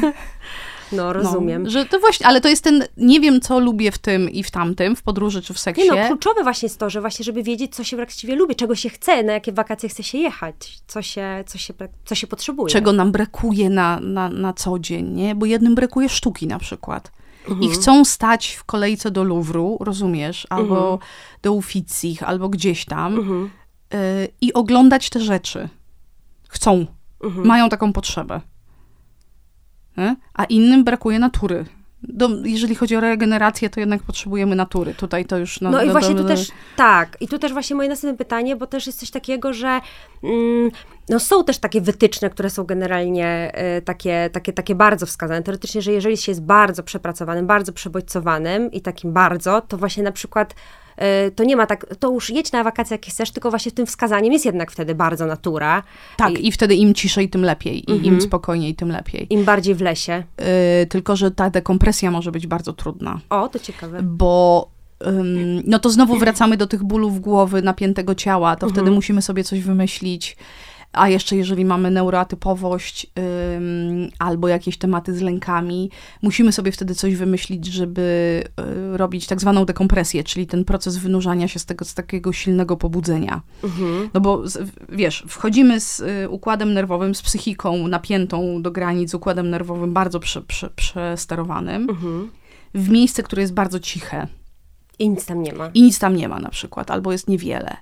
No, 0.92 1.02
No, 1.02 1.12
rozumiem. 1.12 1.70
że 1.70 1.84
to 1.86 2.00
właśnie, 2.00 2.26
ale 2.26 2.40
to 2.40 2.48
jest 2.48 2.64
ten, 2.64 2.84
nie 2.96 3.20
wiem 3.20 3.40
co 3.40 3.58
lubię 3.60 3.92
w 3.92 3.98
tym 3.98 4.30
i 4.30 4.42
w 4.42 4.50
tamtym, 4.50 4.96
w 4.96 5.02
podróży 5.02 5.42
czy 5.42 5.54
w 5.54 5.58
seksie. 5.58 5.82
Nie 5.82 5.90
no, 6.02 6.06
kluczowe 6.08 6.42
właśnie 6.42 6.66
jest 6.66 6.78
to, 6.78 6.90
że 6.90 7.00
właśnie, 7.00 7.24
żeby 7.24 7.42
wiedzieć, 7.42 7.74
co 7.74 7.84
się 7.84 7.96
właściwie 7.96 8.36
lubi, 8.36 8.56
czego 8.56 8.74
się 8.74 8.88
chce, 8.90 9.22
na 9.22 9.32
jakie 9.32 9.52
wakacje 9.52 9.88
chce 9.88 10.02
się 10.02 10.18
jechać, 10.18 10.78
co 10.86 11.02
się, 11.02 11.44
co 11.46 11.58
się, 11.58 11.74
co 12.04 12.14
się 12.14 12.26
potrzebuje. 12.26 12.72
czego 12.72 12.92
nam 12.92 13.12
brakuje 13.12 13.70
na, 13.70 14.00
na, 14.00 14.28
na 14.28 14.52
co 14.52 14.78
dzień, 14.78 15.08
nie? 15.08 15.34
Bo 15.34 15.46
jednym 15.46 15.74
brakuje 15.74 16.08
sztuki 16.08 16.46
na 16.46 16.58
przykład. 16.58 17.12
I 17.48 17.52
Mhm. 17.52 17.70
chcą 17.72 18.04
stać 18.04 18.48
w 18.52 18.64
kolejce 18.64 19.10
do 19.10 19.24
Louvru, 19.24 19.76
rozumiesz, 19.80 20.46
albo 20.50 20.78
Mhm. 20.92 20.98
do 21.42 21.52
Uffizich, 21.52 22.22
albo 22.22 22.48
gdzieś 22.48 22.84
tam 22.84 23.18
y, 23.94 24.28
i 24.40 24.52
oglądać 24.52 25.10
te 25.10 25.20
rzeczy. 25.20 25.68
Chcą. 26.48 26.86
Mhm. 27.24 27.46
Mają 27.46 27.68
taką 27.68 27.92
potrzebę. 27.92 28.40
Nie? 29.96 30.16
A 30.34 30.44
innym 30.44 30.84
brakuje 30.84 31.18
natury. 31.18 31.64
Do, 32.02 32.28
jeżeli 32.44 32.74
chodzi 32.74 32.96
o 32.96 33.00
regenerację, 33.00 33.70
to 33.70 33.80
jednak 33.80 34.02
potrzebujemy 34.02 34.56
natury. 34.56 34.94
Tutaj 34.94 35.24
to 35.24 35.38
już... 35.38 35.60
No, 35.60 35.82
i 35.82 35.90
właśnie 35.90 36.14
tu 36.14 36.24
też, 36.24 36.48
tak, 36.76 37.16
i 37.20 37.28
tu 37.28 37.38
też 37.38 37.52
właśnie 37.52 37.76
moje 37.76 37.88
następne 37.88 38.18
pytanie, 38.18 38.56
bo 38.56 38.66
też 38.66 38.86
jest 38.86 39.00
coś 39.00 39.10
takiego, 39.10 39.52
że 39.52 39.80
mm, 40.22 40.70
no 41.08 41.18
są 41.20 41.44
też 41.44 41.58
takie 41.58 41.80
wytyczne, 41.80 42.30
które 42.30 42.50
są 42.50 42.64
generalnie 42.64 43.52
y, 43.78 43.82
takie, 43.82 44.30
takie, 44.32 44.52
takie 44.52 44.74
bardzo 44.74 45.06
wskazane. 45.06 45.42
Teoretycznie, 45.42 45.82
że 45.82 45.92
jeżeli 45.92 46.16
się 46.16 46.32
jest 46.32 46.42
bardzo 46.42 46.82
przepracowanym, 46.82 47.46
bardzo 47.46 47.72
przebodźcowanym 47.72 48.72
i 48.72 48.80
takim 48.80 49.12
bardzo, 49.12 49.60
to 49.60 49.76
właśnie 49.76 50.02
na 50.02 50.12
przykład 50.12 50.54
to 51.36 51.44
nie 51.44 51.56
ma 51.56 51.66
tak, 51.66 51.86
to 51.98 52.10
już 52.12 52.30
jedź 52.30 52.52
na 52.52 52.64
wakacje 52.64 52.94
jakie 52.94 53.10
chcesz, 53.10 53.30
tylko 53.30 53.50
właśnie 53.50 53.72
tym 53.72 53.86
wskazaniem 53.86 54.32
jest 54.32 54.44
jednak 54.44 54.70
wtedy 54.70 54.94
bardzo 54.94 55.26
natura. 55.26 55.82
Tak, 56.16 56.30
I, 56.38 56.48
i 56.48 56.52
wtedy 56.52 56.74
im 56.74 56.94
ciszej, 56.94 57.28
tym 57.28 57.42
lepiej. 57.42 57.90
I 57.90 57.92
Mhm. 57.92 58.14
im 58.14 58.20
spokojniej, 58.20 58.74
tym 58.74 58.88
lepiej. 58.88 59.26
Im 59.30 59.44
bardziej 59.44 59.74
w 59.74 59.80
lesie. 59.80 60.22
Yy, 60.80 60.86
tylko, 60.86 61.16
że 61.16 61.30
ta 61.30 61.50
dekompresja 61.50 62.10
może 62.10 62.32
być 62.32 62.46
bardzo 62.46 62.72
trudna. 62.72 63.20
O, 63.30 63.48
to 63.48 63.58
ciekawe. 63.58 64.02
bo 64.02 64.70
no 65.64 65.78
to 65.78 65.90
znowu 65.90 66.16
wracamy 66.24 66.56
do 66.56 66.66
tych 66.66 66.84
bólów 66.84 67.20
głowy, 67.20 67.62
napiętego 67.62 68.14
ciała, 68.14 68.56
to 68.56 68.68
wtedy 68.68 68.90
musimy 68.90 69.22
sobie 69.22 69.44
coś 69.44 69.60
wymyślić. 69.60 70.36
A 70.92 71.08
jeszcze 71.08 71.36
jeżeli 71.36 71.64
mamy 71.64 71.90
neuroatypowość 71.90 73.06
ym, 73.56 74.08
albo 74.18 74.48
jakieś 74.48 74.78
tematy 74.78 75.14
z 75.14 75.20
lękami, 75.20 75.90
musimy 76.22 76.52
sobie 76.52 76.72
wtedy 76.72 76.94
coś 76.94 77.14
wymyślić, 77.14 77.66
żeby 77.66 78.00
y, 78.94 78.96
robić 78.96 79.26
tak 79.26 79.40
zwaną 79.40 79.64
dekompresję, 79.64 80.24
czyli 80.24 80.46
ten 80.46 80.64
proces 80.64 80.96
wynurzania 80.96 81.48
się 81.48 81.58
z 81.58 81.66
tego 81.66 81.84
z 81.84 81.94
takiego 81.94 82.32
silnego 82.32 82.76
pobudzenia. 82.76 83.40
Mhm. 83.64 84.10
No 84.14 84.20
bo 84.20 84.48
z, 84.48 84.70
wiesz, 84.88 85.24
wchodzimy 85.28 85.80
z 85.80 86.00
y, 86.00 86.28
układem 86.28 86.72
nerwowym, 86.74 87.14
z 87.14 87.22
psychiką 87.22 87.88
napiętą 87.88 88.62
do 88.62 88.70
granic, 88.70 89.10
z 89.10 89.14
układem 89.14 89.50
nerwowym 89.50 89.92
bardzo 89.92 90.20
prze, 90.20 90.42
prze, 90.42 90.70
przesterowanym, 90.70 91.90
Mhm. 91.90 92.30
w 92.74 92.88
miejsce, 92.88 93.22
które 93.22 93.42
jest 93.42 93.54
bardzo 93.54 93.80
ciche 93.80 94.26
I 94.98 95.08
nic 95.08 95.26
tam 95.26 95.42
nie 95.42 95.52
ma. 95.52 95.70
i 95.74 95.82
nic 95.82 95.98
tam 95.98 96.16
nie 96.16 96.28
ma 96.28 96.38
na 96.40 96.48
przykład, 96.50 96.90
albo 96.90 97.12
jest 97.12 97.28
niewiele. 97.28 97.76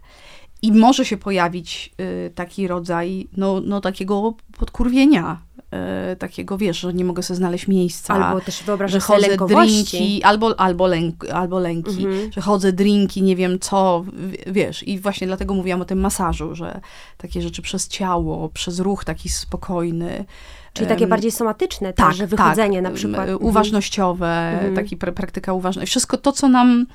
I 0.62 0.72
może 0.72 1.04
się 1.04 1.16
pojawić 1.16 1.94
y, 2.00 2.30
taki 2.34 2.68
rodzaj, 2.68 3.28
no, 3.36 3.60
no 3.64 3.80
takiego 3.80 4.34
podkurwienia, 4.58 5.38
e, 5.70 6.16
takiego, 6.16 6.58
wiesz, 6.58 6.78
że 6.80 6.92
nie 6.94 7.04
mogę 7.04 7.22
sobie 7.22 7.36
znaleźć 7.36 7.68
miejsca. 7.68 8.14
Albo 8.14 8.40
też 8.40 8.58
że 8.58 8.64
wyobrażam 8.64 9.00
sobie 9.00 9.36
chodzę 9.36 9.54
drinki, 9.54 10.22
albo, 10.22 10.60
albo, 10.60 10.86
lęk, 10.86 11.30
albo 11.30 11.58
lęki, 11.58 12.04
Mhm. 12.06 12.32
że 12.32 12.40
chodzę 12.40 12.72
drinki, 12.72 13.22
nie 13.22 13.36
wiem 13.36 13.58
co, 13.58 14.04
wiesz. 14.46 14.82
I 14.88 14.98
właśnie 14.98 15.26
dlatego 15.26 15.54
mówiłam 15.54 15.80
o 15.80 15.84
tym 15.84 16.00
masażu, 16.00 16.54
że 16.54 16.80
takie 17.16 17.42
rzeczy 17.42 17.62
przez 17.62 17.88
ciało, 17.88 18.48
przez 18.48 18.80
ruch 18.80 19.04
taki 19.04 19.28
spokojny. 19.28 20.24
Czyli 20.72 20.88
takie 20.88 21.06
bardziej 21.06 21.30
somatyczne 21.30 21.92
też, 21.92 22.16
że 22.16 22.26
wychodzenie 22.26 22.82
na 22.82 22.88
em, 22.88 22.94
przykład. 22.94 23.20
Mhm. 23.28 23.38
Uważnościowe, 23.42 24.50
Mhm. 24.52 24.74
taki 24.74 24.96
pra- 24.96 25.12
praktyka 25.12 25.52
uważności. 25.52 25.90
Wszystko 25.90 26.16
to, 26.16 26.32
co 26.32 26.48
nam 26.48 26.86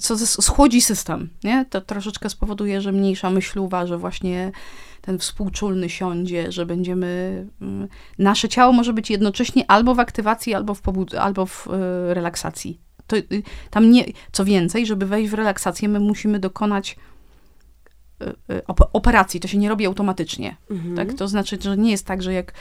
co 0.00 0.18
schłodzi 0.18 0.80
system, 0.80 1.28
nie? 1.44 1.64
To 1.70 1.80
troszeczkę 1.80 2.30
spowoduje, 2.30 2.80
że 2.80 2.92
mniejsza 2.92 3.30
myśluwa, 3.30 3.86
że 3.86 3.98
właśnie 3.98 4.52
ten 5.00 5.18
współczulny 5.18 5.88
siądzie, 5.88 6.52
że 6.52 6.66
będziemy... 6.66 7.46
mm, 7.60 7.88
Nasze 8.18 8.48
ciało 8.48 8.72
może 8.72 8.92
być 8.92 9.10
jednocześnie 9.10 9.70
albo 9.70 9.94
w 9.94 10.00
aktywacji, 10.00 10.54
albo 10.54 10.74
w, 10.74 10.82
pobud- 10.82 11.16
albo 11.16 11.46
w 11.46 11.68
e, 11.68 12.14
relaksacji. 12.14 12.80
To, 13.06 13.16
y, 13.16 13.42
tam 13.70 13.90
nie, 13.90 14.04
co 14.32 14.44
więcej, 14.44 14.86
żeby 14.86 15.06
wejść 15.06 15.30
w 15.30 15.34
relaksację, 15.34 15.88
my 15.88 16.00
musimy 16.00 16.38
dokonać 16.38 16.96
y, 18.22 18.26
y, 18.54 18.62
op- 18.68 18.88
operacji. 18.92 19.40
To 19.40 19.48
się 19.48 19.58
nie 19.58 19.68
robi 19.68 19.86
automatycznie. 19.86 20.56
Mhm. 20.70 20.96
Tak? 20.96 21.14
To 21.14 21.28
znaczy, 21.28 21.58
że 21.60 21.76
nie 21.76 21.90
jest 21.90 22.06
tak, 22.06 22.22
że 22.22 22.32
jak 22.32 22.52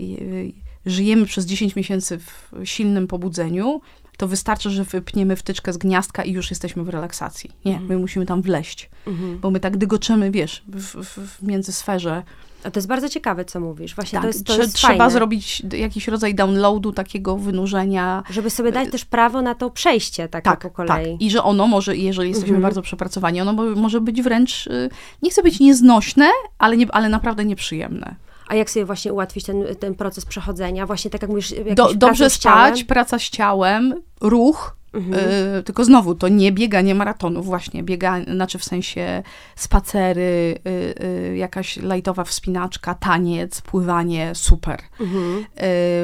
y, 0.00 0.52
żyjemy 0.86 1.26
przez 1.26 1.46
10 1.46 1.76
miesięcy 1.76 2.18
w 2.18 2.52
silnym 2.64 3.06
pobudzeniu, 3.06 3.80
to 4.18 4.28
wystarczy, 4.28 4.70
że 4.70 4.84
wypniemy 4.84 5.36
wtyczkę 5.36 5.72
z 5.72 5.76
gniazdka 5.78 6.24
i 6.24 6.32
już 6.32 6.50
jesteśmy 6.50 6.84
w 6.84 6.88
relaksacji. 6.88 7.50
Nie, 7.64 7.80
my 7.80 7.98
musimy 7.98 8.26
tam 8.26 8.42
wleść, 8.42 8.90
Mhm. 9.06 9.38
bo 9.38 9.50
my 9.50 9.60
tak 9.60 9.76
dygoczymy, 9.76 10.30
wiesz, 10.30 10.62
w, 10.68 11.04
w, 11.04 11.18
w 11.38 11.42
międzysferze. 11.42 12.22
A 12.64 12.70
to 12.70 12.78
jest 12.78 12.88
bardzo 12.88 13.08
ciekawe, 13.08 13.44
co 13.44 13.60
mówisz. 13.60 13.94
Właśnie 13.94 14.16
Tak, 14.16 14.22
to 14.22 14.26
jest, 14.26 14.46
to 14.46 14.52
trze- 14.52 14.58
jest 14.60 14.74
trzeba 14.74 14.88
fajne. 14.96 15.10
zrobić 15.10 15.62
jakiś 15.72 16.08
rodzaj 16.08 16.34
downloadu, 16.34 16.92
takiego 16.92 17.36
wynurzenia. 17.36 18.22
Żeby 18.30 18.50
sobie 18.50 18.72
dać 18.72 18.90
też 18.90 19.04
prawo 19.04 19.42
na 19.42 19.54
to 19.54 19.70
przejście 19.70 20.28
takie 20.28 20.44
Tak, 20.44 20.58
po 20.60 20.68
tak. 20.68 20.72
kolei. 20.76 21.16
I 21.20 21.30
że 21.30 21.42
ono 21.42 21.66
może, 21.66 21.96
jeżeli 21.96 22.28
jesteśmy 22.28 22.48
Mhm. 22.56 22.62
bardzo 22.62 22.82
przepracowani, 22.82 23.40
ono 23.40 23.52
mo- 23.52 23.74
może 23.76 24.00
być 24.00 24.22
wręcz, 24.22 24.66
y, 24.66 24.90
nie 25.22 25.30
chcę 25.30 25.42
być 25.42 25.60
nieznośne, 25.60 26.28
ale, 26.58 26.76
nie, 26.76 26.92
ale 26.92 27.08
naprawdę 27.08 27.44
nieprzyjemne. 27.44 28.14
A 28.48 28.54
jak 28.54 28.70
sobie 28.70 28.84
właśnie 28.84 29.12
ułatwić 29.12 29.44
ten, 29.44 29.64
ten 29.80 29.94
proces 29.94 30.24
przechodzenia? 30.24 30.86
Właśnie 30.86 31.10
tak 31.10 31.22
jak 31.22 31.30
mówisz, 31.30 31.54
Do, 31.74 31.94
dobrze 31.94 32.30
spać, 32.30 32.84
praca 32.84 33.18
z 33.18 33.22
ciałem, 33.22 34.02
ruch, 34.20 34.78
Mhm. 34.92 35.14
y, 35.58 35.62
tylko 35.62 35.84
znowu, 35.84 36.14
to 36.14 36.28
nie 36.28 36.52
bieganie 36.52 36.94
maratonów, 36.94 37.46
właśnie, 37.46 37.82
biega, 37.82 38.24
znaczy 38.24 38.58
w 38.58 38.64
sensie 38.64 39.22
spacery, 39.56 40.58
y, 40.66 41.04
y, 41.04 41.36
jakaś 41.36 41.76
lajtowa 41.76 42.24
wspinaczka, 42.24 42.94
taniec, 42.94 43.60
pływanie, 43.60 44.30
super. 44.34 44.80
Mhm. 45.00 45.44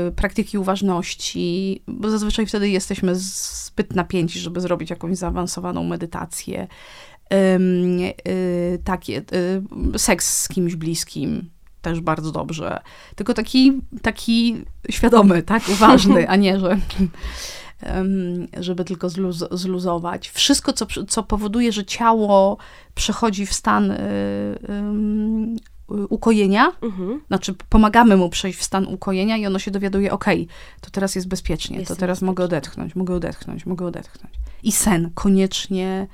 Y, 0.08 0.12
praktyki 0.12 0.58
uważności, 0.58 1.82
bo 1.86 2.10
zazwyczaj 2.10 2.46
wtedy 2.46 2.68
jesteśmy 2.68 3.14
zbyt 3.14 3.94
napięci, 3.94 4.38
żeby 4.38 4.60
zrobić 4.60 4.90
jakąś 4.90 5.16
zaawansowaną 5.16 5.84
medytację. 5.84 6.66
Ym, 7.54 7.98
y, 8.28 8.78
takie, 8.84 9.22
y, 9.94 9.98
seks 9.98 10.42
z 10.42 10.48
kimś 10.48 10.74
bliskim, 10.76 11.50
też 11.84 12.00
bardzo 12.00 12.32
dobrze. 12.32 12.80
Tylko 13.14 13.34
taki, 13.34 13.72
taki 14.02 14.56
świadomy, 14.90 15.42
tak, 15.42 15.62
uważny, 15.68 16.28
a 16.28 16.36
nie, 16.36 16.60
że 16.60 16.78
żeby 18.60 18.84
tylko 18.84 19.08
zluz, 19.08 19.44
zluzować. 19.50 20.28
Wszystko, 20.30 20.72
co, 20.72 20.86
co 21.08 21.22
powoduje, 21.22 21.72
że 21.72 21.84
ciało 21.84 22.58
przechodzi 22.94 23.46
w 23.46 23.52
stan 23.54 23.90
y, 23.90 23.96
ym, 24.68 25.56
ukojenia, 26.08 26.72
Mhm. 26.82 27.20
znaczy 27.26 27.54
pomagamy 27.68 28.16
mu 28.16 28.30
przejść 28.30 28.58
w 28.58 28.64
stan 28.64 28.86
ukojenia 28.86 29.36
i 29.36 29.46
ono 29.46 29.58
się 29.58 29.70
dowiaduje, 29.70 30.12
okej, 30.12 30.48
to 30.80 30.90
teraz 30.90 31.14
jest 31.14 31.28
bezpiecznie, 31.28 31.78
Jestem 31.78 31.96
to 31.96 32.00
teraz 32.00 32.22
mogę 32.22 32.44
odetchnąć, 32.44 32.94
mogę 32.94 33.14
odetchnąć, 33.14 33.66
mogę 33.66 33.86
odetchnąć. 33.86 34.34
I 34.62 34.72
sen, 34.72 35.10
koniecznie. 35.14 36.06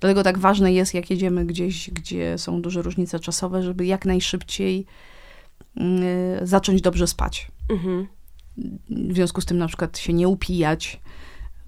Dlatego 0.00 0.22
tak 0.22 0.38
ważne 0.38 0.72
jest, 0.72 0.94
jak 0.94 1.10
jedziemy 1.10 1.44
gdzieś, 1.44 1.90
gdzie 1.90 2.38
są 2.38 2.62
duże 2.62 2.82
różnice 2.82 3.20
czasowe, 3.20 3.62
żeby 3.62 3.86
jak 3.86 4.04
najszybciej 4.06 4.80
y, 4.80 5.13
zacząć 6.42 6.80
dobrze 6.82 7.06
spać. 7.06 7.50
Mhm. 7.68 8.06
W 8.88 9.14
związku 9.14 9.40
z 9.40 9.44
tym 9.44 9.58
na 9.58 9.66
przykład 9.68 9.98
się 9.98 10.12
nie 10.12 10.28
upijać, 10.28 11.00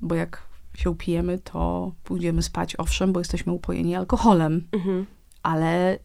bo 0.02 0.14
jak 0.14 0.42
się 0.74 0.90
upijemy, 0.90 1.38
to 1.38 1.92
pójdziemy 2.04 2.42
spać, 2.42 2.76
owszem, 2.76 3.12
bo 3.12 3.20
jesteśmy 3.20 3.52
upojeni 3.52 3.94
alkoholem, 3.96 4.68
Mhm. 4.72 5.06
ale 5.42 5.94
y, 5.94 5.98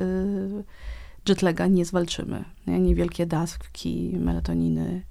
y, 0.00 0.64
jetlaga 1.28 1.66
nie 1.66 1.84
zwalczymy. 1.84 2.44
Nie? 2.66 2.78
Niewielkie 2.80 3.26
dawki 3.26 4.12
melatoniny, 4.18 4.88
y, 4.88 5.02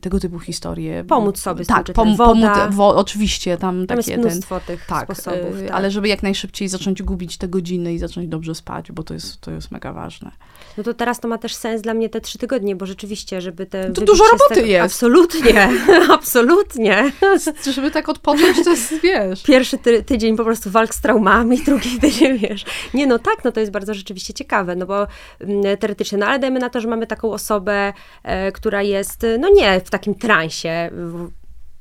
tego 0.00 0.20
typu 0.20 0.38
historie. 0.38 1.04
Pomóc 1.04 1.38
sobie 1.38 1.64
tak, 1.64 1.88
jetlagiem. 1.88 2.16
pom, 2.16 2.26
pomóc, 2.26 2.58
wo, 2.70 2.96
oczywiście, 2.96 3.56
tam 3.56 3.86
Tam 3.86 3.96
jest 3.96 4.08
takie 4.08 4.22
ten, 4.22 4.32
mnóstwo 4.32 4.60
tych 4.60 4.86
tak, 4.86 5.04
sposobów. 5.04 5.58
y, 5.58 5.66
tak. 5.66 5.76
ale 5.76 5.90
żeby 5.90 6.08
jak 6.08 6.22
najszybciej 6.22 6.68
zacząć 6.68 7.02
gubić 7.02 7.36
te 7.36 7.48
godziny 7.48 7.94
i 7.94 7.98
zacząć 7.98 8.28
dobrze 8.28 8.54
spać, 8.54 8.92
bo 8.92 9.02
to 9.02 9.14
jest, 9.14 9.40
to 9.40 9.50
jest 9.50 9.70
mega 9.70 9.92
ważne. 9.92 10.30
No 10.76 10.84
to 10.84 10.94
teraz 10.94 11.20
to 11.20 11.28
ma 11.28 11.38
też 11.38 11.54
sens 11.54 11.82
dla 11.82 11.94
mnie 11.94 12.08
te 12.08 12.20
trzy 12.20 12.38
tygodnie, 12.38 12.76
bo 12.76 12.86
rzeczywiście, 12.86 13.40
żeby 13.40 13.66
te... 13.66 13.82
wybić 13.86 14.04
dużo 14.04 14.24
roboty 14.24 14.54
tego- 14.54 14.66
jest. 14.66 14.84
Absolutnie, 14.84 15.68
absolutnie. 16.18 17.12
Żeby 17.74 17.90
tak 17.90 18.08
odpocząć, 18.08 18.64
to 18.64 18.70
jest, 18.70 18.94
wiesz... 19.02 19.42
Pierwszy 19.42 19.78
ty 19.78 20.02
tydzień 20.02 20.36
po 20.36 20.44
prostu 20.44 20.70
walk 20.70 20.94
z 20.94 21.00
traumami, 21.00 21.58
drugi 21.66 21.98
tydzień, 22.00 22.38
wiesz. 22.38 22.64
Nie, 22.94 23.06
no 23.06 23.18
tak, 23.18 23.44
no 23.44 23.52
to 23.52 23.60
jest 23.60 23.72
bardzo 23.72 23.94
rzeczywiście 23.94 24.34
ciekawe, 24.34 24.76
no 24.76 24.86
bo 24.86 25.06
mm, 25.40 25.76
teoretycznie, 25.76 26.18
no 26.18 26.26
ale 26.26 26.38
dajmy 26.38 26.60
na 26.60 26.70
to, 26.70 26.80
że 26.80 26.88
mamy 26.88 27.06
taką 27.06 27.32
osobę, 27.32 27.92
e, 28.22 28.52
która 28.52 28.82
jest, 28.82 29.26
no 29.38 29.48
nie 29.48 29.80
w 29.80 29.90
takim 29.90 30.14
transie 30.14 30.90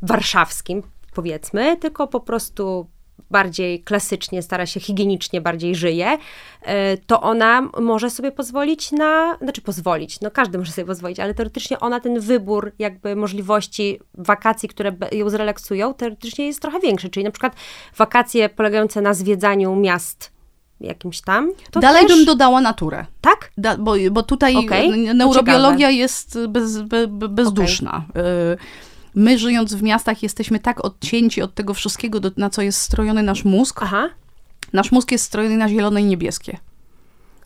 warszawskim, 0.01 0.83
powiedzmy, 1.13 1.77
tylko 1.77 2.07
po 2.07 2.19
prostu 2.19 2.87
bardziej 3.31 3.83
klasycznie, 3.83 4.41
stara 4.41 4.65
się 4.65 4.79
higienicznie, 4.79 5.41
bardziej 5.41 5.75
żyje, 5.75 6.17
e, 6.61 6.97
to 6.97 7.21
ona 7.21 7.69
może 7.79 8.09
sobie 8.09 8.31
pozwolić 8.31 8.91
na, 8.91 9.37
znaczy 9.41 9.61
pozwolić, 9.61 10.21
no 10.21 10.31
każdy 10.31 10.57
może 10.57 10.71
sobie 10.71 10.85
pozwolić, 10.85 11.19
ale 11.19 11.33
teoretycznie 11.33 11.79
ona 11.79 11.99
ten 11.99 12.19
wybór 12.19 12.71
jakby 12.79 13.15
możliwości 13.15 13.99
wakacji, 14.13 14.69
które 14.69 14.95
ją 15.11 15.29
zrelaksują, 15.29 15.93
teoretycznie 15.93 16.47
jest 16.47 16.61
trochę 16.61 16.79
większy, 16.79 17.09
czyli 17.09 17.23
na 17.23 17.31
przykład 17.31 17.55
wakacje 17.97 18.49
polegające 18.49 19.01
na 19.01 19.13
zwiedzaniu 19.13 19.75
miast 19.75 20.40
jakimś 20.83 21.21
tam, 21.21 21.51
Dalej 21.81 22.07
też, 22.07 22.15
bym 22.17 22.25
dodała 22.25 22.61
naturę. 22.61 23.05
tak? 23.21 23.51
Da, 23.57 23.77
bo, 23.77 23.93
bo 24.11 24.23
tutaj 24.23 24.53
to 24.53 25.13
neurobiologia 25.13 25.89
jest 25.89 26.39
bez, 26.47 26.81
be, 26.81 27.07
be, 27.07 27.29
bezduszna. 27.29 28.05
Y, 28.53 28.57
My 29.15 29.37
żyjąc 29.37 29.73
w 29.73 29.83
miastach 29.83 30.23
jesteśmy 30.23 30.59
tak 30.59 30.85
odcięci 30.85 31.41
od 31.41 31.53
tego 31.53 31.73
wszystkiego, 31.73 32.19
do, 32.19 32.31
na 32.37 32.49
co 32.49 32.61
jest 32.61 32.81
strojony 32.81 33.23
nasz 33.23 33.45
mózg. 33.45 33.79
Aha, 33.83 34.09
Nasz 34.73 34.91
mózg 34.91 35.11
jest 35.11 35.25
strojony 35.25 35.57
na 35.57 35.69
zielone 35.69 36.01
i 36.01 36.05
niebieskie. 36.05 36.57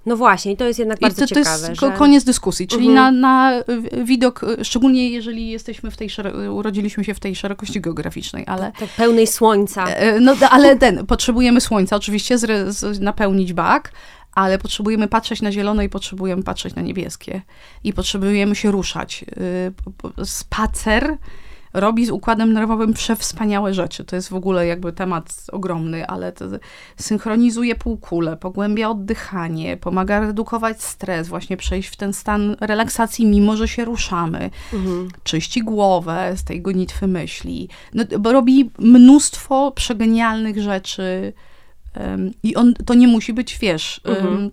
No 0.06 0.16
właśnie, 0.18 0.52
i 0.52 0.58
to 0.58 0.66
jest 0.66 0.80
jednak 0.80 0.98
I 0.98 1.02
bardzo 1.02 1.22
to, 1.22 1.28
to 1.28 1.36
ciekawe, 1.36 1.68
jest 1.70 1.80
ko- 1.80 1.92
że... 1.92 1.98
koniec 1.98 2.24
dyskusji. 2.24 2.68
Czyli 2.68 2.88
Mhm. 2.88 3.20
na, 3.20 3.52
na 3.52 3.64
widok, 4.04 4.42
szczególnie 4.64 5.10
jeżeli 5.10 5.50
jesteśmy 5.50 5.92
w 5.92 5.98
tej, 5.98 6.10
urodziliśmy 6.52 7.04
się 7.04 7.14
w 7.14 7.20
tej 7.20 7.36
szerokości 7.36 7.82
geograficznej, 7.82 8.44
ale 8.48 8.72
tak 8.80 8.90
pełnej 8.90 9.28
słońca. 9.28 9.86
E, 9.88 10.20
No, 10.20 10.36
d- 10.36 10.50
ale 10.50 10.76
ten, 10.76 11.06
potrzebujemy 11.06 11.62
słońca, 11.62 11.96
oczywiście, 11.96 12.38
zre, 12.38 12.72
z, 12.72 13.00
napełnić 13.00 13.54
bak, 13.54 13.92
ale 14.34 14.58
potrzebujemy 14.58 15.08
patrzeć 15.08 15.42
na 15.42 15.52
zielone 15.52 15.86
i 15.86 15.90
potrzebujemy 15.90 16.44
patrzeć 16.44 16.76
na 16.76 16.82
niebieskie. 16.82 17.42
I 17.84 17.94
potrzebujemy 17.94 18.56
się 18.56 18.72
ruszać. 18.72 19.26
Y, 20.20 20.26
Spacer 20.26 21.18
robi 21.76 22.06
z 22.06 22.10
układem 22.10 22.54
nerwowym 22.54 22.94
przewspaniałe 22.94 23.74
rzeczy. 23.74 24.04
To 24.04 24.16
jest 24.16 24.30
w 24.30 24.36
ogóle 24.36 24.68
jakby 24.68 24.94
temat 24.94 25.46
ogromny, 25.52 26.08
ale 26.08 26.32
to 26.32 26.46
synchronizuje 26.98 27.76
półkulę, 27.76 28.38
pogłębia 28.38 28.90
oddychanie, 28.90 29.78
pomaga 29.78 30.20
redukować 30.20 30.84
stres, 30.84 31.28
właśnie 31.28 31.58
przejść 31.58 31.90
w 31.90 31.96
ten 31.96 32.14
stan 32.14 32.56
relaksacji, 32.60 33.26
mimo 33.26 33.58
że 33.58 33.68
się 33.68 33.86
ruszamy 33.86 34.50
Mhm. 34.74 35.08
czyści 35.24 35.64
głowę 35.64 36.34
z 36.36 36.44
tej 36.44 36.62
gonitwy 36.62 37.08
myśli, 37.08 37.70
no, 37.94 38.04
bo 38.20 38.32
robi 38.32 38.70
mnóstwo 38.80 39.72
przegenialnych 39.72 40.62
rzeczy 40.62 41.34
em, 41.94 42.32
i 42.44 42.56
on, 42.56 42.74
to 42.74 42.94
nie 42.94 43.08
musi 43.08 43.34
być, 43.34 43.58
wiesz, 43.58 44.02
Mhm. 44.06 44.52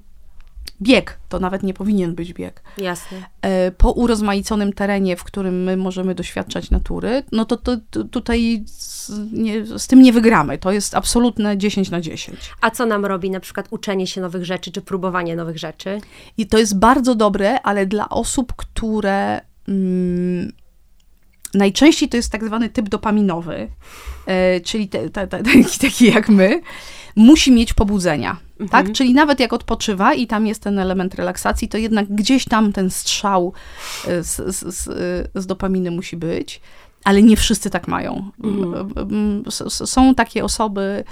Bieg, 0.82 1.18
to 1.28 1.40
nawet 1.40 1.62
nie 1.62 1.74
powinien 1.74 2.14
być 2.14 2.32
bieg. 2.32 2.62
Jasne. 2.78 3.18
E, 3.42 3.70
po 3.70 3.92
urozmaiconym 3.92 4.72
terenie, 4.72 5.16
w 5.16 5.24
którym 5.24 5.62
my 5.62 5.76
możemy 5.76 6.14
doświadczać 6.14 6.70
natury, 6.70 7.22
no 7.32 7.44
to, 7.44 7.56
to, 7.56 7.76
to 7.90 8.04
tutaj 8.04 8.62
z, 8.66 9.10
nie, 9.32 9.66
z 9.78 9.86
tym 9.86 10.02
nie 10.02 10.12
wygramy. 10.12 10.58
To 10.58 10.72
jest 10.72 10.94
absolutne 10.94 11.58
10 11.58 11.90
na 11.90 12.00
10. 12.00 12.36
A 12.60 12.70
co 12.70 12.86
nam 12.86 13.04
robi 13.04 13.30
na 13.30 13.40
przykład 13.40 13.66
uczenie 13.70 14.06
się 14.06 14.20
nowych 14.20 14.44
rzeczy, 14.44 14.72
czy 14.72 14.82
próbowanie 14.82 15.36
nowych 15.36 15.58
rzeczy? 15.58 16.00
I 16.36 16.46
to 16.46 16.58
jest 16.58 16.78
bardzo 16.78 17.14
dobre, 17.14 17.60
ale 17.60 17.86
dla 17.86 18.08
osób, 18.08 18.52
które 18.56 19.40
mm, 19.68 20.52
najczęściej 21.54 22.08
to 22.08 22.16
jest 22.16 22.32
tak 22.32 22.44
zwany 22.44 22.68
typ 22.68 22.88
dopaminowy, 22.88 23.68
e, 24.26 24.60
czyli 24.60 24.88
te, 24.88 25.10
te, 25.10 25.26
te, 25.26 25.42
taki, 25.42 25.78
taki 25.88 26.06
jak 26.06 26.28
my, 26.28 26.60
musi 27.16 27.52
mieć 27.52 27.72
pobudzenia. 27.74 28.36
Tak? 28.70 28.92
Czyli 28.92 29.14
nawet 29.14 29.40
jak 29.40 29.52
odpoczywa 29.52 30.14
i 30.14 30.26
tam 30.26 30.46
jest 30.46 30.62
ten 30.62 30.78
element 30.78 31.14
relaksacji, 31.14 31.68
to 31.68 31.78
jednak 31.78 32.06
gdzieś 32.14 32.44
tam 32.44 32.72
ten 32.72 32.90
strzał 32.90 33.52
e, 34.08 34.22
z, 34.24 34.36
z, 34.56 34.74
z, 34.76 34.84
z 35.34 35.46
dopaminy 35.46 35.90
musi 35.90 36.16
być, 36.16 36.60
ale 37.04 37.22
nie 37.22 37.36
wszyscy 37.36 37.70
tak 37.70 37.88
mają. 37.88 38.30
Mm, 38.96 39.42
s- 39.46 39.90
Są 39.90 40.14
takie 40.14 40.44
osoby, 40.44 41.04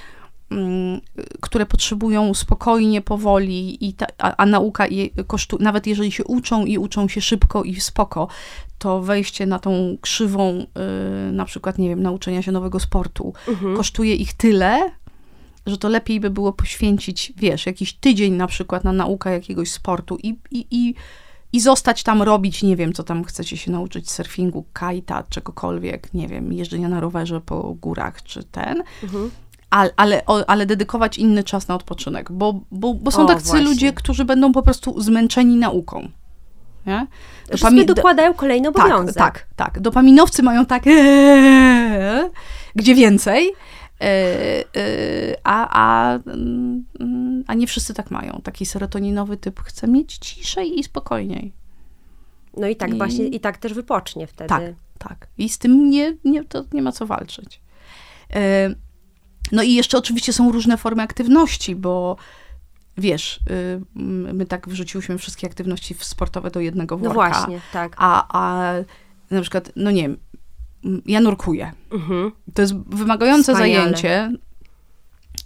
mm, 0.51 1.01
które 1.41 1.67
potrzebują 1.67 2.35
spokojnie, 2.35 3.01
powoli, 3.03 3.87
i 3.89 3.93
ta, 3.95 4.07
a, 4.19 4.37
a 4.37 4.47
nauka 4.47 4.87
je 4.87 5.09
kosztuje, 5.27 5.65
nawet 5.65 5.87
jeżeli 5.87 6.13
się 6.13 6.25
uczą 6.25 6.65
i 6.65 6.79
uczą 6.79 7.09
się 7.09 7.21
szybko 7.21 7.63
i 7.65 7.81
spoko, 7.81 8.29
to 8.79 9.01
wejście 9.03 9.47
na 9.47 9.59
tą 9.59 9.97
krzywą, 10.01 10.67
y, 11.29 11.33
na 11.33 11.45
przykład, 11.45 11.79
nie 11.79 11.89
wiem, 11.89 12.03
nauczenia 12.03 12.43
się 12.43 12.53
nowego 12.53 12.81
sportu, 12.81 13.33
kosztuje 13.77 14.15
ich 14.15 14.35
tyle, 14.35 14.91
że 15.67 15.79
to 15.79 15.89
lepiej 15.89 16.21
by 16.21 16.31
było 16.31 16.53
poświęcić, 16.53 17.33
wiesz, 17.37 17.67
jakiś 17.67 17.93
tydzień 17.95 18.33
na 18.33 18.47
przykład 18.47 18.85
na 18.85 18.93
naukę 18.93 19.33
jakiegoś 19.33 19.71
sportu 19.71 20.17
i, 20.23 20.29
i, 20.51 20.67
i, 20.71 20.95
i 21.53 21.61
zostać 21.61 22.03
tam 22.03 22.23
robić, 22.23 22.63
nie 22.63 22.77
wiem, 22.77 22.93
co 22.93 23.03
tam 23.03 23.25
chcecie 23.25 23.57
się 23.57 23.71
nauczyć, 23.71 24.11
surfingu, 24.11 24.65
kajta, 24.73 25.23
czegokolwiek, 25.31 26.15
nie 26.15 26.29
wiem, 26.29 26.53
jeżdżenia 26.53 26.89
na 26.89 27.01
rowerze 27.01 27.41
po 27.41 27.75
górach, 27.75 28.23
czy 28.23 28.45
ten, 28.45 28.83
ale, 29.71 29.91
ale, 29.97 30.27
o- 30.27 30.51
ale 30.51 30.67
dedykować 30.67 31.19
inny 31.19 31.45
czas 31.45 31.69
na 31.69 31.75
odpoczynek, 31.75 32.33
bo, 32.33 32.61
bo, 32.71 32.95
bo 32.95 33.11
są 33.11 33.23
O, 33.25 33.27
tacy 33.27 33.47
właśnie. 33.47 33.65
ludzie, 33.69 33.93
którzy 33.93 34.25
będą 34.25 34.53
po 34.53 34.63
prostu 34.63 35.01
zmęczeni 35.01 35.57
nauką. 35.57 36.09
Nie? 36.87 37.07
Dopami- 37.51 37.85
dokładają 37.85 38.35
kolejny 38.35 38.73
tak, 38.73 38.85
obowiązek. 38.87 39.17
tak, 39.17 39.47
tak. 39.57 39.81
Dopaminowcy 39.81 40.43
mają 40.43 40.67
tak, 40.67 40.83
gdzie 42.77 42.95
więcej, 42.95 43.51
a, 45.45 45.69
a, 45.71 46.15
mm, 46.27 46.85
a 47.47 47.55
nie 47.55 47.67
wszyscy 47.67 47.95
tak 47.95 48.11
mają. 48.11 48.41
Taki 48.45 48.67
serotoninowy 48.67 49.37
typ 49.37 49.61
chce 49.61 49.89
mieć 49.89 50.19
ciszej 50.19 50.79
i 50.79 50.85
spokojniej. 50.85 51.53
No 52.57 52.67
i 52.67 52.77
tak 52.77 52.91
I- 52.91 52.99
właśnie, 52.99 53.25
i 53.27 53.41
tak 53.41 53.59
też 53.59 53.75
wypocznie 53.75 54.27
wtedy. 54.27 54.49
Tak, 54.49 54.63
tak. 54.99 55.27
I 55.39 55.49
z 55.49 55.59
tym 55.59 55.91
nie, 55.91 56.17
nie, 56.25 56.45
to 56.45 56.65
nie 56.73 56.83
ma 56.83 56.93
co 56.93 57.07
walczyć. 57.07 57.61
E, 58.35 58.75
No 59.53 59.63
i 59.63 59.75
jeszcze 59.75 59.99
oczywiście 59.99 60.33
są 60.33 60.53
różne 60.53 60.77
formy 60.77 61.03
aktywności, 61.03 61.77
bo 61.77 62.17
wiesz, 62.99 63.41
y, 63.51 63.81
my 64.33 64.47
tak 64.47 64.69
wrzuciłyśmy 64.69 65.19
wszystkie 65.19 65.47
aktywności 65.47 65.95
sportowe 66.01 66.51
do 66.51 66.61
jednego 66.61 66.97
No 66.97 67.03
worka. 67.03 67.15
właśnie, 67.15 67.61
tak. 67.73 67.95
A, 67.97 68.27
a 68.41 68.73
na 69.31 69.41
przykład, 69.41 69.73
no 69.77 69.91
nie 69.91 70.03
wiem, 70.03 70.17
ja 71.07 71.21
nurkuję. 71.21 71.73
Mhm. 71.93 72.33
To 72.55 72.63
jest 72.63 72.75
wymagające 72.77 73.53
Wspaniale. 73.53 73.81
zajęcie. 73.83 74.33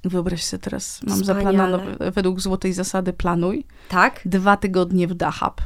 Wyobraź 0.05 0.45
sobie 0.45 0.61
teraz, 0.63 1.03
mam 1.03 1.21
Wspaniale. 1.23 1.45
zaplanowane 1.45 2.11
według 2.13 2.41
złotej 2.41 2.73
zasady 2.73 3.13
planuj, 3.13 3.65
Tak? 3.89 4.21
dwa 4.25 4.57
tygodnie 4.57 5.09
w 5.09 5.15
Dahab. 5.15 5.61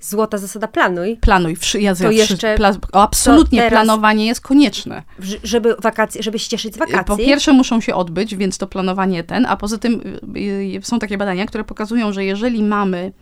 Złota 0.00 0.38
zasada 0.38 0.68
planuj, 0.68 1.16
Planuj, 1.16 1.56
wszy, 1.56 1.80
ja, 1.80 1.94
To 1.94 2.04
ja 2.04 2.10
jeszcze- 2.10 2.54
pla, 2.54 2.70
o, 2.92 3.02
absolutnie 3.02 3.68
planowanie 3.70 4.26
jest 4.26 4.40
konieczne. 4.40 5.02
żeby 5.44 5.76
wakacje, 5.78 6.22
żeby 6.22 6.38
się 6.38 6.48
cieszyć 6.48 6.74
z 6.74 6.78
wakacji. 6.78 7.04
Po 7.06 7.16
pierwsze 7.16 7.52
muszą 7.52 7.80
się 7.80 7.94
odbyć, 7.94 8.36
więc 8.36 8.58
to 8.58 8.66
planowanie 8.66 9.24
ten, 9.24 9.46
a 9.46 9.56
poza 9.56 9.78
tym 9.78 10.00
y, 10.36 10.38
y, 10.78 10.82
są 10.82 10.98
takie 10.98 11.18
badania, 11.18 11.46
które 11.46 11.64
pokazują, 11.64 12.12
że 12.12 12.24
jeżeli 12.24 12.62
mamy, 12.62 13.12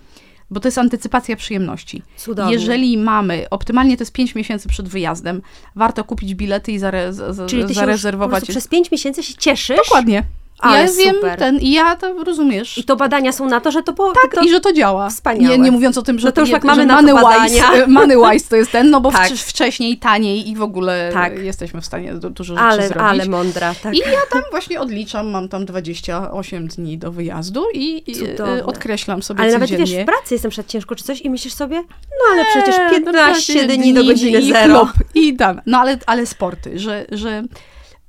bo 0.51 0.61
to 0.61 0.69
jest 0.69 0.79
antycypacja 0.79 1.37
przyjemności, 1.37 2.03
Cudownie. 2.17 2.53
jeżeli 2.53 2.99
mamy, 2.99 3.47
optymalnie 3.51 3.97
to 3.97 4.03
jest 4.03 4.13
5 4.13 4.35
miesięcy 4.35 4.69
przed 4.69 4.89
wyjazdem, 4.89 5.43
warto 5.77 6.05
kupić 6.05 6.35
bilety 6.35 6.73
i 6.73 6.79
zare, 6.79 7.13
z, 7.13 7.51
Czyli 7.51 7.63
ty 7.63 7.69
się 7.69 7.69
już 7.69 7.69
po 7.69 7.81
zarezerwować. 7.81 8.45
przez 8.49 8.69
pięć 8.69 8.91
miesięcy 8.91 9.23
się 9.23 9.35
cieszysz? 9.35 9.77
Dokładnie. 9.77 10.23
Ale 10.61 10.79
ja 10.85 10.93
wiem 10.93 11.15
super. 11.15 11.39
ten, 11.39 11.59
i 11.59 11.73
ja 11.73 11.97
to 11.97 12.25
rozumiesz. 12.25 12.79
I 12.79 12.85
to 12.85 12.97
badania 12.97 13.33
są 13.33 13.47
na 13.47 13.61
to, 13.61 13.71
że 13.71 13.83
to... 13.83 13.93
Po, 13.93 14.13
tak, 14.13 14.35
to, 14.35 14.41
i 14.43 14.51
że 14.51 14.61
to 14.61 14.73
działa. 14.73 15.11
Wspaniałe. 15.11 15.59
Nie, 15.59 15.65
nie 15.65 15.71
mówiąc 15.71 15.99
o 15.99 16.03
tym, 16.03 16.19
że 16.19 16.29
No 16.29 16.33
to 16.33 16.41
już 16.41 16.49
nie, 16.51 16.55
jak 16.55 16.65
mamy 16.65 16.87
na 16.87 17.03
Moneywise. 17.03 17.87
Moneywise 17.87 18.49
to 18.51 18.57
jest 18.57 18.73
ten, 18.73 18.91
no 18.91 19.01
bo 19.01 19.13
Tak. 19.13 19.29
wcz- 19.29 19.49
wcześniej, 19.49 19.97
taniej 19.99 20.49
i 20.51 20.57
w 20.57 20.63
ogóle 20.63 21.11
Tak. 21.13 21.39
jesteśmy 21.39 21.81
w 21.81 21.87
stanie 21.87 22.15
du- 22.15 22.31
dużo 22.31 22.55
rzeczy 22.55 22.67
ale, 22.67 22.89
zrobić. 22.89 23.03
ale 23.11 23.27
mądra, 23.27 23.75
tak. 23.83 23.95
I 23.95 23.99
ja 23.99 24.21
tam 24.33 24.43
właśnie 24.51 24.81
odliczam, 24.81 25.31
mam 25.31 25.49
tam 25.49 25.65
28 25.65 26.69
dni 26.69 26.99
do 26.99 27.13
wyjazdu 27.13 27.65
i, 27.75 28.11
i 28.11 28.25
e, 28.59 28.67
odkreślam 28.67 29.23
sobie 29.23 29.41
Ale 29.41 29.53
nawet 29.53 29.71
codziennie. 29.71 29.87
wiesz, 29.97 30.03
w 30.03 30.07
pracy 30.07 30.35
jestem 30.35 30.51
przed 30.51 30.67
ciężko 30.67 30.95
czy 30.95 31.05
coś 31.05 31.21
i 31.21 31.31
myślisz 31.31 31.55
sobie, 31.55 31.77
no 32.11 32.33
ale 32.33 32.45
przecież 32.45 32.75
Eee, 32.79 32.91
15 32.91 33.67
no, 33.67 33.75
dni 33.77 33.95
do 33.95 34.05
godziny 34.05 34.39
i 34.41 34.53
zero. 34.53 34.81
Klub, 34.81 34.93
I 35.15 35.37
tam. 35.37 35.61
No 35.67 35.79
ale, 35.79 35.99
ale 36.07 36.27
sporty, 36.27 36.79
że, 36.79 37.07
że 37.13 37.43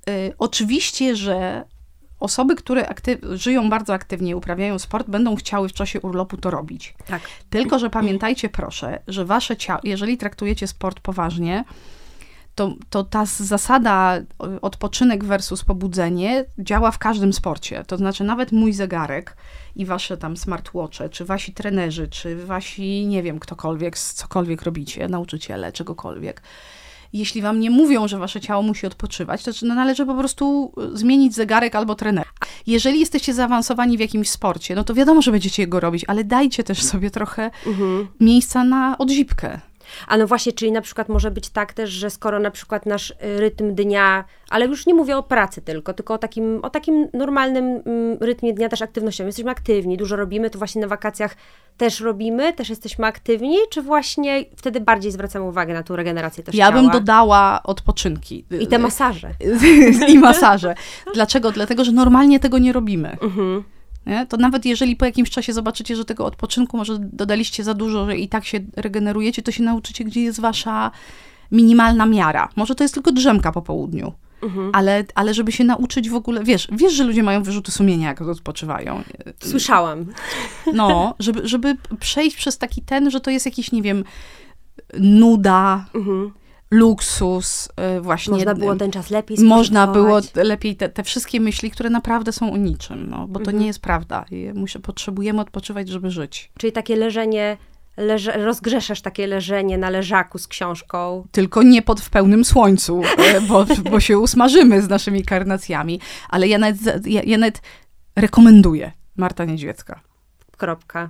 y, 0.09 0.33
oczywiście, 0.39 1.15
że 1.15 1.63
osoby, 2.21 2.55
które 2.55 2.93
żyją 3.31 3.69
bardzo 3.69 3.93
aktywnie, 3.93 4.37
uprawiają 4.37 4.79
sport, 4.79 5.09
będą 5.09 5.35
chciały 5.35 5.69
w 5.69 5.73
czasie 5.73 6.01
urlopu 6.01 6.37
to 6.37 6.51
robić. 6.51 6.93
Tak. 7.07 7.21
Tylko, 7.49 7.79
że 7.79 7.89
pamiętajcie 7.89 8.49
proszę, 8.49 8.99
że 9.07 9.25
wasze 9.25 9.57
ciało, 9.57 9.81
jeżeli 9.83 10.17
traktujecie 10.17 10.67
sport 10.67 10.99
poważnie, 10.99 11.63
to, 12.55 12.75
to 12.89 13.03
ta 13.03 13.25
zasada 13.25 14.17
y, 14.17 14.61
odpoczynek 14.61 15.23
versus 15.23 15.63
pobudzenie 15.63 16.45
działa 16.59 16.91
w 16.91 16.97
każdym 16.97 17.33
sporcie. 17.33 17.83
To 17.87 17.97
znaczy 17.97 18.23
nawet 18.23 18.51
mój 18.51 18.73
zegarek 18.73 19.37
i 19.75 19.85
wasze 19.85 20.17
tam 20.17 20.37
smartwatche, 20.37 21.09
czy 21.09 21.25
wasi 21.25 21.53
trenerzy, 21.53 22.07
czy 22.07 22.45
wasi, 22.45 23.05
nie 23.05 23.23
wiem, 23.23 23.39
ktokolwiek, 23.39 23.97
cokolwiek 23.97 24.61
robicie, 24.61 25.07
nauczyciele, 25.07 25.71
czegokolwiek. 25.71 26.41
Jeśli 27.13 27.41
wam 27.41 27.59
nie 27.59 27.69
mówią, 27.69 28.07
że 28.07 28.17
wasze 28.17 28.41
ciało 28.41 28.63
musi 28.63 28.87
odpoczywać, 28.87 29.43
to 29.43 29.51
no, 29.61 29.75
należy 29.75 30.05
po 30.05 30.15
prostu 30.15 30.73
y, 30.93 30.97
zmienić 30.97 31.35
zegarek 31.35 31.75
albo 31.75 31.95
trener. 31.95 32.25
Jeżeli 32.67 32.99
jesteście 32.99 33.33
zaawansowani 33.33 33.97
w 33.97 33.99
jakimś 33.99 34.29
sporcie, 34.29 34.75
no 34.75 34.83
to 34.83 34.93
wiadomo, 34.93 35.21
że 35.21 35.31
będziecie 35.31 35.67
go 35.67 35.79
robić, 35.79 36.05
ale 36.07 36.23
dajcie 36.23 36.63
też 36.63 36.83
sobie 36.83 37.11
trochę 37.11 37.51
Mhm. 37.67 38.07
miejsca 38.19 38.63
na 38.63 38.97
odzipkę. 38.97 39.59
A 40.07 40.17
no 40.17 40.27
właśnie, 40.27 40.51
czyli 40.53 40.71
na 40.71 40.81
przykład 40.81 41.09
może 41.09 41.31
być 41.31 41.49
tak 41.49 41.73
też, 41.73 41.89
że 41.89 42.09
skoro 42.09 42.39
na 42.39 42.51
przykład 42.51 42.85
nasz 42.85 43.11
y, 43.11 43.15
rytm 43.39 43.75
dnia, 43.75 44.25
ale 44.49 44.65
już 44.65 44.85
nie 44.85 44.93
mówię 44.93 45.17
o 45.17 45.23
pracy 45.23 45.61
tylko, 45.61 45.93
tylko 45.93 46.13
o 46.13 46.17
takim, 46.17 46.59
o 46.63 46.69
takim 46.69 47.07
normalnym 47.13 47.65
mm, 47.65 48.17
rytmie 48.21 48.53
dnia 48.53 48.69
też 48.69 48.81
aktywnościowym. 48.81 49.27
Jesteśmy 49.27 49.51
aktywni, 49.51 49.97
dużo 49.97 50.15
robimy, 50.15 50.49
to 50.49 50.57
właśnie 50.57 50.81
na 50.81 50.87
wakacjach 50.87 51.35
też 51.77 51.99
robimy, 51.99 52.53
też 52.53 52.69
jesteśmy 52.69 53.05
aktywni, 53.05 53.57
czy 53.69 53.81
właśnie 53.81 54.45
wtedy 54.55 54.81
bardziej 54.81 55.11
zwracamy 55.11 55.45
uwagę 55.45 55.73
na 55.73 55.83
tą 55.83 55.95
regenerację 55.95 56.43
też 56.43 56.55
Ja 56.55 56.67
ciała? 56.67 56.81
bym 56.81 56.91
dodała 56.91 57.59
odpoczynki. 57.63 58.45
I 58.59 58.67
te 58.67 58.79
masaże. 58.79 59.29
I 60.13 60.19
masaże. 60.19 60.75
Dlaczego? 61.13 61.51
Dlatego, 61.51 61.83
że 61.83 61.91
normalnie 61.91 62.39
tego 62.39 62.57
nie 62.57 62.73
robimy. 62.73 63.17
Mhm. 63.21 63.63
Nie? 64.05 64.25
To 64.25 64.37
nawet 64.37 64.65
jeżeli 64.65 64.95
po 64.95 65.05
jakimś 65.05 65.29
czasie 65.29 65.53
zobaczycie, 65.53 65.95
że 65.95 66.05
tego 66.05 66.25
odpoczynku 66.25 66.77
może 66.77 66.99
dodaliście 66.99 67.63
za 67.63 67.73
dużo, 67.73 68.05
że 68.05 68.17
i 68.17 68.27
tak 68.29 68.45
się 68.45 68.59
regenerujecie, 68.75 69.41
to 69.41 69.51
się 69.51 69.63
nauczycie, 69.63 70.03
gdzie 70.03 70.21
jest 70.21 70.39
wasza 70.39 70.91
minimalna 71.51 72.05
miara. 72.05 72.49
Może 72.55 72.75
to 72.75 72.83
jest 72.83 72.93
tylko 72.93 73.11
drzemka 73.11 73.51
po 73.51 73.61
południu. 73.61 74.13
Mhm. 74.41 74.69
Ale, 74.73 75.05
ale 75.15 75.33
żeby 75.33 75.51
się 75.51 75.63
nauczyć 75.63 76.09
w 76.09 76.15
ogóle, 76.15 76.43
wiesz, 76.43 76.67
wiesz, 76.71 76.93
że 76.93 77.03
ludzie 77.03 77.23
mają 77.23 77.43
wyrzuty 77.43 77.71
sumienia, 77.71 78.07
jak 78.07 78.21
odpoczywają. 78.21 79.03
Słyszałam. 79.43 80.05
No, 80.73 81.15
żeby, 81.19 81.47
żeby 81.47 81.77
przejść 81.99 82.37
przez 82.37 82.57
taki 82.57 82.81
ten, 82.81 83.11
że 83.11 83.19
to 83.19 83.31
jest 83.31 83.45
jakiś, 83.45 83.71
nie 83.71 83.81
wiem, 83.81 84.03
nuda, 84.99 85.85
Mhm. 85.93 86.31
Luksus, 86.71 87.69
y, 87.97 88.01
właśnie. 88.01 88.33
Można 88.33 88.55
było 88.55 88.75
ten 88.75 88.91
czas 88.91 89.09
lepiej 89.09 89.37
Można 89.39 89.87
było 89.87 90.19
lepiej 90.35 90.75
te, 90.75 90.89
te 90.89 91.03
wszystkie 91.03 91.39
myśli, 91.39 91.71
które 91.71 91.89
naprawdę 91.89 92.31
są 92.31 92.53
o 92.53 92.57
niczym, 92.57 93.09
no, 93.09 93.27
bo 93.27 93.39
to 93.39 93.45
Mhm. 93.45 93.59
nie 93.59 93.67
jest 93.67 93.79
prawda. 93.79 94.25
Muszę, 94.53 94.79
potrzebujemy 94.79 95.41
odpoczywać, 95.41 95.89
żeby 95.89 96.11
żyć. 96.11 96.51
Czyli 96.57 96.73
takie 96.73 96.95
leżenie, 96.95 97.57
leże, 97.97 98.31
rozgrzeszasz 98.31 99.01
takie 99.01 99.27
leżenie 99.27 99.77
na 99.77 99.89
leżaku 99.89 100.37
z 100.37 100.47
książką. 100.47 101.27
Tylko 101.31 101.63
nie 101.63 101.81
pod 101.81 102.01
w 102.01 102.09
pełnym 102.09 102.45
słońcu, 102.45 103.01
e, 103.27 103.41
bo, 103.41 103.65
bo 103.91 103.99
się 103.99 104.19
usmażymy 104.19 104.81
z 104.81 104.89
naszymi 104.89 105.23
karnacjami. 105.23 105.99
Ale 106.29 106.47
ja 106.47 106.57
nawet, 106.57 107.07
ja, 107.07 107.21
ja 107.23 107.37
nawet 107.37 107.61
rekomenduję 108.15 108.91
Marta 109.15 109.45
Niedźwiecka. 109.45 109.99
Kropka. 110.57 111.09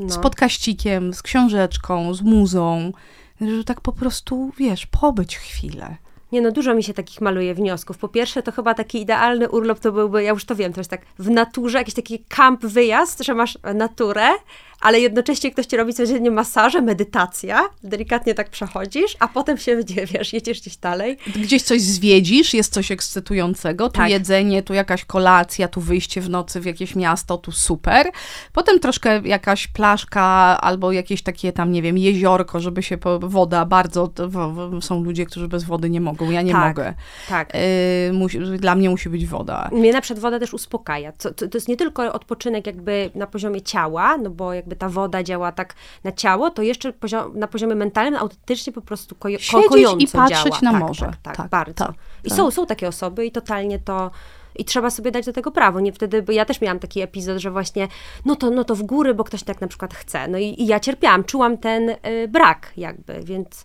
No. 0.00 0.10
Z 0.10 0.18
podkaścikiem, 0.18 1.14
z 1.14 1.22
książeczką, 1.22 2.14
z 2.14 2.22
muzą, 2.22 2.92
że 3.40 3.64
tak 3.64 3.80
po 3.80 3.92
prostu, 3.92 4.52
wiesz, 4.56 4.86
pobyć 4.86 5.36
chwilę. 5.36 5.96
Nie 6.32 6.40
no, 6.40 6.50
dużo 6.50 6.74
mi 6.74 6.82
się 6.82 6.94
takich 6.94 7.20
maluje 7.20 7.54
wniosków. 7.54 7.98
Po 7.98 8.08
pierwsze, 8.08 8.42
to 8.42 8.52
chyba 8.52 8.74
taki 8.74 9.00
idealny 9.00 9.48
urlop 9.48 9.80
to 9.80 9.92
byłby, 9.92 10.22
ja 10.22 10.30
już 10.30 10.44
to 10.44 10.56
wiem, 10.56 10.72
to 10.72 10.80
jest 10.80 10.90
tak 10.90 11.00
w 11.18 11.30
naturze, 11.30 11.78
jakiś 11.78 11.94
taki 11.94 12.18
kamp, 12.18 12.66
wyjazd, 12.66 13.24
że 13.24 13.34
masz 13.34 13.58
naturę, 13.74 14.28
ale 14.80 15.00
jednocześnie 15.00 15.50
ktoś 15.50 15.66
ci 15.66 15.76
robi 15.76 15.94
codziennie 15.94 16.30
masaże, 16.30 16.82
medytacja, 16.82 17.60
delikatnie 17.82 18.34
tak 18.34 18.50
przechodzisz, 18.50 19.16
a 19.20 19.28
potem 19.28 19.58
się, 19.58 19.76
wiesz, 20.12 20.32
jedziesz 20.32 20.60
gdzieś 20.60 20.76
dalej. 20.76 21.16
Gdzieś 21.36 21.62
coś 21.62 21.80
zwiedzisz, 21.82 22.54
jest 22.54 22.72
coś 22.72 22.90
ekscytującego, 22.92 23.88
tu 23.88 23.96
Tak. 23.96 24.10
jedzenie, 24.10 24.62
tu 24.62 24.74
jakaś 24.74 25.04
kolacja, 25.04 25.68
tu 25.68 25.80
wyjście 25.80 26.20
w 26.20 26.30
nocy 26.30 26.60
w 26.60 26.64
jakieś 26.64 26.96
miasto, 26.96 27.38
tu 27.38 27.52
super. 27.52 28.06
Potem 28.52 28.80
troszkę 28.80 29.20
jakaś 29.24 29.66
plaszka 29.66 30.22
albo 30.60 30.92
jakieś 30.92 31.22
takie 31.22 31.52
tam, 31.52 31.72
nie 31.72 31.82
wiem, 31.82 31.98
jeziorko, 31.98 32.60
żeby 32.60 32.82
się, 32.82 32.98
po, 32.98 33.18
woda 33.18 33.64
bardzo, 33.64 34.10
są 34.80 35.02
ludzie, 35.04 35.26
którzy 35.26 35.48
bez 35.48 35.64
wody 35.64 35.90
nie 35.90 36.00
mogą, 36.00 36.30
ja 36.30 36.42
nie 36.42 36.52
Tak. 36.52 36.68
mogę. 36.68 36.94
Tak. 37.28 37.52
Y, 37.54 38.12
musi, 38.12 38.38
dla 38.38 38.74
mnie 38.74 38.90
musi 38.90 39.08
być 39.08 39.26
woda. 39.26 39.68
Mnie 39.72 39.92
na 39.92 40.00
przykład 40.00 40.22
woda 40.22 40.38
też 40.38 40.54
uspokaja. 40.54 41.12
To, 41.12 41.34
to, 41.34 41.48
to 41.48 41.56
jest 41.58 41.68
nie 41.68 41.76
tylko 41.76 42.12
odpoczynek 42.12 42.66
jakby 42.66 43.10
na 43.14 43.26
poziomie 43.26 43.62
ciała, 43.62 44.16
no 44.18 44.30
bo 44.30 44.52
jakby 44.68 44.76
ta 44.76 44.88
woda 44.88 45.22
działa 45.22 45.52
tak 45.52 45.74
na 46.04 46.12
ciało, 46.12 46.50
to 46.50 46.62
jeszcze 46.62 46.92
poziom, 46.92 47.38
na 47.38 47.46
poziomie 47.46 47.74
mentalnym 47.74 48.20
autentycznie 48.20 48.72
po 48.72 48.80
prostu 48.82 49.14
kojo, 49.14 49.38
kojąco 49.68 49.96
i 49.96 50.08
patrzeć 50.08 50.42
działa. 50.44 50.58
na 50.62 50.72
tak, 50.72 50.80
morze. 50.80 51.04
Tak, 51.06 51.16
tak, 51.22 51.36
Tak, 51.36 51.48
bardzo. 51.50 51.84
tak, 51.86 51.94
I 52.24 52.28
tak. 52.28 52.36
Są, 52.38 52.50
są 52.50 52.66
takie 52.66 52.88
osoby 52.88 53.26
i 53.26 53.30
totalnie 53.32 53.78
to... 53.78 54.10
I 54.56 54.64
trzeba 54.64 54.90
sobie 54.90 55.10
dać 55.10 55.26
do 55.26 55.32
tego 55.32 55.50
prawo. 55.50 55.80
Nie 55.80 55.92
wtedy, 55.92 56.22
bo 56.22 56.32
ja 56.32 56.44
też 56.44 56.60
miałam 56.60 56.78
taki 56.78 57.00
epizod, 57.00 57.38
że 57.38 57.50
właśnie, 57.50 57.88
no 58.24 58.36
to, 58.36 58.50
no 58.50 58.64
to 58.64 58.74
w 58.74 58.82
góry, 58.82 59.14
bo 59.14 59.24
ktoś 59.24 59.42
tak 59.42 59.60
na 59.60 59.68
przykład 59.68 59.94
chce. 59.94 60.28
No 60.28 60.38
i, 60.38 60.44
i 60.62 60.66
ja 60.66 60.80
cierpiałam, 60.80 61.24
czułam 61.24 61.58
ten 61.58 61.88
y, 61.90 61.96
brak 62.28 62.72
jakby, 62.76 63.20
więc... 63.24 63.64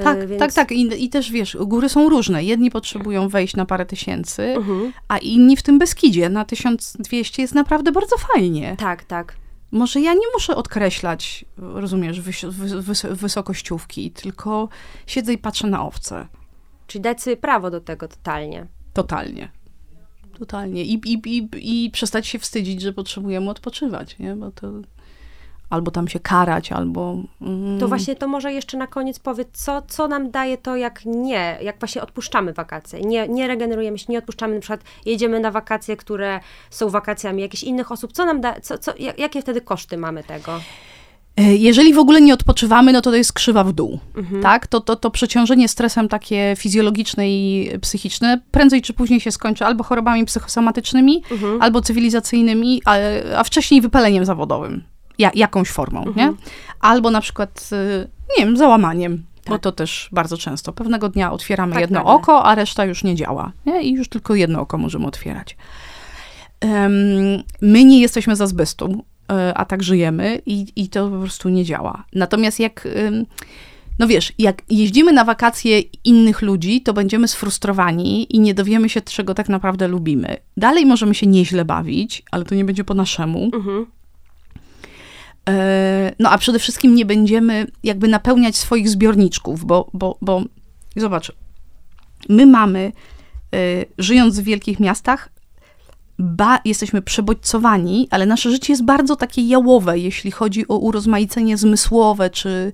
y, 0.00 0.02
Tak, 0.04 0.26
więc... 0.26 0.40
tak, 0.40 0.52
tak. 0.52 0.72
I, 0.72 1.04
I 1.04 1.08
też 1.08 1.30
wiesz, 1.30 1.56
góry 1.60 1.88
są 1.88 2.08
różne. 2.08 2.44
Jedni 2.44 2.70
potrzebują 2.70 3.28
wejść 3.28 3.56
na 3.56 3.64
parę 3.66 3.86
tysięcy, 3.86 4.42
Mhm. 4.42 4.92
a 5.08 5.18
inni 5.18 5.56
w 5.56 5.62
tym 5.62 5.78
Beskidzie 5.78 6.28
na 6.28 6.44
1200 6.44 7.42
jest 7.42 7.54
naprawdę 7.54 7.92
bardzo 7.92 8.16
fajnie. 8.18 8.76
Tak, 8.78 9.04
tak. 9.04 9.34
Może 9.72 10.00
ja 10.00 10.14
nie 10.14 10.26
muszę 10.34 10.56
odkreślać, 10.56 11.44
rozumiesz, 11.56 12.20
wys, 12.20 12.44
wys, 12.44 12.72
wys, 12.72 13.06
wysokościówki, 13.10 14.10
tylko 14.10 14.68
siedzę 15.06 15.32
i 15.32 15.38
patrzę 15.38 15.66
na 15.66 15.86
owce. 15.86 16.26
Czyli 16.86 17.02
dać 17.02 17.22
sobie 17.22 17.36
prawo 17.36 17.70
do 17.70 17.80
tego 17.80 18.08
totalnie. 18.08 18.66
Totalnie. 18.92 19.48
Totalnie. 20.38 20.84
I, 20.84 20.94
i, 20.94 21.20
i, 21.26 21.48
I 21.84 21.90
przestać 21.90 22.26
się 22.26 22.38
wstydzić, 22.38 22.80
że 22.80 22.92
potrzebujemy 22.92 23.50
odpoczywać, 23.50 24.18
nie? 24.18 24.36
Bo 24.36 24.50
to 24.50 24.72
albo 25.72 25.90
tam 25.90 26.08
się 26.08 26.20
karać, 26.20 26.72
albo... 26.72 27.16
Mm, 27.42 27.80
To 27.80 27.88
właśnie 27.88 28.16
to 28.16 28.28
może 28.28 28.52
jeszcze 28.52 28.76
na 28.76 28.86
koniec 28.86 29.18
powiedz, 29.18 29.48
co, 29.52 29.82
co 29.88 30.08
nam 30.08 30.30
daje 30.30 30.58
to, 30.58 30.76
jak 30.76 31.00
nie, 31.04 31.58
jak 31.62 31.78
właśnie 31.78 32.02
odpuszczamy 32.02 32.52
wakacje. 32.52 33.00
Nie, 33.00 33.28
nie 33.28 33.46
regenerujemy 33.48 33.98
się, 33.98 34.04
nie 34.08 34.18
odpuszczamy, 34.18 34.54
na 34.54 34.60
przykład 34.60 34.80
jedziemy 35.06 35.40
na 35.40 35.50
wakacje, 35.50 35.96
które 35.96 36.40
są 36.70 36.88
wakacjami 36.90 37.42
jakichś 37.42 37.62
innych 37.62 37.92
osób. 37.92 38.12
Co 38.12 38.24
nam 38.24 38.40
da, 38.40 38.60
co, 38.60 38.78
co, 38.78 38.92
jak- 38.98 39.18
jakie 39.18 39.42
wtedy 39.42 39.60
koszty 39.60 39.96
mamy 39.98 40.24
tego? 40.24 40.60
E, 41.36 41.54
Jeżeli 41.56 41.94
w 41.94 41.98
ogóle 41.98 42.20
nie 42.20 42.34
odpoczywamy, 42.34 42.92
no 42.92 43.00
to 43.00 43.10
to 43.10 43.16
jest 43.16 43.32
krzywa 43.32 43.64
w 43.64 43.72
dół, 43.72 43.98
Mhm. 44.16 44.42
tak? 44.42 44.66
To, 44.66 44.80
to, 44.80 44.96
to 44.96 45.10
przeciążenie 45.10 45.68
stresem 45.68 46.08
takie 46.08 46.54
fizjologiczne 46.58 47.30
i 47.30 47.70
psychiczne 47.80 48.40
prędzej 48.50 48.82
czy 48.82 48.92
później 48.92 49.20
się 49.20 49.30
skończy 49.32 49.64
albo 49.64 49.84
chorobami 49.84 50.24
psychosomatycznymi, 50.24 51.22
Mhm. 51.30 51.62
albo 51.62 51.80
cywilizacyjnymi, 51.80 52.82
a, 52.84 52.94
a 53.36 53.44
wcześniej 53.44 53.80
wypaleniem 53.80 54.24
zawodowym, 54.24 54.82
ja, 55.22 55.30
jakąś 55.34 55.68
formą, 55.70 56.04
Mhm. 56.06 56.16
nie? 56.16 56.36
Albo 56.80 57.10
na 57.10 57.20
przykład, 57.20 57.70
y, 57.72 58.08
nie 58.38 58.44
wiem, 58.46 58.56
załamaniem, 58.56 59.24
bo 59.46 59.52
Tak. 59.52 59.62
to 59.62 59.72
też 59.72 60.08
bardzo 60.12 60.36
często. 60.38 60.72
Pewnego 60.72 61.08
dnia 61.08 61.32
otwieramy 61.32 61.72
Tak, 61.72 61.80
jedno 61.80 61.98
nagle. 61.98 62.12
oko, 62.14 62.44
a 62.44 62.54
reszta 62.54 62.84
już 62.84 63.04
nie 63.04 63.14
działa, 63.14 63.52
nie? 63.66 63.82
I 63.82 63.92
już 63.92 64.08
tylko 64.08 64.34
jedno 64.34 64.60
oko 64.60 64.78
możemy 64.78 65.06
otwierać. 65.06 65.56
Em, 66.60 67.42
my 67.60 67.84
nie 67.84 68.00
jesteśmy 68.00 68.36
z 68.36 68.40
azbestu, 68.40 69.04
e, 69.32 69.54
a 69.54 69.64
tak 69.64 69.82
żyjemy 69.82 70.42
i, 70.46 70.66
i 70.76 70.88
to 70.88 71.08
po 71.10 71.18
prostu 71.18 71.48
nie 71.48 71.64
działa. 71.64 72.04
Natomiast 72.14 72.60
jak, 72.60 72.88
no 73.98 74.06
wiesz, 74.06 74.32
jak 74.38 74.62
jeździmy 74.70 75.12
na 75.12 75.24
wakacje 75.24 75.80
innych 76.04 76.42
ludzi, 76.42 76.80
to 76.82 76.92
będziemy 76.92 77.28
sfrustrowani 77.28 78.36
i 78.36 78.40
nie 78.40 78.54
dowiemy 78.54 78.88
się, 78.88 79.00
czego 79.00 79.34
tak 79.34 79.48
naprawdę 79.48 79.88
lubimy. 79.88 80.36
Dalej 80.56 80.86
możemy 80.86 81.14
się 81.14 81.26
nieźle 81.26 81.64
bawić, 81.64 82.22
ale 82.30 82.44
to 82.44 82.54
nie 82.54 82.64
będzie 82.64 82.84
po 82.84 82.94
naszemu. 82.94 83.50
Mhm. 83.54 83.86
E, 85.48 86.12
No 86.18 86.30
a 86.30 86.38
przede 86.38 86.58
wszystkim 86.58 86.94
nie 86.94 87.06
będziemy 87.06 87.66
jakby 87.82 88.08
napełniać 88.08 88.56
swoich 88.56 88.88
zbiorniczków, 88.88 89.64
bo, 89.64 89.90
bo, 89.94 90.18
bo 90.22 90.42
zobacz, 90.96 91.32
my 92.28 92.46
mamy, 92.46 92.92
e, 93.54 93.58
żyjąc 93.98 94.40
w 94.40 94.44
wielkich 94.44 94.80
miastach, 94.80 95.28
ba, 96.18 96.58
jesteśmy 96.64 97.02
przebodźcowani, 97.02 98.08
ale 98.10 98.26
nasze 98.26 98.50
życie 98.50 98.72
jest 98.72 98.84
bardzo 98.84 99.16
takie 99.16 99.42
jałowe, 99.42 99.98
jeśli 99.98 100.30
chodzi 100.30 100.68
o 100.68 100.76
urozmaicenie 100.76 101.56
zmysłowe, 101.56 102.30
czy 102.30 102.72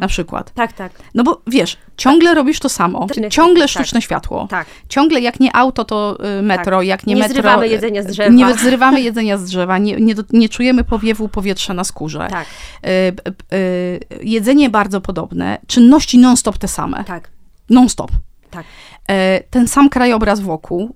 na 0.00 0.08
przykład. 0.08 0.52
Tak, 0.54 0.72
tak, 0.72 0.92
No 1.14 1.22
bo 1.24 1.42
wiesz, 1.46 1.76
ciągle 1.96 2.34
robisz 2.34 2.60
to 2.60 2.68
samo, 2.68 3.06
Tak. 3.06 3.28
ciągle 3.32 3.60
Tak. 3.64 3.70
sztuczne 3.70 4.02
światło. 4.02 4.46
tak. 4.50 4.66
Ciągle 4.88 5.20
jak 5.20 5.40
nie 5.40 5.56
auto, 5.56 5.84
to 5.84 6.18
y, 6.38 6.42
metro, 6.42 6.78
Tak. 6.78 6.86
jak 6.86 7.06
nie, 7.06 7.14
Nie 7.14 7.20
metro... 7.20 7.34
zrywamy 7.34 7.66
y, 7.66 7.68
jedzenia 7.68 8.02
z 8.02 8.06
drzewa. 8.06 8.28
Nie 8.30 8.54
zrywamy 8.54 9.00
jedzenia 9.10 9.38
z 9.38 9.44
drzewa, 9.44 9.78
nie, 9.78 9.96
nie, 9.96 10.14
nie 10.32 10.48
czujemy 10.48 10.84
powiewu 10.84 11.28
powietrza 11.28 11.74
na 11.74 11.84
skórze. 11.84 12.26
Tak, 12.30 12.46
Y, 12.84 13.56
y, 13.56 14.00
jedzenie 14.22 14.70
bardzo 14.70 15.00
podobne, 15.00 15.58
czynności 15.66 16.18
non-stop 16.18 16.58
te 16.58 16.68
same. 16.68 17.04
tak, 17.04 17.28
Non-stop. 17.70 18.10
tak. 18.50 18.64
E, 19.08 19.40
ten 19.50 19.68
sam 19.68 19.88
krajobraz 19.88 20.40
wokół, 20.40 20.94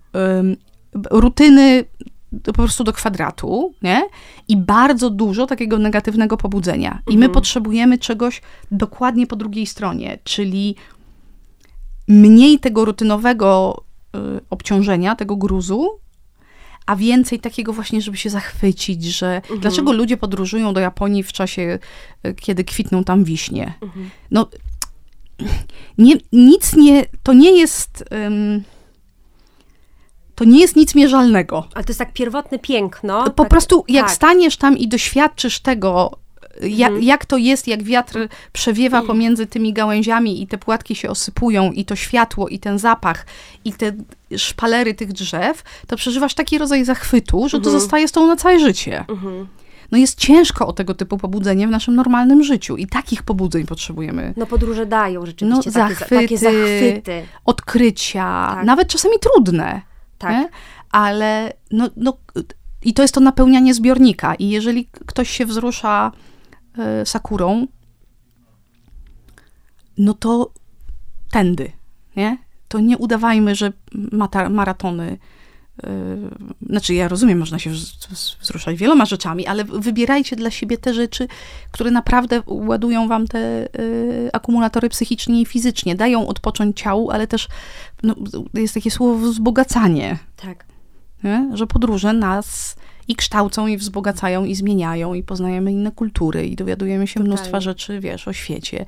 rutyny 1.11 1.85
po 2.43 2.53
prostu 2.53 2.85
do 2.85 2.93
kwadratu, 2.93 3.75
nie? 3.83 4.03
I 4.49 4.57
bardzo 4.57 5.11
dużo 5.11 5.47
takiego 5.47 5.79
negatywnego 5.79 6.37
pobudzenia. 6.37 6.99
I 7.11 7.19
my 7.19 7.29
potrzebujemy 7.29 7.99
czegoś 7.99 8.43
dokładnie 8.71 9.27
po 9.27 9.37
drugiej 9.37 9.67
stronie, 9.67 10.19
czyli 10.25 10.77
mniej 12.09 12.59
tego 12.59 12.85
rutynowego 12.85 13.83
y, 14.17 14.41
obciążenia, 14.51 15.17
tego 15.17 15.37
gruzu, 15.37 15.89
a 16.87 16.97
więcej 16.97 17.41
takiego 17.41 17.73
właśnie, 17.73 18.03
żeby 18.03 18.17
się 18.17 18.31
zachwycić, 18.31 19.05
że 19.05 19.43
dlaczego 19.61 19.93
ludzie 19.93 20.17
podróżują 20.17 20.75
do 20.75 20.81
Japonii 20.81 21.23
w 21.23 21.33
czasie, 21.33 21.79
y, 22.27 22.35
kiedy 22.35 22.65
kwitną 22.65 23.05
tam 23.05 23.25
wiśnie. 23.25 23.75
No, 24.31 24.49
nie, 25.99 26.15
nic 26.33 26.77
nie, 26.77 27.07
to 27.23 27.33
nie 27.33 27.59
jest, 27.59 28.05
ym, 28.27 28.63
to 30.35 30.45
nie 30.45 30.61
jest 30.61 30.77
nic 30.77 30.95
mierzalnego. 30.95 31.69
Ale 31.75 31.85
to 31.85 31.91
jest 31.91 31.99
tak 31.99 32.13
pierwotne 32.13 32.59
piękno. 32.59 33.25
Po 33.25 33.31
tak, 33.31 33.49
prostu 33.49 33.85
jak 33.89 34.07
tak. 34.07 34.15
staniesz 34.15 34.57
tam 34.57 34.79
i 34.79 34.89
doświadczysz 34.89 35.61
tego, 35.61 36.11
ja, 36.63 36.87
Mhm. 36.87 37.05
jak 37.05 37.25
to 37.27 37.37
jest, 37.37 37.69
jak 37.69 37.83
wiatr 37.83 38.29
przewiewa 38.53 39.03
pomiędzy 39.03 39.47
tymi 39.47 39.73
gałęziami 39.73 40.43
i 40.43 40.47
te 40.47 40.59
płatki 40.59 40.95
się 40.95 41.11
osypują 41.11 41.73
i 41.73 41.85
to 41.85 41.97
światło 41.97 42.49
i 42.49 42.59
ten 42.59 42.79
zapach 42.79 43.27
i 43.65 43.73
te 43.73 43.93
szpalery 44.37 44.95
tych 44.95 45.13
drzew, 45.13 45.63
to 45.87 45.97
przeżywasz 45.97 46.35
taki 46.35 46.59
rodzaj 46.59 46.85
zachwytu, 46.85 47.49
że 47.49 47.61
to 47.61 47.65
Mhm. 47.69 47.81
zostaje 47.81 48.09
z 48.09 48.13
tobą 48.13 48.27
na 48.27 48.37
całe 48.37 48.59
życie. 48.61 49.05
No 49.93 49.99
jest 49.99 50.19
ciężko 50.19 50.67
o 50.67 50.73
tego 50.73 50.95
typu 50.95 51.19
pobudzenie 51.19 51.67
w 51.67 51.71
naszym 51.71 51.95
normalnym 51.95 52.43
życiu 52.45 52.77
i 52.77 52.87
takich 52.87 53.23
pobudzeń 53.23 53.67
potrzebujemy. 53.67 54.35
No 54.37 54.47
podróże 54.47 54.87
dają 54.87 55.27
rzeczywiście 55.27 55.71
No, 55.71 55.89
takie, 55.89 55.95
za- 55.95 56.07
takie 56.07 56.39
zachwyty. 56.39 56.89
zachwyty. 56.91 57.23
Odkrycia, 57.45 58.53
Tak. 58.57 58.65
nawet 58.67 58.89
czasami 58.89 59.15
trudne. 59.21 59.81
Tak. 60.19 60.31
nie? 60.31 60.49
Ale 60.91 61.53
no, 61.71 61.89
no, 61.97 62.17
i 62.83 62.95
to 62.95 63.03
jest 63.03 63.15
to 63.15 63.21
napełnianie 63.21 63.75
zbiornika. 63.75 64.35
I 64.35 64.49
jeżeli 64.49 64.87
ktoś 65.07 65.31
się 65.31 65.47
wzrusza 65.47 66.13
e, 66.79 67.07
sakurą, 67.07 67.67
no 69.99 70.15
to 70.15 70.53
tędy, 71.31 71.73
nie? 72.17 72.39
To 72.69 72.81
nie 72.81 72.99
udawajmy, 72.99 73.55
że 73.55 73.73
mata, 74.13 74.49
maratony. 74.49 75.19
E, 75.83 75.89
znaczy, 76.71 76.95
ja 76.95 77.09
rozumiem, 77.09 77.39
można 77.39 77.59
się 77.59 77.71
wz- 77.71 78.09
wz- 78.13 78.37
wzruszać 78.41 78.77
wieloma 78.77 79.05
rzeczami, 79.05 79.47
ale 79.47 79.65
wybierajcie 79.65 80.37
dla 80.37 80.51
siebie 80.51 80.79
te 80.79 80.95
rzeczy, 80.95 81.29
które 81.71 81.91
naprawdę 81.91 82.43
ładują 82.47 83.09
wam 83.09 83.27
te 83.27 83.39
e, 83.39 83.69
akumulatory 84.33 84.89
psychicznie 84.89 85.41
i 85.41 85.47
fizycznie. 85.47 85.95
Dają 85.95 86.27
odpocząć 86.29 86.81
ciału, 86.81 87.11
ale 87.11 87.27
też 87.27 87.49
no, 88.03 88.15
jest 88.55 88.75
takie 88.75 88.91
słowo 88.91 89.19
wzbogacanie 89.29 90.19
Tak. 90.37 90.65
nie? 91.25 91.51
że 91.55 91.67
podróże 91.67 92.13
nas 92.13 92.77
i 93.09 93.17
kształcą, 93.17 93.67
i 93.67 93.77
wzbogacają, 93.77 94.45
i 94.45 94.55
zmieniają, 94.55 95.15
i 95.15 95.23
poznajemy 95.23 95.73
inne 95.73 95.91
kultury, 95.93 96.47
i 96.47 96.57
dowiadujemy 96.57 97.07
się 97.07 97.21
mnóstwa 97.21 97.45
Totalnie. 97.45 97.65
rzeczy, 97.65 98.01
wiesz, 98.01 98.29
o 98.29 98.33
świecie. 98.33 98.85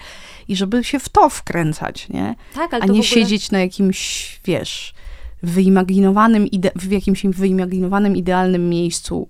I 0.48 0.56
żeby 0.56 0.84
się 0.84 0.98
w 0.98 1.08
to 1.08 1.28
wkręcać, 1.28 2.08
nie? 2.08 2.34
Tak, 2.54 2.74
ale 2.74 2.82
A 2.82 2.86
nie 2.86 2.90
ogóle... 2.92 3.04
siedzieć 3.04 3.50
na 3.50 3.58
jakimś, 3.60 4.40
wiesz, 4.44 4.94
wyimaginowanym, 5.42 6.46
w 6.76 6.90
jakimś 6.90 7.26
wyimaginowanym, 7.26 8.16
idealnym 8.16 8.68
miejscu 8.68 9.28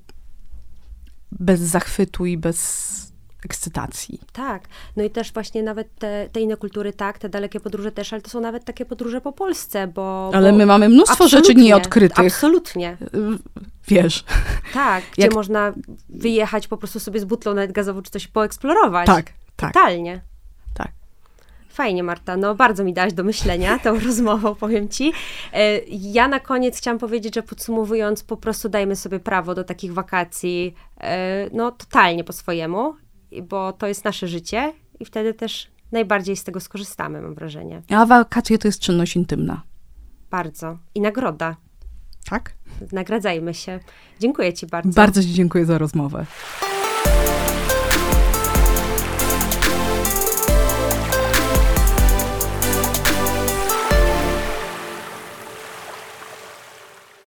bez 1.33 1.61
zachwytu 1.61 2.27
i 2.27 2.39
bez 2.39 2.97
ekscytacji. 3.45 4.21
Tak. 4.33 4.63
No 4.97 5.05
i 5.05 5.11
też 5.11 5.33
właśnie 5.33 5.63
nawet 5.63 5.95
te, 5.99 6.29
te 6.33 6.41
inne 6.41 6.57
kultury, 6.57 6.93
tak, 6.93 7.19
te 7.19 7.29
dalekie 7.29 7.61
podróże 7.61 7.93
też, 7.93 8.13
ale 8.13 8.23
to 8.23 8.31
są 8.31 8.41
nawet 8.41 8.65
takie 8.65 8.85
podróże 8.85 9.21
po 9.21 9.33
Polsce, 9.33 9.87
bo... 9.87 10.31
Ale 10.35 10.53
bo... 10.53 10.59
my 10.59 10.67
mamy 10.67 10.89
mnóstwo 10.89 11.29
rzeczy 11.29 11.55
nieodkrytych. 11.55 12.27
Absolutnie. 12.27 12.97
wiesz. 13.89 14.25
Tak, 14.75 15.05
gdzie 15.13 15.23
Jak- 15.23 15.35
można 15.35 15.73
wyjechać 16.09 16.69
po 16.69 16.77
prostu 16.77 17.01
sobie 17.01 17.21
z 17.21 17.25
butlą 17.25 17.55
nawet 17.55 17.73
gazową, 17.73 18.03
czy 18.03 18.11
coś 18.11 18.27
poeksplorować. 18.27 19.07
Tak, 19.07 19.33
tak, 19.57 19.75
Totalnie. 19.75 20.21
Fajnie, 21.77 22.03
Marta. 22.03 22.37
No, 22.37 22.55
bardzo 22.55 22.85
mi 22.85 22.93
dałaś 22.93 23.13
do 23.13 23.25
myślenia 23.25 23.79
tą 23.79 23.99
rozmową, 24.07 24.55
powiem 24.55 24.89
ci. 24.89 25.13
E, 25.53 25.79
Ja 25.89 26.29
na 26.29 26.41
koniec 26.41 26.79
chciałam 26.79 26.99
powiedzieć, 26.99 27.35
że 27.35 27.43
podsumowując, 27.43 28.23
po 28.23 28.37
prostu 28.37 28.69
dajmy 28.69 28.97
sobie 28.97 29.21
prawo 29.21 29.55
do 29.55 29.65
takich 29.65 29.95
wakacji, 29.95 30.75
e, 31.01 31.51
no, 31.53 31.71
totalnie 31.73 32.25
po 32.25 32.33
swojemu, 32.33 32.95
bo 33.43 33.73
to 33.73 33.87
jest 33.87 34.05
nasze 34.05 34.29
życie 34.29 34.73
i 35.01 35.05
wtedy 35.05 35.35
też 35.35 35.71
najbardziej 35.93 36.37
z 36.37 36.45
tego 36.45 36.61
skorzystamy, 36.61 37.21
mam 37.21 37.35
wrażenie. 37.35 37.83
A 37.91 38.07
wakacje 38.07 38.59
to 38.59 38.69
jest 38.69 38.81
czynność 38.81 39.17
intymna. 39.17 39.63
Bardzo. 40.31 40.79
I 40.95 41.01
nagroda. 41.01 41.57
Tak? 42.31 42.55
Nagradzajmy 42.93 43.55
się. 43.55 43.81
Dziękuję 44.21 44.53
ci 44.53 44.67
bardzo. 44.67 44.91
Bardzo 44.91 45.23
Ci 45.23 45.33
dziękuję 45.35 45.65
za 45.65 45.79
rozmowę. 45.79 46.27